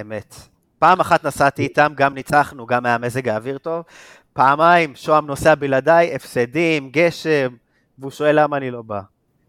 [0.01, 0.35] אמת.
[0.79, 3.83] פעם אחת נסעתי איתם, גם ניצחנו, גם היה מזג האוויר טוב.
[4.33, 7.49] פעמיים, שוהם נוסע בלעדיי, הפסדים, גשם,
[7.99, 9.01] והוא שואל למה אני לא בא.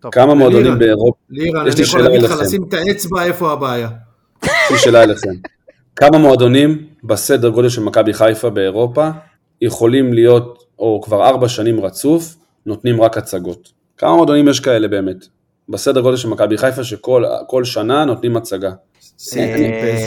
[0.03, 0.79] טוב, כמה מועדונים.
[0.79, 2.31] באירופה, לירן, יש אני לי יכול שאלה להגיד לך.
[2.41, 3.89] לשים את האצבע איפה הבעיה.
[4.43, 5.29] יש לי שאלה אליכם.
[5.95, 9.09] כמה מועדונים בסדר גודל של מכבי חיפה באירופה
[9.61, 12.35] יכולים להיות, או כבר ארבע שנים רצוף,
[12.65, 13.71] נותנים רק הצגות?
[13.97, 15.25] כמה מועדונים יש כאלה באמת?
[15.69, 18.71] בסדר גודל של מכבי חיפה שכל כל שנה נותנים הצגה.
[19.37, 20.05] אה.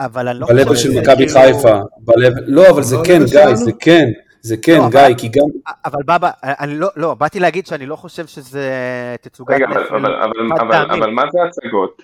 [0.00, 2.32] אבל אני לא בלבל חושב של שזה מכבי כאילו- חיפה, בלב...
[2.46, 3.54] לא אבל זה לא כן הלב גיא?
[3.54, 4.08] זה כן,
[4.44, 5.44] זה כן לא, גיא, אבל- כי גם...
[5.84, 8.70] אבל בבא, אני לא, לא, באתי להגיד שאני לא חושב שזה
[9.20, 10.14] תצוגת רגע, אבל, נפל אבל,
[10.60, 10.98] אבל, אבל.
[11.02, 12.02] אבל מה זה הצגות?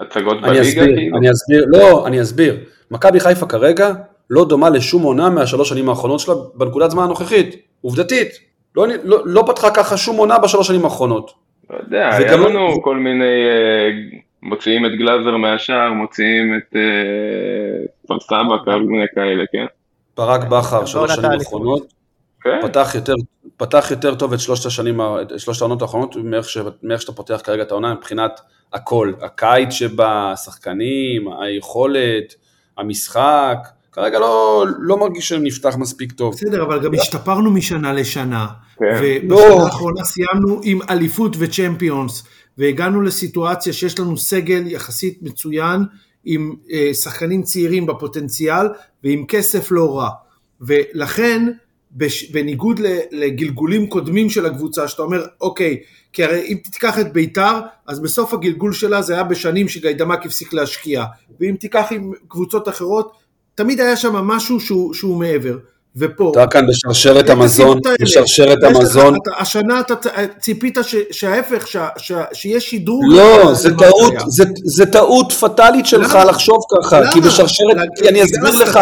[0.00, 1.16] הצגות אני בליגה אסביר, כאילו?
[1.18, 2.56] אני אסביר, לא, אני אסביר.
[2.90, 3.92] מכבי חיפה כרגע
[4.30, 8.28] לא דומה לשום עונה מהשלוש שנים האחרונות שלה בנקודת זמן הנוכחית, עובדתית.
[8.76, 11.30] לא, לא, לא פתחה ככה שום עונה בשלוש שנים האחרונות.
[11.70, 13.90] לא יודע, היה לא- לנו כל מיני, אה,
[14.42, 16.80] מוציאים את גלאזר מהשער, מוציאים את אה,
[18.04, 19.66] כפר סבא, כל מיני כאלה, כן?
[20.20, 21.38] ברק בכר, שלוש בעונת שנים.
[21.38, 21.92] האחרונות,
[22.42, 23.14] כן, פתח יותר,
[23.56, 27.40] פתח יותר טוב את שלושת השנים, את שלושת העונות האחרונות מאיך, ש, מאיך שאתה פותח
[27.44, 28.40] כרגע את העונה מבחינת
[28.72, 29.12] הכל.
[29.22, 32.34] הקיץ שבה, השחקנים, היכולת,
[32.78, 33.56] המשחק.
[33.92, 36.34] כרגע לא, לא מרגיש שנפתח מספיק טוב.
[36.34, 38.46] בסדר, אבל גם השתפרנו משנה לשנה.
[38.78, 38.84] כן.
[39.22, 39.36] לא.
[39.36, 42.24] ובשנה האחרונה סיימנו עם אליפות וצ'מפיונס,
[42.58, 45.84] והגענו לסיטואציה שיש לנו סגל יחסית מצוין,
[46.24, 48.66] עם אה, שחקנים צעירים בפוטנציאל,
[49.04, 50.08] ועם כסף לא רע.
[50.60, 51.46] ולכן,
[51.92, 55.80] בש, בניגוד לגלגולים קודמים של הקבוצה, שאתה אומר, אוקיי,
[56.12, 60.52] כי הרי אם תיקח את ביתר, אז בסוף הגלגול שלה זה היה בשנים שגיידמק הפסיק
[60.52, 61.04] להשקיע.
[61.40, 63.12] ואם תיקח עם קבוצות אחרות,
[63.54, 65.58] תמיד היה שם משהו שהוא, שהוא מעבר.
[65.96, 66.30] ופה.
[66.32, 67.80] אתה כאן בשרשרת המזון.
[68.02, 69.14] בשרשרת המזון.
[69.22, 70.06] אתה- השנה אתה צ-
[70.40, 73.02] ציפית ש- שההפך, ש- ש- שיהיה שידור.
[73.08, 73.76] לא, זה.
[73.78, 76.24] טעות, זה- זה טעות פטאלית שלך למה?
[76.24, 77.20] לחשוב ככה, כי?
[77.20, 78.78] בשרשרת, כי אני אסביר לך.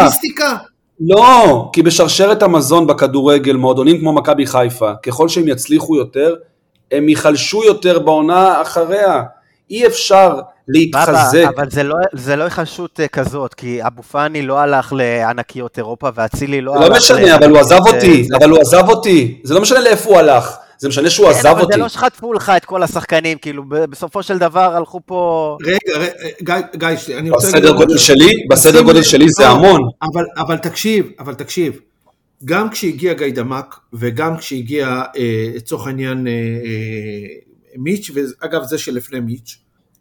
[1.01, 6.35] לא, כי בשרשרת המזון בכדורגל, מועדונים כמו מכבי חיפה, ככל שהם יצליחו יותר,
[6.91, 9.21] הם ייחלשו יותר בעונה אחריה.
[9.69, 10.39] אי אפשר
[10.69, 11.37] להתחזק.
[11.39, 15.77] בבא, אבל זה לא, זה לא היחלשות אה, כזאת, כי אבו פאני לא הלך לענקיות
[15.77, 16.89] אירופה, ואצילי לא הלך...
[16.89, 19.41] לא משנה, ל- אבל הוא עזב אותי, זה- אבל הוא עזב אותי.
[19.43, 21.73] זה לא משנה לאיפה הוא הלך, זה משנה שהוא כן, עזב אבל אותי.
[21.73, 25.57] זה לא שחטפו לך את כל השחקנים, כאילו, בסופו של דבר הלכו פה...
[25.65, 26.11] רגע, רגע,
[26.41, 26.55] גיא,
[27.05, 27.47] גיא, אני רוצה...
[27.47, 27.97] בסדר גודל.
[27.97, 29.81] שלי, בסדר גודל שלי זה לא, המון.
[30.13, 31.79] אבל, אבל תקשיב, אבל תקשיב,
[32.45, 37.35] גם כשהגיע גיידמק וגם כשהגיע אה, לצורך העניין אה, אה,
[37.77, 39.57] מיץ', ואגב זה שלפני מיץ',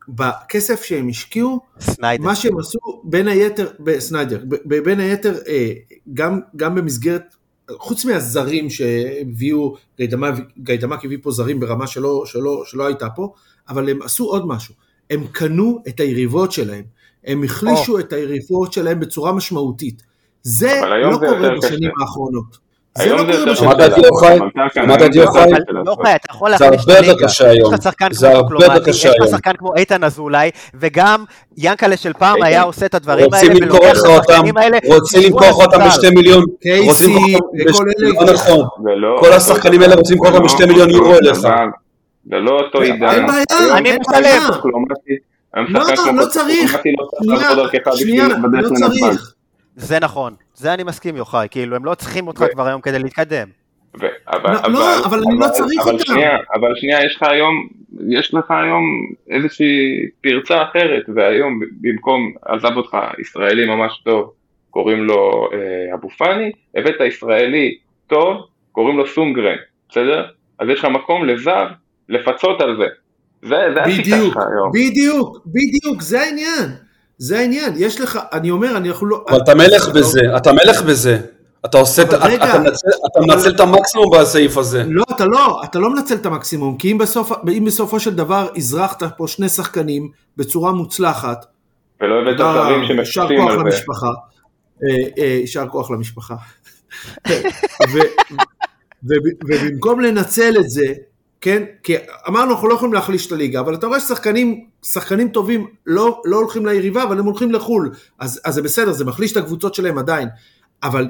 [0.08, 2.24] בכסף שהם השקיעו, סניידר.
[2.24, 5.72] מה שהם עשו בין היתר, בסניידר, ב- ב- בין היתר אה,
[6.14, 7.34] גם, גם במסגרת,
[7.70, 9.76] חוץ מהזרים שהביאו,
[10.58, 13.32] גיידמק, הביא פה זרים ברמה שלא, שלא, שלא הייתה פה,
[13.68, 14.74] אבל הם עשו עוד משהו,
[15.10, 16.84] הם קנו את היריבות שלהם,
[17.24, 20.02] הם החלישו את היריבות שלהם בצורה משמעותית.
[20.42, 22.02] זה לא זה קורה בשנים קשה.
[22.02, 22.67] האחרונות.
[22.98, 24.06] זה לא היום קורה יותר בשנים שמעת את קשה.
[24.06, 24.28] יוחאי?
[24.36, 25.40] המנכ"ל כאן, שמעת היום את זה יוחאי?
[25.42, 25.96] יותר אבל קשה לא.
[26.04, 27.26] חי, אתה יכול זה להחליש את הרבה יותר הליגה.
[27.50, 27.74] היום.
[27.74, 27.80] לך
[28.12, 29.32] זה הרבה יותר קשה יש לך היום.
[29.32, 31.24] שחקן כמו איתן אזולאי, וגם
[31.58, 34.56] ינקלה של פעם היה עושה את הדברים רוצים האלה, למכור ולוקח לך את אותם, השחקנים
[34.56, 35.86] האלה, רוצים למכור על אותם.
[35.88, 38.26] בשתי מיליון, קייסי רוצים למכור אותם וכל אלה.
[38.26, 38.66] לא נכון.
[39.00, 41.38] לא- כל השחקנים האלה רוצים למכור אותם זה בשתי לא מיליון יורו אליך.
[42.30, 43.06] זה לא אותו אין עידן.
[43.26, 44.22] בעיה, היום אני אין משלם.
[44.22, 44.46] בעיה.
[44.48, 45.12] דוקלומטי.
[45.54, 45.80] היום לא,
[46.14, 46.76] לא צריך.
[47.28, 48.98] לא שנייה, לא לנתב"ג.
[48.98, 49.32] צריך.
[49.76, 52.98] זה נכון, זה אני מסכים יוחאי, כאילו הם לא צריכים אותך ו- כבר היום כדי
[52.98, 53.48] להתקדם.
[54.00, 56.04] ו- אבל, לא, לא, אבל אני לא צריך אבל אותם.
[56.04, 57.68] שנייה, אבל שנייה, יש לך היום,
[58.08, 58.84] יש לך היום
[59.30, 64.32] איזושהי פרצה אחרת, והיום במקום, עזב אותך ישראלי ממש טוב,
[64.70, 68.36] קוראים לו אה, אבו פאני, הבאת ישראלי טוב,
[68.72, 69.56] קוראים לו סונגרן,
[69.88, 70.24] בסדר?
[70.58, 71.66] אז יש לך מקום לזר
[72.08, 72.86] לפצות על זה.
[73.42, 74.70] זה, זה השיטה שלך היום.
[74.72, 76.87] בדיוק, בדיוק, זה העניין.
[77.18, 79.24] זה העניין, יש לך, אני אומר, אנחנו לא...
[79.30, 81.18] אבל אתה מלך בזה, אתה מלך בזה.
[81.66, 84.84] אתה עושה, את- אבל רגע, אתה מנצל- אתה מנצל את המקסימום בסעיף הזה.
[84.88, 88.48] לא, אתה לא, אתה לא מנצל את המקסימום, כי אם, בסוף, אם בסופו של דבר
[88.56, 91.46] הזרחת פה שני שחקנים בצורה מוצלחת,
[92.00, 93.64] ולא הבאת זרים שמשתפים כוח על זה.
[93.64, 94.10] למשפחה.
[95.16, 96.34] יישר כוח למשפחה.
[99.48, 100.86] ובמקום לנצל את זה,
[101.40, 101.94] כן, כי
[102.28, 106.36] אמרנו אנחנו לא יכולים להחליש את הליגה, אבל אתה רואה ששחקנים, שחקנים טובים לא, לא
[106.36, 109.98] הולכים ליריבה, אבל הם הולכים לחו"ל, אז, אז זה בסדר, זה מחליש את הקבוצות שלהם
[109.98, 110.28] עדיין,
[110.82, 111.08] אבל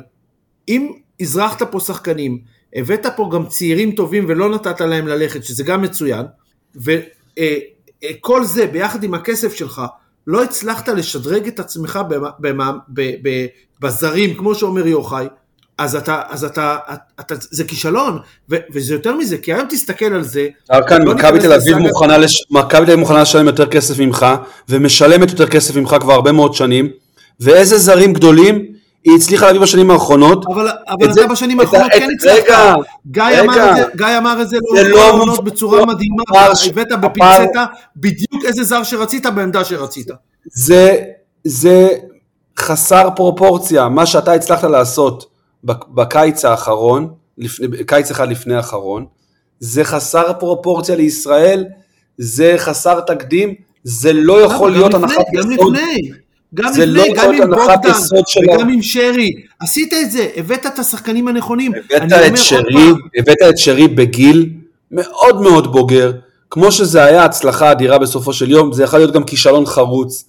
[0.68, 2.38] אם הזרחת פה שחקנים,
[2.74, 6.26] הבאת פה גם צעירים טובים ולא נתת להם ללכת, שזה גם מצוין,
[6.76, 9.82] וכל זה ביחד עם הכסף שלך,
[10.26, 13.46] לא הצלחת לשדרג את עצמך במה- במה- ב- ב-
[13.80, 15.26] בזרים, כמו שאומר יוחאי,
[15.78, 16.76] אז אתה, אז אתה,
[17.20, 18.18] אתה, זה כישלון,
[18.50, 20.46] ו, וזה יותר מזה, כי היום תסתכל על זה,
[20.88, 24.26] כאן לא מכבי תל אביב מוכנה לש- מכבי תל אביב מוכנה לשלם יותר כסף ממך,
[24.68, 26.88] ומשלמת יותר כסף ממך כבר הרבה מאוד שנים,
[27.40, 28.64] ואיזה זרים גדולים
[29.04, 30.44] היא הצליחה להביא בשנים האחרונות.
[30.54, 32.74] אבל, את אבל זה- אתה בשנים את האחרונות את- כן הצלחת, רגע,
[33.06, 33.40] גיא רגע.
[33.40, 36.22] אמר את זה, גיא אמר את זה זה לא מופ- בצורה לא מדהימה,
[36.70, 37.64] הבאת בפינצטה
[37.96, 40.08] בדיוק איזה זר שרצית בעמדה שרצית.
[40.52, 40.96] זה,
[41.44, 41.88] זה
[42.58, 45.26] חסר פרופורציה, מה שאתה הצלחת לעשות
[45.64, 49.06] בקיץ האחרון, לפני, קיץ אחד לפני האחרון,
[49.60, 51.64] זה חסר פרופורציה לישראל,
[52.18, 53.54] זה חסר תקדים,
[53.84, 55.76] זה לא יכול גם להיות לפני, הנחת גם יסוד.
[55.76, 56.10] לפני,
[56.54, 57.90] גם זה לא לפני, יכול גם עם בוגדן,
[58.42, 59.30] וגם עם שרי,
[59.60, 61.72] עשית את זה, הבאת את השחקנים הנכונים.
[61.74, 64.50] הבאת את שרי, הבאת את שרי בגיל
[64.90, 66.12] מאוד מאוד בוגר,
[66.50, 70.24] כמו שזה היה הצלחה אדירה בסופו של יום, זה יכול להיות גם כישלון חרוץ,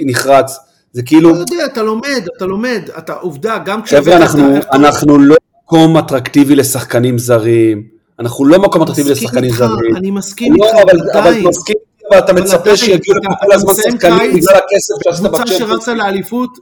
[0.00, 0.58] נחרץ,
[0.92, 4.76] זה כאילו, אתה יודע, אתה לומד, אתה לומד, אתה עובדה, גם כשהבאת חבר'ה, אנחנו, אתה-
[4.76, 7.82] אנחנו לא מקום אטרקטיבי לשחקנים זרים,
[8.18, 9.96] אנחנו לא מקום אטרקטיבי מסכים לשחקנים איתך, זרים.
[9.96, 11.46] אני מסכים לא, איתך, אבל, אבל אבל עדיין.
[11.48, 11.76] מסכים,
[12.10, 15.70] אבל אתה אבל מצפה שיגיעו לפה כל הזמן שחקנים בגלל הכסף שעשית קבוצה בצ'מפיונס.
[15.72, 16.58] שרצה לאליפות,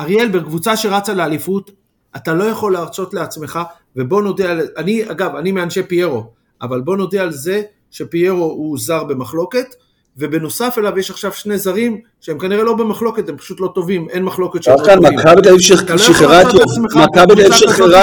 [0.00, 1.70] אריאל, בקבוצה שרצה לאליפות,
[2.16, 3.58] אתה לא יכול להרשות לעצמך,
[3.96, 6.24] ובוא נודה על, אני, אגב, אני מאנשי פיירו,
[6.62, 9.66] אבל בוא נודה על זה שפיירו הוא זר במחלוקת,
[10.16, 14.22] ובנוסף אליו יש עכשיו שני זרים שהם כנראה לא במחלוקת, הם פשוט לא טובים, אין
[14.22, 15.18] מחלוקת שהם לא טובים.
[15.18, 15.60] מכבי תל אביב
[15.90, 16.42] לא שחררה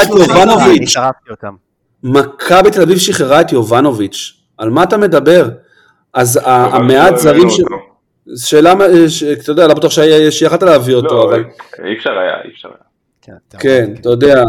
[0.03, 0.95] את יובנוביץ'.
[2.03, 5.49] מכבי תל אביב שחררה את יובנוביץ', על מה אתה מדבר?
[6.13, 7.61] אז ה- אבל המעט לא זרים, ש-.
[8.49, 8.73] שאלה,
[9.41, 9.91] אתה יודע, לא בטוח
[10.29, 11.43] שיכלת להביא אותו, לא, אבל
[11.85, 12.77] אי אפשר היה, אי אפשר היה.
[13.21, 14.43] כן, אתה- כן, אתה יודע,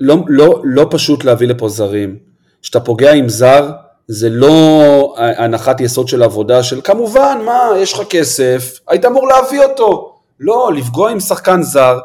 [0.00, 2.16] לא, לא, לא פשוט להביא לפה זרים.
[2.62, 3.70] כשאתה פוגע עם זר,
[4.12, 9.60] זה לא הנחת יסוד של עבודה של כמובן, מה, יש לך כסף, היית אמור להביא
[9.60, 10.16] אותו.
[10.40, 11.98] לא, לפגוע עם שחקן זר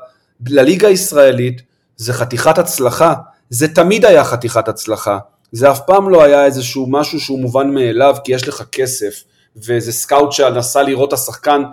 [0.48, 1.62] לליגה הישראלית,
[1.98, 3.14] זה חתיכת הצלחה,
[3.50, 5.18] זה תמיד היה חתיכת הצלחה,
[5.52, 9.24] זה אף פעם לא היה איזשהו משהו שהוא מובן מאליו כי יש לך כסף,
[9.56, 11.64] ואיזה סקאוט שנסע לראות את השחקן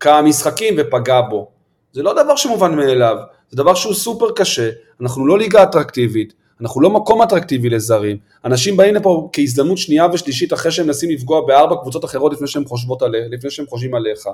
[0.00, 1.48] כמה משחקים ופגע בו.
[1.92, 3.16] זה לא דבר שמובן מאליו,
[3.50, 8.16] זה דבר שהוא סופר קשה, אנחנו לא ליגה אטרקטיבית, אנחנו לא מקום אטרקטיבי לזרים.
[8.44, 12.64] אנשים באים לפה כהזדמנות שנייה ושלישית אחרי שהם מנסים לפגוע בארבע קבוצות אחרות לפני שהם,
[12.64, 14.28] חושבות עליך, לפני שהם חושבים עליך.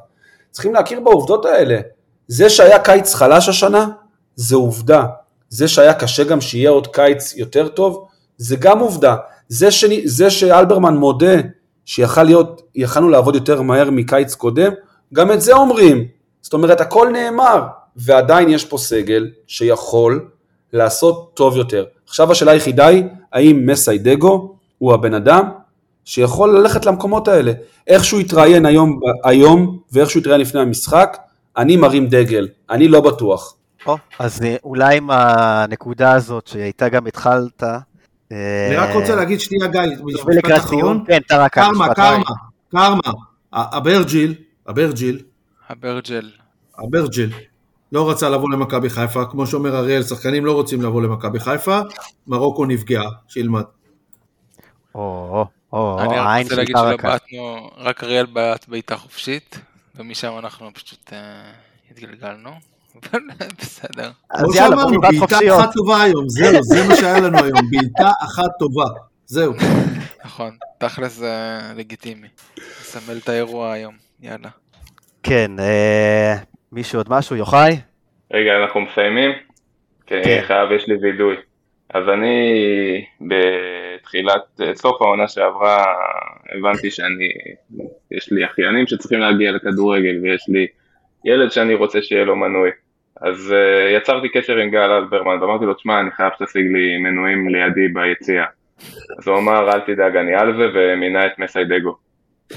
[0.51, 1.81] צריכים להכיר בעובדות האלה.
[2.29, 3.89] זה שהיה קיץ חלש השנה,
[4.37, 5.05] זה עובדה.
[5.49, 9.17] זה שהיה קשה גם שיהיה עוד קיץ יותר טוב, זה גם עובדה.
[9.49, 9.85] זה, ש...
[10.05, 11.37] זה שאלברמן מודה
[11.85, 14.73] שיכלנו לעבוד יותר מהר מקיץ קודם,
[15.15, 16.09] גם את זה אומרים.
[16.43, 17.63] זאת אומרת, הכל נאמר,
[17.97, 20.29] ועדיין יש פה סגל שיכול
[20.73, 21.85] לעשות טוב יותר.
[22.09, 25.49] עכשיו השאלה היחידה היא, האם מסיידגו הוא הבן אדם
[26.05, 27.53] שיכול ללכת למקומות האלה.
[27.87, 31.17] איך שהוא יתראיין היום, היום ואיך שהוא יתראיין לפני המשחק,
[31.57, 33.55] אני מרים דגל, אני לא בטוח.
[33.87, 37.63] או, אז אה, אולי עם הנקודה הזאת שהייתה גם התחלת.
[38.33, 41.05] אה, אני רק רוצה להגיד שנייה גיא, משפט אחרון.
[41.07, 41.19] כן,
[41.49, 41.49] קרמה,
[41.95, 42.27] קרמה,
[42.71, 43.01] קרמה,
[43.53, 44.35] הברג'יל,
[44.67, 45.19] הברג'יל,
[45.69, 46.31] הברג'ל,
[46.79, 47.31] הברג'ל,
[47.93, 51.81] לא רצה לבוא למכבי חיפה, כמו שאומר אריאל, שחקנים לא רוצים לבוא למכבי חיפה,
[52.27, 53.65] מרוקו נפגעה, שילמד.
[54.95, 56.77] או, או, אני רק רוצה להגיד.
[56.77, 59.59] שלא בעטנו, רק אריאל בעט בעיטה חופשית,
[59.97, 61.19] ומשם אנחנו פשוט אה,
[61.91, 62.51] התגלגלנו,
[63.03, 63.21] אבל
[63.59, 64.11] בסדר.
[64.31, 65.61] אז יאללה, בוא נבעט בעיטה חופשיות.
[65.61, 68.87] אחת טובה היום, זהו, זה מה שהיה לנו היום, בעיטה אחת טובה,
[69.27, 69.53] זהו.
[70.25, 72.29] נכון, תכלס זה לגיטימי.
[72.81, 74.49] מסמל את האירוע היום, יאללה.
[75.23, 76.37] כן, אה,
[76.77, 77.37] מישהו עוד משהו?
[77.37, 77.77] יוחאי?
[78.33, 79.31] רגע, אנחנו מסיימים?
[80.07, 80.43] כן, כן.
[80.43, 81.37] חייב, יש לי וידוי.
[81.95, 82.37] אז אני
[83.21, 85.85] בתחילת, סוף העונה שעברה,
[86.53, 87.29] הבנתי שאני,
[88.11, 90.67] יש לי אחיינים שצריכים להגיע לכדורגל, ויש לי
[91.25, 92.71] ילד שאני רוצה שיהיה לו מנוי.
[93.21, 97.49] אז uh, יצרתי קשר עם גל אלברמן, ואמרתי לו, תשמע, אני חייב שתשיג לי מנויים
[97.49, 98.47] לידי ביציאה.
[99.19, 101.97] אז הוא אמר, אל תדאג, אני על זה, ומינה את מסיידגו.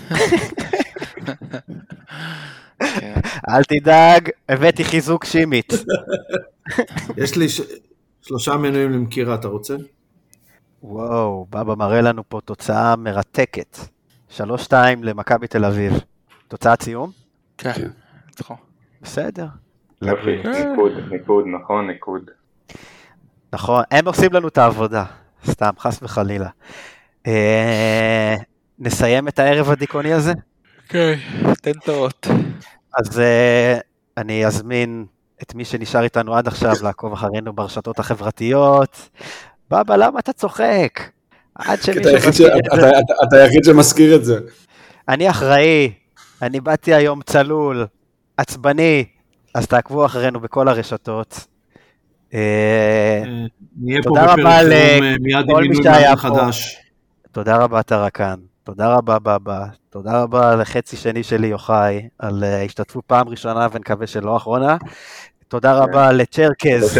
[3.49, 3.55] כן.
[3.55, 5.73] אל תדאג, הבאתי חיזוק שימית.
[7.17, 7.61] יש לי ש-
[8.21, 9.75] שלושה מנויים למכירה, אתה רוצה?
[10.83, 13.77] וואו, בבא מראה לנו פה תוצאה מרתקת.
[14.37, 14.41] 3-2
[15.01, 15.93] למכבי תל אביב.
[16.47, 17.11] תוצאת סיום?
[17.57, 17.71] כן,
[18.27, 18.55] ניצחו.
[19.01, 19.47] בסדר.
[20.01, 22.21] יופי, ניקוד, ניקוד, נכון, ניקוד.
[23.53, 25.03] נכון, הם עושים לנו את העבודה.
[25.45, 26.49] סתם, חס וחלילה.
[27.27, 28.35] אה,
[28.79, 30.33] נסיים את הערב הדיכאוני הזה?
[30.89, 31.13] כן,
[31.61, 32.27] תן את האות.
[32.97, 33.77] אז אה,
[34.17, 35.05] אני אזמין
[35.41, 39.09] את מי שנשאר איתנו עד עכשיו לעקוב אחרינו ברשתות החברתיות.
[39.71, 40.99] בבא, למה אתה צוחק?
[41.55, 42.47] עד שמישהו
[43.23, 44.39] אתה- היחיד שמזכיר את זה.
[45.09, 45.91] אני אחראי,
[46.41, 47.85] אני באתי היום צלול,
[48.37, 49.05] עצבני,
[49.55, 51.47] אז תעקבו אחרינו בכל הרשתות.
[52.33, 53.23] אה,
[54.03, 56.27] תודה בפרק רבה אה, מיד כל עם מי שהיה פה.
[57.31, 58.35] תודה רבה טרקן,
[58.69, 64.07] תודה רבה בבא, תודה רבה לחצי שני שלי יוחאי, על אה, השתתפות פעם ראשונה ונקווה
[64.07, 64.77] שלא אחרונה.
[65.47, 66.99] תודה רבה לא לצ'רקז,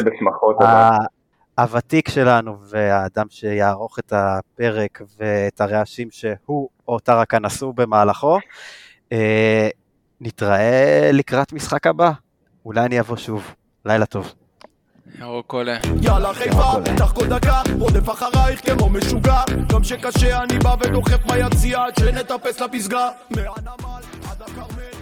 [1.57, 8.39] הוותיק שלנו והאדם שיערוך את הפרק ואת הרעשים שהוא או טרקן עשו במהלכו.
[9.11, 9.69] אה,
[10.21, 12.11] נתראה לקראת משחק הבא,
[12.65, 13.55] אולי אני אבוא שוב.
[13.85, 14.33] לילה טוב.
[15.19, 15.77] ירוק עולה.
[16.01, 19.43] יאללה חיפה, פתח כל דקה, רודף אחרייך כמו משוגע.
[19.73, 23.09] גם שקשה אני בא ודוחף ביציע עד שנטפס לפסגה.
[23.29, 24.98] מהנמל עד הכרמל,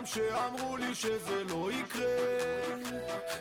[0.00, 2.30] גם שאמרו לי שזה לא יקרה.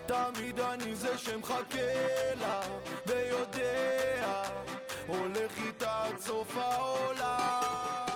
[0.05, 2.61] תמיד אני זה שמחכה לה
[3.05, 4.43] ויודע
[5.07, 8.08] הולך איתה עד סוף העולם